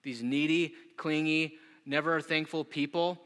These 0.04 0.24
needy, 0.24 0.74
clingy, 0.98 1.56
never 1.86 2.20
thankful 2.22 2.64
people 2.64 3.20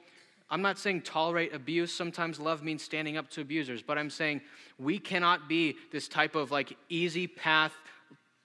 I'm 0.51 0.61
not 0.61 0.77
saying 0.77 1.03
tolerate 1.03 1.55
abuse. 1.55 1.93
Sometimes 1.93 2.37
love 2.39 2.61
means 2.61 2.83
standing 2.83 3.15
up 3.15 3.29
to 3.31 3.41
abusers, 3.41 3.81
but 3.81 3.97
I'm 3.97 4.09
saying 4.09 4.41
we 4.77 4.99
cannot 4.99 5.47
be 5.47 5.77
this 5.93 6.09
type 6.09 6.35
of 6.35 6.51
like 6.51 6.77
easy 6.89 7.25
path 7.25 7.73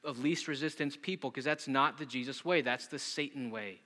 of 0.04 0.20
least 0.20 0.46
resistance 0.46 0.96
people 0.96 1.30
because 1.30 1.44
that's 1.44 1.66
not 1.66 1.98
the 1.98 2.06
Jesus 2.06 2.44
way. 2.44 2.60
That's 2.62 2.86
the 2.86 2.98
Satan 3.00 3.50
way. 3.50 3.80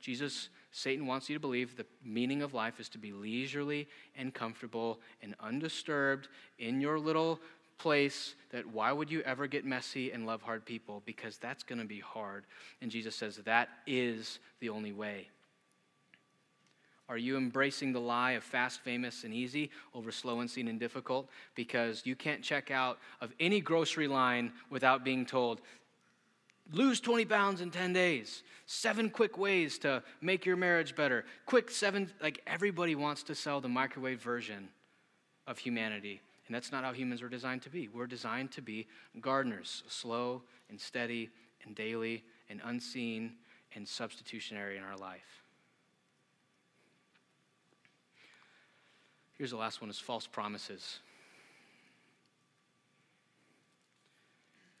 Jesus, 0.00 0.48
Satan 0.72 1.06
wants 1.06 1.28
you 1.28 1.36
to 1.36 1.40
believe 1.40 1.76
the 1.76 1.84
meaning 2.02 2.40
of 2.40 2.54
life 2.54 2.80
is 2.80 2.88
to 2.90 2.98
be 2.98 3.12
leisurely 3.12 3.86
and 4.16 4.32
comfortable 4.32 5.00
and 5.20 5.34
undisturbed 5.40 6.28
in 6.58 6.80
your 6.80 6.98
little 6.98 7.38
place 7.76 8.34
that 8.50 8.66
why 8.66 8.92
would 8.92 9.10
you 9.10 9.20
ever 9.22 9.46
get 9.46 9.64
messy 9.64 10.10
and 10.10 10.26
love 10.26 10.42
hard 10.42 10.64
people 10.64 11.02
because 11.04 11.38
that's 11.38 11.62
going 11.62 11.78
to 11.78 11.84
be 11.84 12.00
hard 12.00 12.44
and 12.82 12.90
jesus 12.90 13.14
says 13.14 13.36
that 13.36 13.68
is 13.86 14.40
the 14.58 14.68
only 14.68 14.90
way 14.90 15.28
are 17.08 17.16
you 17.16 17.36
embracing 17.36 17.92
the 17.92 18.00
lie 18.00 18.32
of 18.32 18.44
fast, 18.44 18.80
famous, 18.80 19.24
and 19.24 19.32
easy 19.32 19.70
over 19.94 20.12
slow, 20.12 20.40
unseen, 20.40 20.68
and 20.68 20.78
difficult? 20.78 21.28
Because 21.54 22.02
you 22.04 22.14
can't 22.14 22.42
check 22.42 22.70
out 22.70 22.98
of 23.20 23.32
any 23.40 23.60
grocery 23.60 24.08
line 24.08 24.52
without 24.68 25.04
being 25.04 25.24
told, 25.24 25.62
lose 26.72 27.00
20 27.00 27.24
pounds 27.24 27.60
in 27.60 27.70
10 27.70 27.94
days, 27.94 28.42
seven 28.66 29.08
quick 29.08 29.38
ways 29.38 29.78
to 29.78 30.02
make 30.20 30.44
your 30.44 30.56
marriage 30.56 30.94
better, 30.94 31.24
quick 31.46 31.70
seven, 31.70 32.10
like 32.22 32.42
everybody 32.46 32.94
wants 32.94 33.22
to 33.22 33.34
sell 33.34 33.60
the 33.60 33.68
microwave 33.68 34.20
version 34.20 34.68
of 35.46 35.58
humanity. 35.58 36.20
And 36.46 36.54
that's 36.54 36.72
not 36.72 36.84
how 36.84 36.92
humans 36.92 37.22
are 37.22 37.28
designed 37.28 37.62
to 37.62 37.70
be. 37.70 37.88
We're 37.88 38.06
designed 38.06 38.52
to 38.52 38.62
be 38.62 38.86
gardeners, 39.20 39.82
slow 39.88 40.42
and 40.68 40.80
steady 40.80 41.30
and 41.64 41.74
daily 41.74 42.24
and 42.50 42.60
unseen 42.64 43.32
and 43.74 43.86
substitutionary 43.86 44.76
in 44.76 44.82
our 44.82 44.96
life. 44.96 45.44
Here's 49.38 49.50
the 49.52 49.56
last 49.56 49.80
one 49.80 49.88
is 49.88 49.98
false 49.98 50.26
promises. 50.26 50.98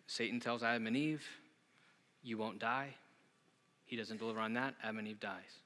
Satan 0.08 0.40
tells 0.40 0.64
Adam 0.64 0.86
and 0.88 0.96
Eve, 0.96 1.24
You 2.22 2.38
won't 2.38 2.58
die. 2.58 2.94
He 3.86 3.96
doesn't 3.96 4.18
deliver 4.18 4.40
on 4.40 4.54
that. 4.54 4.74
Adam 4.82 4.98
and 4.98 5.08
Eve 5.08 5.20
dies. 5.20 5.62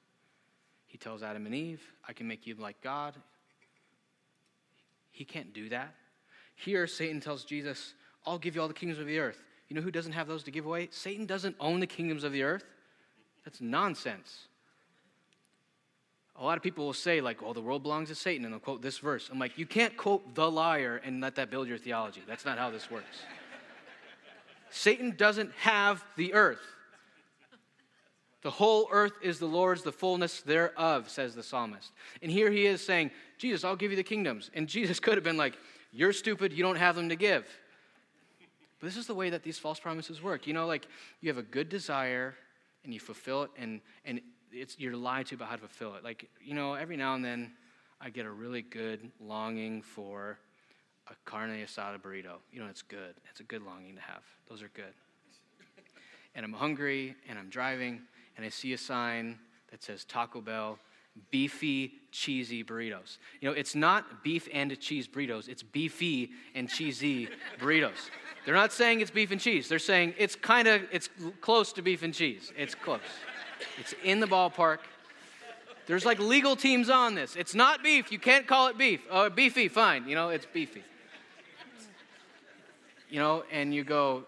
He 0.87 0.99
tells 0.99 1.23
Adam 1.23 1.47
and 1.47 1.55
Eve, 1.55 1.81
I 2.07 2.13
can 2.13 2.29
make 2.29 2.47
you 2.47 2.55
like 2.55 2.81
God. 2.83 3.15
He 5.11 5.25
can't 5.25 5.55
do 5.55 5.71
that. 5.71 5.95
Here, 6.55 6.87
Satan 6.87 7.21
tells 7.21 7.45
Jesus, 7.45 7.95
I'll 8.27 8.39
give 8.39 8.55
you 8.55 8.61
all 8.61 8.69
the 8.69 8.75
kingdoms 8.75 9.01
of 9.01 9.07
the 9.07 9.19
earth. 9.19 9.43
You 9.69 9.77
know 9.77 9.83
who 9.83 9.91
doesn't 9.91 10.13
have 10.13 10.29
those 10.29 10.43
to 10.45 10.51
give 10.51 10.67
away? 10.67 10.89
Satan 10.91 11.25
doesn't 11.25 11.57
own 11.59 11.81
the 11.81 11.87
kingdoms 11.87 12.25
of 12.25 12.33
the 12.33 12.43
earth. 12.43 12.65
That's 13.45 13.61
nonsense 13.61 14.49
a 16.39 16.45
lot 16.45 16.57
of 16.57 16.63
people 16.63 16.87
will 16.87 16.93
say, 16.93 17.21
like, 17.21 17.43
well, 17.43 17.53
the 17.53 17.61
world 17.61 17.83
belongs 17.83 18.09
to 18.09 18.15
Satan, 18.15 18.45
and 18.45 18.53
they'll 18.53 18.61
quote 18.61 18.83
this 18.83 18.99
verse. 18.99 19.29
I'm 19.31 19.39
like, 19.39 19.59
you 19.59 19.67
can't 19.67 19.97
quote 19.97 20.35
the 20.35 20.51
liar 20.51 21.01
and 21.05 21.21
let 21.21 21.35
that 21.37 21.51
build 21.51 21.69
your 21.69 21.79
theology. 21.79 22.23
That's 22.27 22.45
not 22.45 22.59
how 22.59 22.71
this 22.71 22.91
works. 22.91 23.19
Satan 24.71 25.15
doesn't 25.17 25.53
have 25.59 26.03
the 26.17 26.33
earth. 26.33 26.63
The 28.43 28.51
whole 28.51 28.89
earth 28.91 29.13
is 29.23 29.39
the 29.39 29.47
Lord's, 29.47 29.83
the 29.83 29.93
fullness 29.93 30.41
thereof, 30.41 31.09
says 31.09 31.35
the 31.35 31.43
psalmist. 31.43 31.93
And 32.23 32.33
here 32.33 32.51
he 32.51 32.67
is 32.67 32.85
saying, 32.85 33.13
Jesus, 33.39 33.63
I'll 33.65 33.77
give 33.77 33.91
you 33.91 33.97
the 33.97 34.03
kingdoms. 34.03 34.51
And 34.55 34.67
Jesus 34.67 34.99
could 34.99 35.15
have 35.15 35.23
been 35.23 35.37
like, 35.37 35.57
You're 35.93 36.13
stupid, 36.13 36.53
you 36.53 36.63
don't 36.65 36.77
have 36.77 36.97
them 36.97 37.09
to 37.11 37.17
give. 37.17 37.47
But 38.81 38.87
this 38.87 38.97
is 38.97 39.07
the 39.07 39.15
way 39.15 39.31
that 39.31 39.45
these 39.45 39.59
false 39.59 39.79
promises 39.79 40.21
work. 40.21 40.49
You 40.49 40.55
know, 40.55 40.67
like 40.67 40.89
you 41.21 41.29
have 41.29 41.39
a 41.39 41.43
good 41.43 41.69
desire 41.69 42.35
and 42.83 42.93
you 42.93 42.99
fulfill 42.99 43.45
it, 43.45 43.51
and, 43.57 43.81
and 44.05 44.21
it's, 44.53 44.79
you're 44.79 44.97
lied 44.97 45.27
to 45.27 45.35
about 45.35 45.49
how 45.49 45.57
to 45.57 45.61
fulfill 45.61 45.95
it. 45.95 46.05
Like, 46.05 46.29
you 46.43 46.55
know, 46.55 46.75
every 46.75 46.97
now 46.97 47.15
and 47.15 47.25
then 47.25 47.53
I 48.01 48.11
get 48.11 48.27
a 48.27 48.31
really 48.31 48.63
good 48.63 49.11
longing 49.21 49.83
for 49.83 50.39
a 51.09 51.15
carne 51.25 51.51
asada 51.51 52.01
burrito. 52.01 52.37
You 52.53 52.61
know, 52.61 52.67
it's 52.69 52.83
good. 52.83 53.15
It's 53.31 53.41
a 53.41 53.45
good 53.45 53.63
longing 53.63 53.95
to 53.97 54.01
have. 54.01 54.23
Those 54.49 54.63
are 54.63 54.71
good. 54.75 54.93
And 56.35 56.45
I'm 56.45 56.53
hungry 56.53 57.15
and 57.29 57.39
I'm 57.39 57.49
driving 57.49 58.01
and 58.37 58.47
I 58.47 58.49
see 58.49 58.73
a 58.73 58.79
sign 58.79 59.39
that 59.71 59.83
says 59.83 60.05
Taco 60.05 60.41
Bell 60.41 60.79
beefy, 61.31 61.93
cheesy 62.11 62.65
burritos. 62.65 63.19
You 63.41 63.51
know, 63.51 63.55
it's 63.55 63.75
not 63.75 64.25
beef 64.25 64.49
and 64.53 64.79
cheese 64.81 65.07
burritos, 65.07 65.49
it's 65.49 65.63
beefy 65.63 66.31
and 66.55 66.69
cheesy 66.69 67.29
burritos. 67.61 68.11
They're 68.45 68.55
not 68.55 68.73
saying 68.73 69.01
it's 69.01 69.11
beef 69.11 69.31
and 69.31 69.41
cheese. 69.41 69.69
They're 69.69 69.79
saying 69.79 70.15
it's 70.19 70.35
kind 70.35 70.67
of 70.67 70.83
it's 70.91 71.09
close 71.41 71.73
to 71.75 71.83
beef 71.83 72.03
and 72.03 72.13
cheese. 72.13 72.53
It's 72.57 72.75
close. 72.75 73.01
It's 73.79 73.95
in 74.05 74.21
the 74.21 74.27
ballpark. 74.27 74.79
There's 75.87 76.05
like 76.05 76.19
legal 76.19 76.57
teams 76.57 76.89
on 76.89 77.15
this. 77.15 77.37
It's 77.37 77.55
not 77.55 77.83
beef. 77.83 78.13
You 78.13 78.19
can't 78.19 78.47
call 78.47 78.69
it 78.69 78.79
beef. 78.79 79.01
Oh, 79.11 79.29
beefy, 79.29 79.69
fine. 79.69 80.09
You 80.09 80.15
know, 80.15 80.29
it's 80.29 80.47
beefy. 80.47 80.83
You 83.11 83.19
know, 83.19 83.45
and 83.51 83.75
you 83.75 83.85
go, 83.85 84.25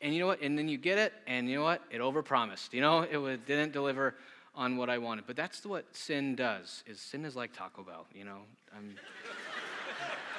and 0.00 0.12
you 0.12 0.20
know 0.20 0.26
what? 0.26 0.42
And 0.42 0.58
then 0.58 0.68
you 0.68 0.76
get 0.76 0.98
it, 0.98 1.12
and 1.26 1.48
you 1.48 1.56
know 1.56 1.62
what? 1.62 1.82
It 1.90 2.00
overpromised. 2.00 2.72
You 2.72 2.80
know, 2.80 3.02
it 3.02 3.46
didn't 3.46 3.72
deliver 3.72 4.14
on 4.54 4.76
what 4.76 4.90
I 4.90 4.98
wanted. 4.98 5.24
But 5.26 5.36
that's 5.36 5.64
what 5.64 5.84
sin 5.96 6.34
does. 6.34 6.82
Is 6.86 7.00
sin 7.00 7.24
is 7.24 7.36
like 7.36 7.52
Taco 7.54 7.82
Bell. 7.82 8.06
You 8.12 8.24
know, 8.24 8.38
I'm, 8.76 8.96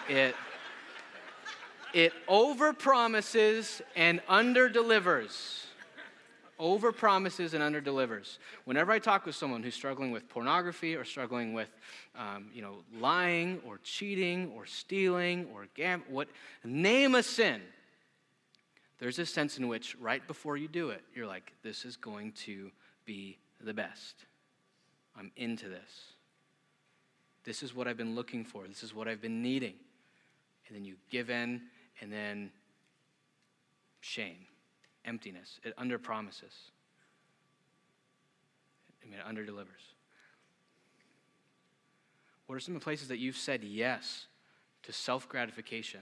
it 0.09 0.35
it 1.93 2.13
overpromises 2.27 3.81
and 3.95 4.21
underdelivers. 4.27 5.60
Overpromises 6.61 7.53
and 7.53 7.63
under 7.63 7.81
delivers. 7.81 8.37
Whenever 8.65 8.91
I 8.91 8.99
talk 8.99 9.25
with 9.25 9.35
someone 9.35 9.63
who's 9.63 9.73
struggling 9.73 10.11
with 10.11 10.29
pornography 10.29 10.95
or 10.95 11.03
struggling 11.03 11.53
with, 11.53 11.69
um, 12.15 12.49
you 12.53 12.61
know, 12.61 12.83
lying 12.99 13.59
or 13.65 13.79
cheating 13.83 14.51
or 14.55 14.67
stealing 14.67 15.47
or 15.53 15.65
gam, 15.75 16.03
what 16.07 16.27
name 16.63 17.15
a 17.15 17.23
sin, 17.23 17.61
there's 18.99 19.17
a 19.17 19.25
sense 19.25 19.57
in 19.57 19.67
which 19.67 19.95
right 19.99 20.25
before 20.27 20.55
you 20.55 20.67
do 20.67 20.91
it, 20.91 21.01
you're 21.15 21.25
like, 21.25 21.51
this 21.63 21.83
is 21.83 21.97
going 21.97 22.31
to 22.33 22.69
be 23.05 23.39
the 23.59 23.73
best. 23.73 24.25
I'm 25.17 25.31
into 25.35 25.67
this. 25.67 26.13
This 27.43 27.63
is 27.63 27.75
what 27.75 27.87
I've 27.87 27.97
been 27.97 28.15
looking 28.15 28.45
for. 28.45 28.67
This 28.67 28.83
is 28.83 28.93
what 28.93 29.07
I've 29.07 29.21
been 29.21 29.41
needing. 29.41 29.73
And 30.67 30.75
then 30.75 30.85
you 30.85 30.95
give 31.09 31.31
in 31.31 31.61
and 31.99 32.13
then 32.13 32.51
shame, 33.99 34.45
emptiness. 35.05 35.59
It 35.63 35.73
under 35.77 35.97
promises. 35.97 36.53
I 39.03 39.09
mean, 39.09 39.19
it 39.19 39.25
under 39.25 39.45
delivers. 39.45 39.81
What 42.47 42.55
are 42.55 42.59
some 42.59 42.75
of 42.75 42.81
the 42.81 42.83
places 42.83 43.07
that 43.07 43.19
you've 43.19 43.37
said 43.37 43.63
yes 43.63 44.27
to 44.83 44.93
self 44.93 45.27
gratification? 45.29 46.01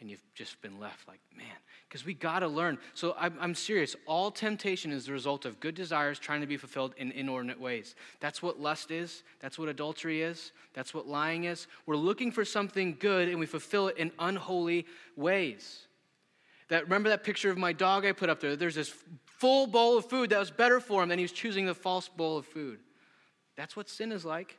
and 0.00 0.10
you've 0.10 0.22
just 0.34 0.60
been 0.62 0.80
left 0.80 1.06
like, 1.06 1.20
man, 1.36 1.46
because 1.86 2.06
we 2.06 2.14
got 2.14 2.40
to 2.40 2.48
learn. 2.48 2.78
So 2.94 3.14
I'm, 3.18 3.36
I'm, 3.38 3.54
serious. 3.54 3.94
All 4.06 4.30
temptation 4.30 4.92
is 4.92 5.06
the 5.06 5.12
result 5.12 5.44
of 5.44 5.60
good 5.60 5.74
desires 5.74 6.18
trying 6.18 6.40
to 6.40 6.46
be 6.46 6.56
fulfilled 6.56 6.94
in 6.96 7.12
inordinate 7.12 7.60
ways. 7.60 7.94
That's 8.18 8.42
what 8.42 8.58
lust 8.58 8.90
is. 8.90 9.22
That's 9.40 9.58
what 9.58 9.68
adultery 9.68 10.22
is. 10.22 10.52
That's 10.72 10.94
what 10.94 11.06
lying 11.06 11.44
is. 11.44 11.66
We're 11.84 11.96
looking 11.96 12.32
for 12.32 12.46
something 12.46 12.96
good 12.98 13.28
and 13.28 13.38
we 13.38 13.46
fulfill 13.46 13.88
it 13.88 13.98
in 13.98 14.10
unholy 14.18 14.86
ways. 15.16 15.86
That 16.70 16.84
remember 16.84 17.08
that 17.10 17.24
picture 17.24 17.50
of 17.50 17.58
my 17.58 17.72
dog 17.72 18.06
I 18.06 18.12
put 18.12 18.30
up 18.30 18.40
there? 18.40 18.56
There's 18.56 18.76
this 18.76 18.94
full 19.26 19.66
bowl 19.66 19.98
of 19.98 20.06
food 20.06 20.30
that 20.30 20.38
was 20.38 20.50
better 20.50 20.80
for 20.80 21.02
him, 21.02 21.10
and 21.10 21.18
he 21.18 21.24
was 21.24 21.32
choosing 21.32 21.66
the 21.66 21.74
false 21.74 22.08
bowl 22.08 22.38
of 22.38 22.46
food. 22.46 22.78
That's 23.56 23.76
what 23.76 23.88
sin 23.88 24.12
is 24.12 24.24
like. 24.24 24.56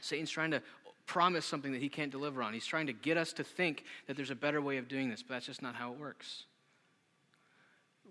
Satan's 0.00 0.30
trying 0.30 0.50
to 0.52 0.62
promise 1.06 1.44
something 1.44 1.72
that 1.72 1.82
he 1.82 1.88
can't 1.88 2.10
deliver 2.10 2.42
on. 2.42 2.54
He's 2.54 2.66
trying 2.66 2.86
to 2.86 2.92
get 2.92 3.16
us 3.16 3.32
to 3.34 3.44
think 3.44 3.84
that 4.06 4.16
there's 4.16 4.30
a 4.30 4.34
better 4.34 4.60
way 4.60 4.78
of 4.78 4.88
doing 4.88 5.08
this, 5.10 5.22
but 5.22 5.34
that's 5.34 5.46
just 5.46 5.62
not 5.62 5.74
how 5.74 5.92
it 5.92 5.98
works. 5.98 6.44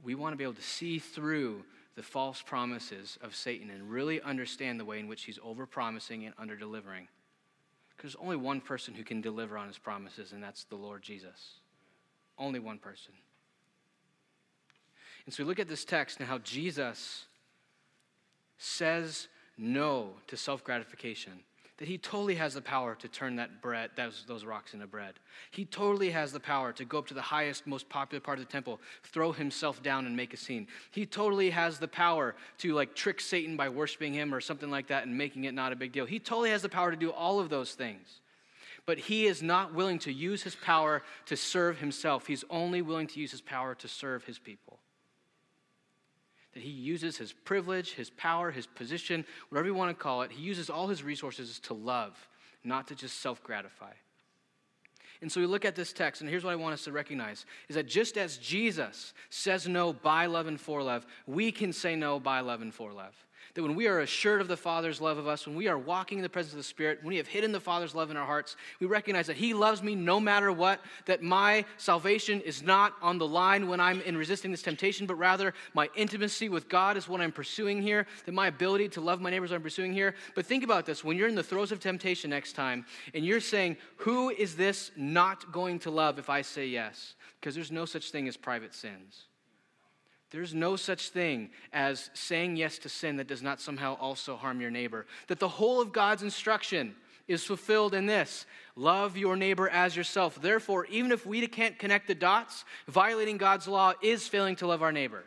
We 0.03 0.15
want 0.15 0.33
to 0.33 0.37
be 0.37 0.43
able 0.43 0.53
to 0.53 0.61
see 0.61 0.99
through 0.99 1.63
the 1.95 2.03
false 2.03 2.43
promises 2.43 3.17
of 3.23 3.35
Satan 3.35 3.71
and 3.71 3.89
really 3.89 4.21
understand 4.21 4.79
the 4.79 4.85
way 4.85 4.99
in 4.99 5.07
which 5.07 5.23
he's 5.23 5.39
overpromising 5.39 6.27
and 6.27 6.35
underdelivering. 6.37 7.07
Because 7.95 8.13
there's 8.13 8.23
only 8.23 8.35
one 8.35 8.61
person 8.61 8.93
who 8.93 9.03
can 9.03 9.21
deliver 9.21 9.57
on 9.57 9.67
his 9.67 9.79
promises, 9.79 10.33
and 10.33 10.43
that's 10.43 10.65
the 10.65 10.75
Lord 10.75 11.01
Jesus. 11.01 11.61
Only 12.37 12.59
one 12.59 12.77
person. 12.77 13.13
And 15.25 15.33
so 15.33 15.43
we 15.43 15.47
look 15.47 15.59
at 15.59 15.67
this 15.67 15.83
text 15.83 16.19
and 16.19 16.27
how 16.27 16.37
Jesus 16.39 17.25
says 18.57 19.27
no 19.57 20.11
to 20.27 20.37
self 20.37 20.63
gratification 20.63 21.33
that 21.77 21.87
he 21.87 21.97
totally 21.97 22.35
has 22.35 22.55
the 22.55 22.61
power 22.61 22.95
to 22.95 23.07
turn 23.07 23.35
that 23.35 23.61
bread, 23.61 23.91
those, 23.95 24.25
those 24.27 24.43
rocks 24.43 24.73
into 24.73 24.87
bread. 24.87 25.13
He 25.51 25.63
totally 25.63 26.09
has 26.09 26.31
the 26.31 26.39
power 26.39 26.73
to 26.73 26.85
go 26.85 26.97
up 26.97 27.07
to 27.07 27.13
the 27.13 27.21
highest, 27.21 27.67
most 27.67 27.87
popular 27.87 28.19
part 28.19 28.39
of 28.39 28.45
the 28.45 28.51
temple, 28.51 28.79
throw 29.03 29.31
himself 29.31 29.83
down 29.83 30.07
and 30.07 30.15
make 30.15 30.33
a 30.33 30.37
scene. 30.37 30.67
He 30.89 31.05
totally 31.05 31.51
has 31.51 31.77
the 31.77 31.87
power 31.87 32.35
to 32.59 32.73
like 32.73 32.95
trick 32.95 33.21
Satan 33.21 33.55
by 33.55 33.69
worshiping 33.69 34.13
him 34.13 34.33
or 34.33 34.41
something 34.41 34.71
like 34.71 34.87
that 34.87 35.05
and 35.05 35.15
making 35.15 35.43
it 35.43 35.53
not 35.53 35.71
a 35.71 35.75
big 35.75 35.91
deal. 35.91 36.05
He 36.05 36.19
totally 36.19 36.49
has 36.49 36.63
the 36.63 36.69
power 36.69 36.89
to 36.89 36.97
do 36.97 37.11
all 37.11 37.39
of 37.39 37.49
those 37.49 37.73
things. 37.73 38.21
But 38.87 38.97
he 38.97 39.27
is 39.27 39.43
not 39.43 39.75
willing 39.75 39.99
to 39.99 40.11
use 40.11 40.41
his 40.41 40.55
power 40.55 41.03
to 41.27 41.37
serve 41.37 41.77
himself. 41.77 42.25
He's 42.25 42.43
only 42.49 42.81
willing 42.81 43.05
to 43.07 43.19
use 43.19 43.29
his 43.29 43.41
power 43.41 43.75
to 43.75 43.87
serve 43.87 44.23
his 44.23 44.39
people 44.39 44.79
that 46.57 46.63
he 46.63 46.71
uses 46.71 47.17
his 47.17 47.33
privilege, 47.33 47.93
his 47.93 48.09
power, 48.09 48.49
his 48.49 48.65
position, 48.65 49.23
whatever 49.49 49.67
you 49.67 49.75
want 49.75 49.95
to 49.95 50.03
call 50.03 50.23
it, 50.23 50.31
he 50.31 50.41
uses 50.41 50.71
all 50.71 50.87
his 50.87 51.03
resources 51.03 51.59
to 51.59 51.75
love, 51.75 52.17
not 52.63 52.87
to 52.87 52.95
just 52.95 53.21
self 53.21 53.43
gratify. 53.43 53.91
And 55.21 55.31
so 55.31 55.39
we 55.39 55.45
look 55.45 55.65
at 55.65 55.75
this 55.75 55.93
text, 55.93 56.21
and 56.21 56.29
here's 56.29 56.43
what 56.43 56.53
I 56.53 56.55
want 56.55 56.73
us 56.73 56.83
to 56.85 56.91
recognize 56.91 57.45
is 57.69 57.75
that 57.75 57.87
just 57.87 58.17
as 58.17 58.37
Jesus 58.37 59.13
says 59.29 59.67
no 59.67 59.93
by 59.93 60.25
love 60.25 60.47
and 60.47 60.59
for 60.59 60.81
love, 60.81 61.05
we 61.27 61.51
can 61.51 61.71
say 61.71 61.95
no 61.95 62.19
by 62.19 62.39
love 62.39 62.63
and 62.63 62.73
for 62.73 62.91
love. 62.91 63.15
That 63.57 63.63
when 63.63 63.73
we 63.73 63.87
are 63.87 64.01
assured 64.01 64.39
of 64.39 64.47
the 64.47 64.55
Father's 64.55 65.01
love 65.01 65.17
of 65.17 65.27
us, 65.27 65.47
when 65.47 65.55
we 65.55 65.67
are 65.67 65.79
walking 65.79 66.19
in 66.19 66.21
the 66.21 66.29
presence 66.29 66.53
of 66.53 66.57
the 66.57 66.63
Spirit, 66.63 66.99
when 67.01 67.09
we 67.09 67.17
have 67.17 67.25
hidden 67.25 67.51
the 67.51 67.59
Father's 67.59 67.95
love 67.95 68.11
in 68.11 68.15
our 68.15 68.23
hearts, 68.23 68.55
we 68.79 68.85
recognize 68.85 69.25
that 69.25 69.35
He 69.35 69.55
loves 69.55 69.81
me 69.81 69.95
no 69.95 70.19
matter 70.19 70.51
what, 70.51 70.79
that 71.07 71.23
my 71.23 71.65
salvation 71.77 72.39
is 72.41 72.61
not 72.61 72.93
on 73.01 73.17
the 73.17 73.25
line 73.25 73.67
when 73.67 73.79
I'm 73.79 74.01
in 74.01 74.15
resisting 74.15 74.51
this 74.51 74.61
temptation, 74.61 75.07
but 75.07 75.15
rather 75.15 75.55
my 75.73 75.89
intimacy 75.95 76.49
with 76.49 76.69
God 76.69 76.97
is 76.97 77.09
what 77.09 77.19
I'm 77.19 77.31
pursuing 77.31 77.81
here, 77.81 78.05
that 78.27 78.31
my 78.31 78.45
ability 78.45 78.89
to 78.89 79.01
love 79.01 79.21
my 79.21 79.31
neighbors 79.31 79.51
I'm 79.51 79.63
pursuing 79.63 79.91
here. 79.91 80.13
But 80.35 80.45
think 80.45 80.63
about 80.63 80.85
this 80.85 81.03
when 81.03 81.17
you're 81.17 81.27
in 81.27 81.33
the 81.33 81.41
throes 81.41 81.71
of 81.71 81.79
temptation 81.79 82.29
next 82.29 82.53
time 82.53 82.85
and 83.15 83.25
you're 83.25 83.39
saying, 83.39 83.77
Who 83.95 84.29
is 84.29 84.55
this 84.55 84.91
not 84.95 85.51
going 85.51 85.79
to 85.79 85.89
love 85.89 86.19
if 86.19 86.29
I 86.29 86.43
say 86.43 86.67
yes? 86.67 87.15
Because 87.39 87.55
there's 87.55 87.71
no 87.71 87.85
such 87.85 88.11
thing 88.11 88.27
as 88.27 88.37
private 88.37 88.75
sins. 88.75 89.23
There's 90.29 90.53
no 90.53 90.75
such 90.75 91.09
thing 91.09 91.49
as 91.71 92.09
saying 92.13 92.57
yes 92.57 92.77
to 92.79 92.89
sin 92.89 93.15
that 93.17 93.27
does 93.27 93.41
not 93.41 93.61
somehow 93.61 93.97
also 93.99 94.35
harm 94.35 94.59
your 94.59 94.71
neighbor. 94.71 95.05
That 95.27 95.39
the 95.39 95.47
whole 95.47 95.79
of 95.79 95.93
God's 95.93 96.23
instruction 96.23 96.95
is 97.27 97.43
fulfilled 97.43 97.93
in 97.93 98.05
this 98.05 98.45
love 98.75 99.17
your 99.17 99.35
neighbor 99.35 99.69
as 99.69 99.95
yourself. 99.95 100.39
Therefore, 100.41 100.85
even 100.85 101.11
if 101.11 101.25
we 101.25 101.45
can't 101.47 101.79
connect 101.79 102.07
the 102.07 102.15
dots, 102.15 102.63
violating 102.87 103.37
God's 103.37 103.67
law 103.67 103.93
is 104.01 104.27
failing 104.27 104.55
to 104.57 104.67
love 104.67 104.83
our 104.83 104.91
neighbor. 104.91 105.23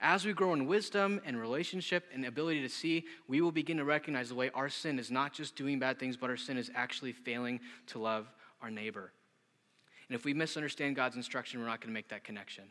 As 0.00 0.24
we 0.24 0.32
grow 0.32 0.54
in 0.54 0.66
wisdom 0.66 1.20
and 1.26 1.38
relationship 1.38 2.06
and 2.14 2.24
ability 2.24 2.62
to 2.62 2.68
see, 2.70 3.04
we 3.28 3.42
will 3.42 3.52
begin 3.52 3.76
to 3.76 3.84
recognize 3.84 4.30
the 4.30 4.34
way 4.34 4.50
our 4.54 4.70
sin 4.70 4.98
is 4.98 5.10
not 5.10 5.34
just 5.34 5.56
doing 5.56 5.78
bad 5.78 5.98
things, 5.98 6.16
but 6.16 6.30
our 6.30 6.38
sin 6.38 6.56
is 6.56 6.70
actually 6.74 7.12
failing 7.12 7.60
to 7.88 7.98
love 7.98 8.26
our 8.62 8.70
neighbor. 8.70 9.12
And 10.08 10.14
if 10.16 10.24
we 10.24 10.32
misunderstand 10.32 10.96
God's 10.96 11.16
instruction, 11.16 11.60
we're 11.60 11.66
not 11.66 11.80
going 11.80 11.90
to 11.90 11.94
make 11.94 12.08
that 12.08 12.24
connection. 12.24 12.64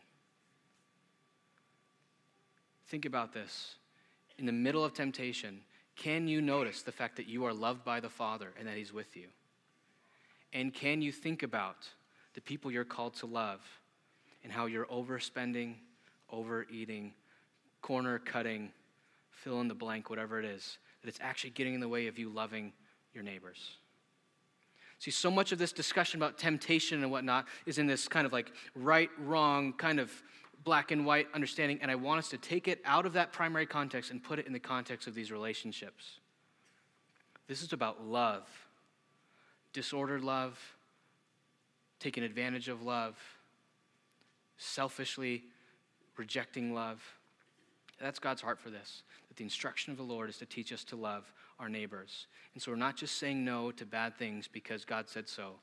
Think 2.90 3.06
about 3.06 3.34
this. 3.34 3.76
In 4.40 4.48
the 4.48 4.52
middle 4.52 4.84
of 4.84 4.94
temptation, 4.94 5.62
can 5.96 6.28
you 6.28 6.42
notice 6.42 6.82
the 6.82 6.92
fact 6.92 7.18
that 7.18 7.28
you 7.28 7.46
are 7.46 7.54
loved 7.54 7.86
by 7.86 8.00
the 8.00 8.10
Father 8.10 8.52
and 8.58 8.68
that 8.68 8.78
He's 8.78 8.92
with 8.92 9.16
you? 9.16 9.28
And 10.54 10.74
can 10.74 11.02
you 11.02 11.12
think 11.12 11.44
about 11.44 11.88
the 12.34 12.42
people 12.42 12.72
you're 12.72 12.86
called 12.86 13.14
to 13.16 13.28
love 13.28 13.62
and 14.44 14.52
how 14.52 14.66
you're 14.66 14.88
overspending, 14.88 15.76
overeating, 16.32 17.14
corner 17.82 18.18
cutting, 18.18 18.72
fill 19.30 19.62
in 19.62 19.68
the 19.68 19.76
blank, 19.76 20.10
whatever 20.10 20.40
it 20.40 20.46
is, 20.46 20.80
that 21.02 21.10
it's 21.10 21.20
actually 21.22 21.52
getting 21.52 21.76
in 21.76 21.82
the 21.82 21.88
way 21.88 22.08
of 22.08 22.18
you 22.18 22.30
loving 22.30 22.74
your 23.14 23.24
neighbors? 23.24 23.78
See, 24.98 25.12
so 25.12 25.30
much 25.30 25.52
of 25.52 25.60
this 25.60 25.72
discussion 25.72 26.20
about 26.20 26.38
temptation 26.38 27.04
and 27.04 27.12
whatnot 27.12 27.46
is 27.66 27.78
in 27.78 27.88
this 27.88 28.08
kind 28.08 28.26
of 28.26 28.34
like 28.34 28.52
right, 28.76 29.10
wrong, 29.20 29.74
kind 29.74 30.00
of 30.00 30.12
black 30.64 30.91
and 30.91 31.05
white 31.05 31.28
understanding, 31.34 31.80
and 31.82 31.89
I 31.89 31.95
want 31.95 32.20
us 32.20 32.30
to 32.30 32.38
take 32.38 32.68
it 32.68 32.82
out 32.86 33.05
of 33.05 33.14
that 33.14 33.32
primary 33.32 33.66
context 33.66 34.12
and 34.12 34.24
put 34.24 34.39
it 34.39 34.47
in 34.47 34.53
the 34.53 34.60
context 34.60 35.07
of 35.07 35.16
these 35.16 35.32
relationships. 35.32 36.20
This 37.47 37.64
is 37.64 37.74
about 37.74 38.05
love, 38.05 38.47
disordered 39.74 40.24
love, 40.24 40.60
taking 41.99 42.24
advantage 42.24 42.70
of 42.70 42.84
love, 42.84 43.18
selfishly 44.57 45.43
rejecting 46.18 46.74
love. 46.74 47.01
That's 47.99 48.20
God's 48.20 48.41
heart 48.41 48.60
for 48.60 48.70
this. 48.70 49.03
That 49.28 49.38
the 49.38 49.43
instruction 49.43 49.91
of 49.91 49.97
the 49.97 50.03
Lord 50.03 50.30
is 50.30 50.38
to 50.38 50.45
teach 50.45 50.72
us 50.72 50.84
to 50.86 50.95
love 50.95 51.32
our 51.60 51.70
neighbors. 51.70 52.28
And 52.53 52.62
so 52.62 52.72
we're 52.72 52.78
not 52.78 52.95
just 52.95 53.18
saying 53.18 53.43
no 53.43 53.72
to 53.72 53.86
bad 53.86 54.18
things 54.18 54.47
because 54.47 54.86
God 54.86 55.10
said 55.10 55.28
so. 55.28 55.55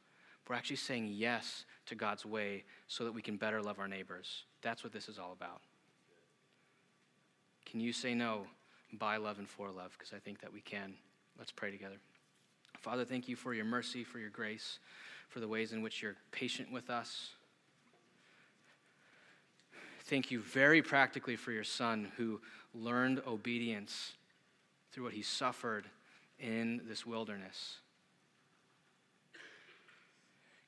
We're 0.48 0.54
actually 0.54 0.76
saying 0.76 1.08
yes 1.12 1.64
to 1.86 1.94
God's 1.94 2.24
way 2.24 2.64
so 2.86 3.04
that 3.04 3.12
we 3.12 3.22
can 3.22 3.36
better 3.36 3.62
love 3.62 3.78
our 3.78 3.88
neighbors. 3.88 4.44
That's 4.62 4.84
what 4.84 4.92
this 4.92 5.08
is 5.08 5.18
all 5.18 5.32
about. 5.32 5.60
Can 7.64 7.80
you 7.80 7.92
say 7.92 8.14
no 8.14 8.46
by 8.92 9.16
love 9.16 9.38
and 9.38 9.48
for 9.48 9.70
love? 9.70 9.96
Because 9.98 10.12
I 10.12 10.18
think 10.18 10.40
that 10.40 10.52
we 10.52 10.60
can. 10.60 10.94
Let's 11.38 11.52
pray 11.52 11.70
together. 11.70 11.96
Father, 12.80 13.04
thank 13.04 13.28
you 13.28 13.36
for 13.36 13.54
your 13.54 13.64
mercy, 13.64 14.04
for 14.04 14.18
your 14.18 14.30
grace, 14.30 14.78
for 15.28 15.40
the 15.40 15.48
ways 15.48 15.72
in 15.72 15.82
which 15.82 16.02
you're 16.02 16.16
patient 16.30 16.70
with 16.70 16.90
us. 16.90 17.30
Thank 20.04 20.30
you 20.30 20.40
very 20.40 20.82
practically 20.82 21.34
for 21.34 21.50
your 21.50 21.64
son 21.64 22.12
who 22.16 22.40
learned 22.72 23.22
obedience 23.26 24.12
through 24.92 25.04
what 25.04 25.14
he 25.14 25.22
suffered 25.22 25.86
in 26.38 26.82
this 26.88 27.04
wilderness. 27.04 27.78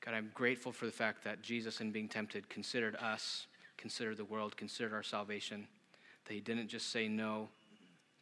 God, 0.08 0.16
I'm 0.16 0.30
grateful 0.32 0.72
for 0.72 0.86
the 0.86 0.92
fact 0.92 1.22
that 1.24 1.42
Jesus, 1.42 1.82
in 1.82 1.92
being 1.92 2.08
tempted, 2.08 2.48
considered 2.48 2.96
us, 2.96 3.46
considered 3.76 4.16
the 4.16 4.24
world, 4.24 4.56
considered 4.56 4.94
our 4.94 5.02
salvation, 5.02 5.68
that 6.24 6.32
he 6.32 6.40
didn't 6.40 6.68
just 6.68 6.90
say 6.90 7.08
no 7.08 7.50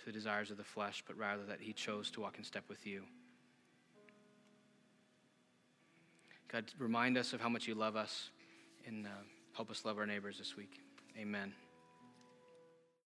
to 0.01 0.07
the 0.07 0.11
desires 0.11 0.51
of 0.51 0.57
the 0.57 0.65
flesh, 0.65 1.05
but 1.07 1.17
rather 1.17 1.45
that 1.45 1.61
he 1.61 1.73
chose 1.73 2.11
to 2.11 2.21
walk 2.21 2.39
in 2.39 2.45
step 2.45 2.65
with 2.69 2.85
you. 2.89 3.05
God, 6.49 6.65
remind 6.77 7.17
us 7.17 7.33
of 7.33 7.41
how 7.41 7.49
much 7.49 7.69
you 7.69 7.77
love 7.77 7.95
us 7.95 8.31
and 8.85 9.07
uh, 9.07 9.11
help 9.53 9.71
us 9.71 9.85
love 9.85 9.97
our 9.97 10.07
neighbors 10.07 10.39
this 10.39 10.57
week. 10.57 10.81
Amen. 11.17 11.53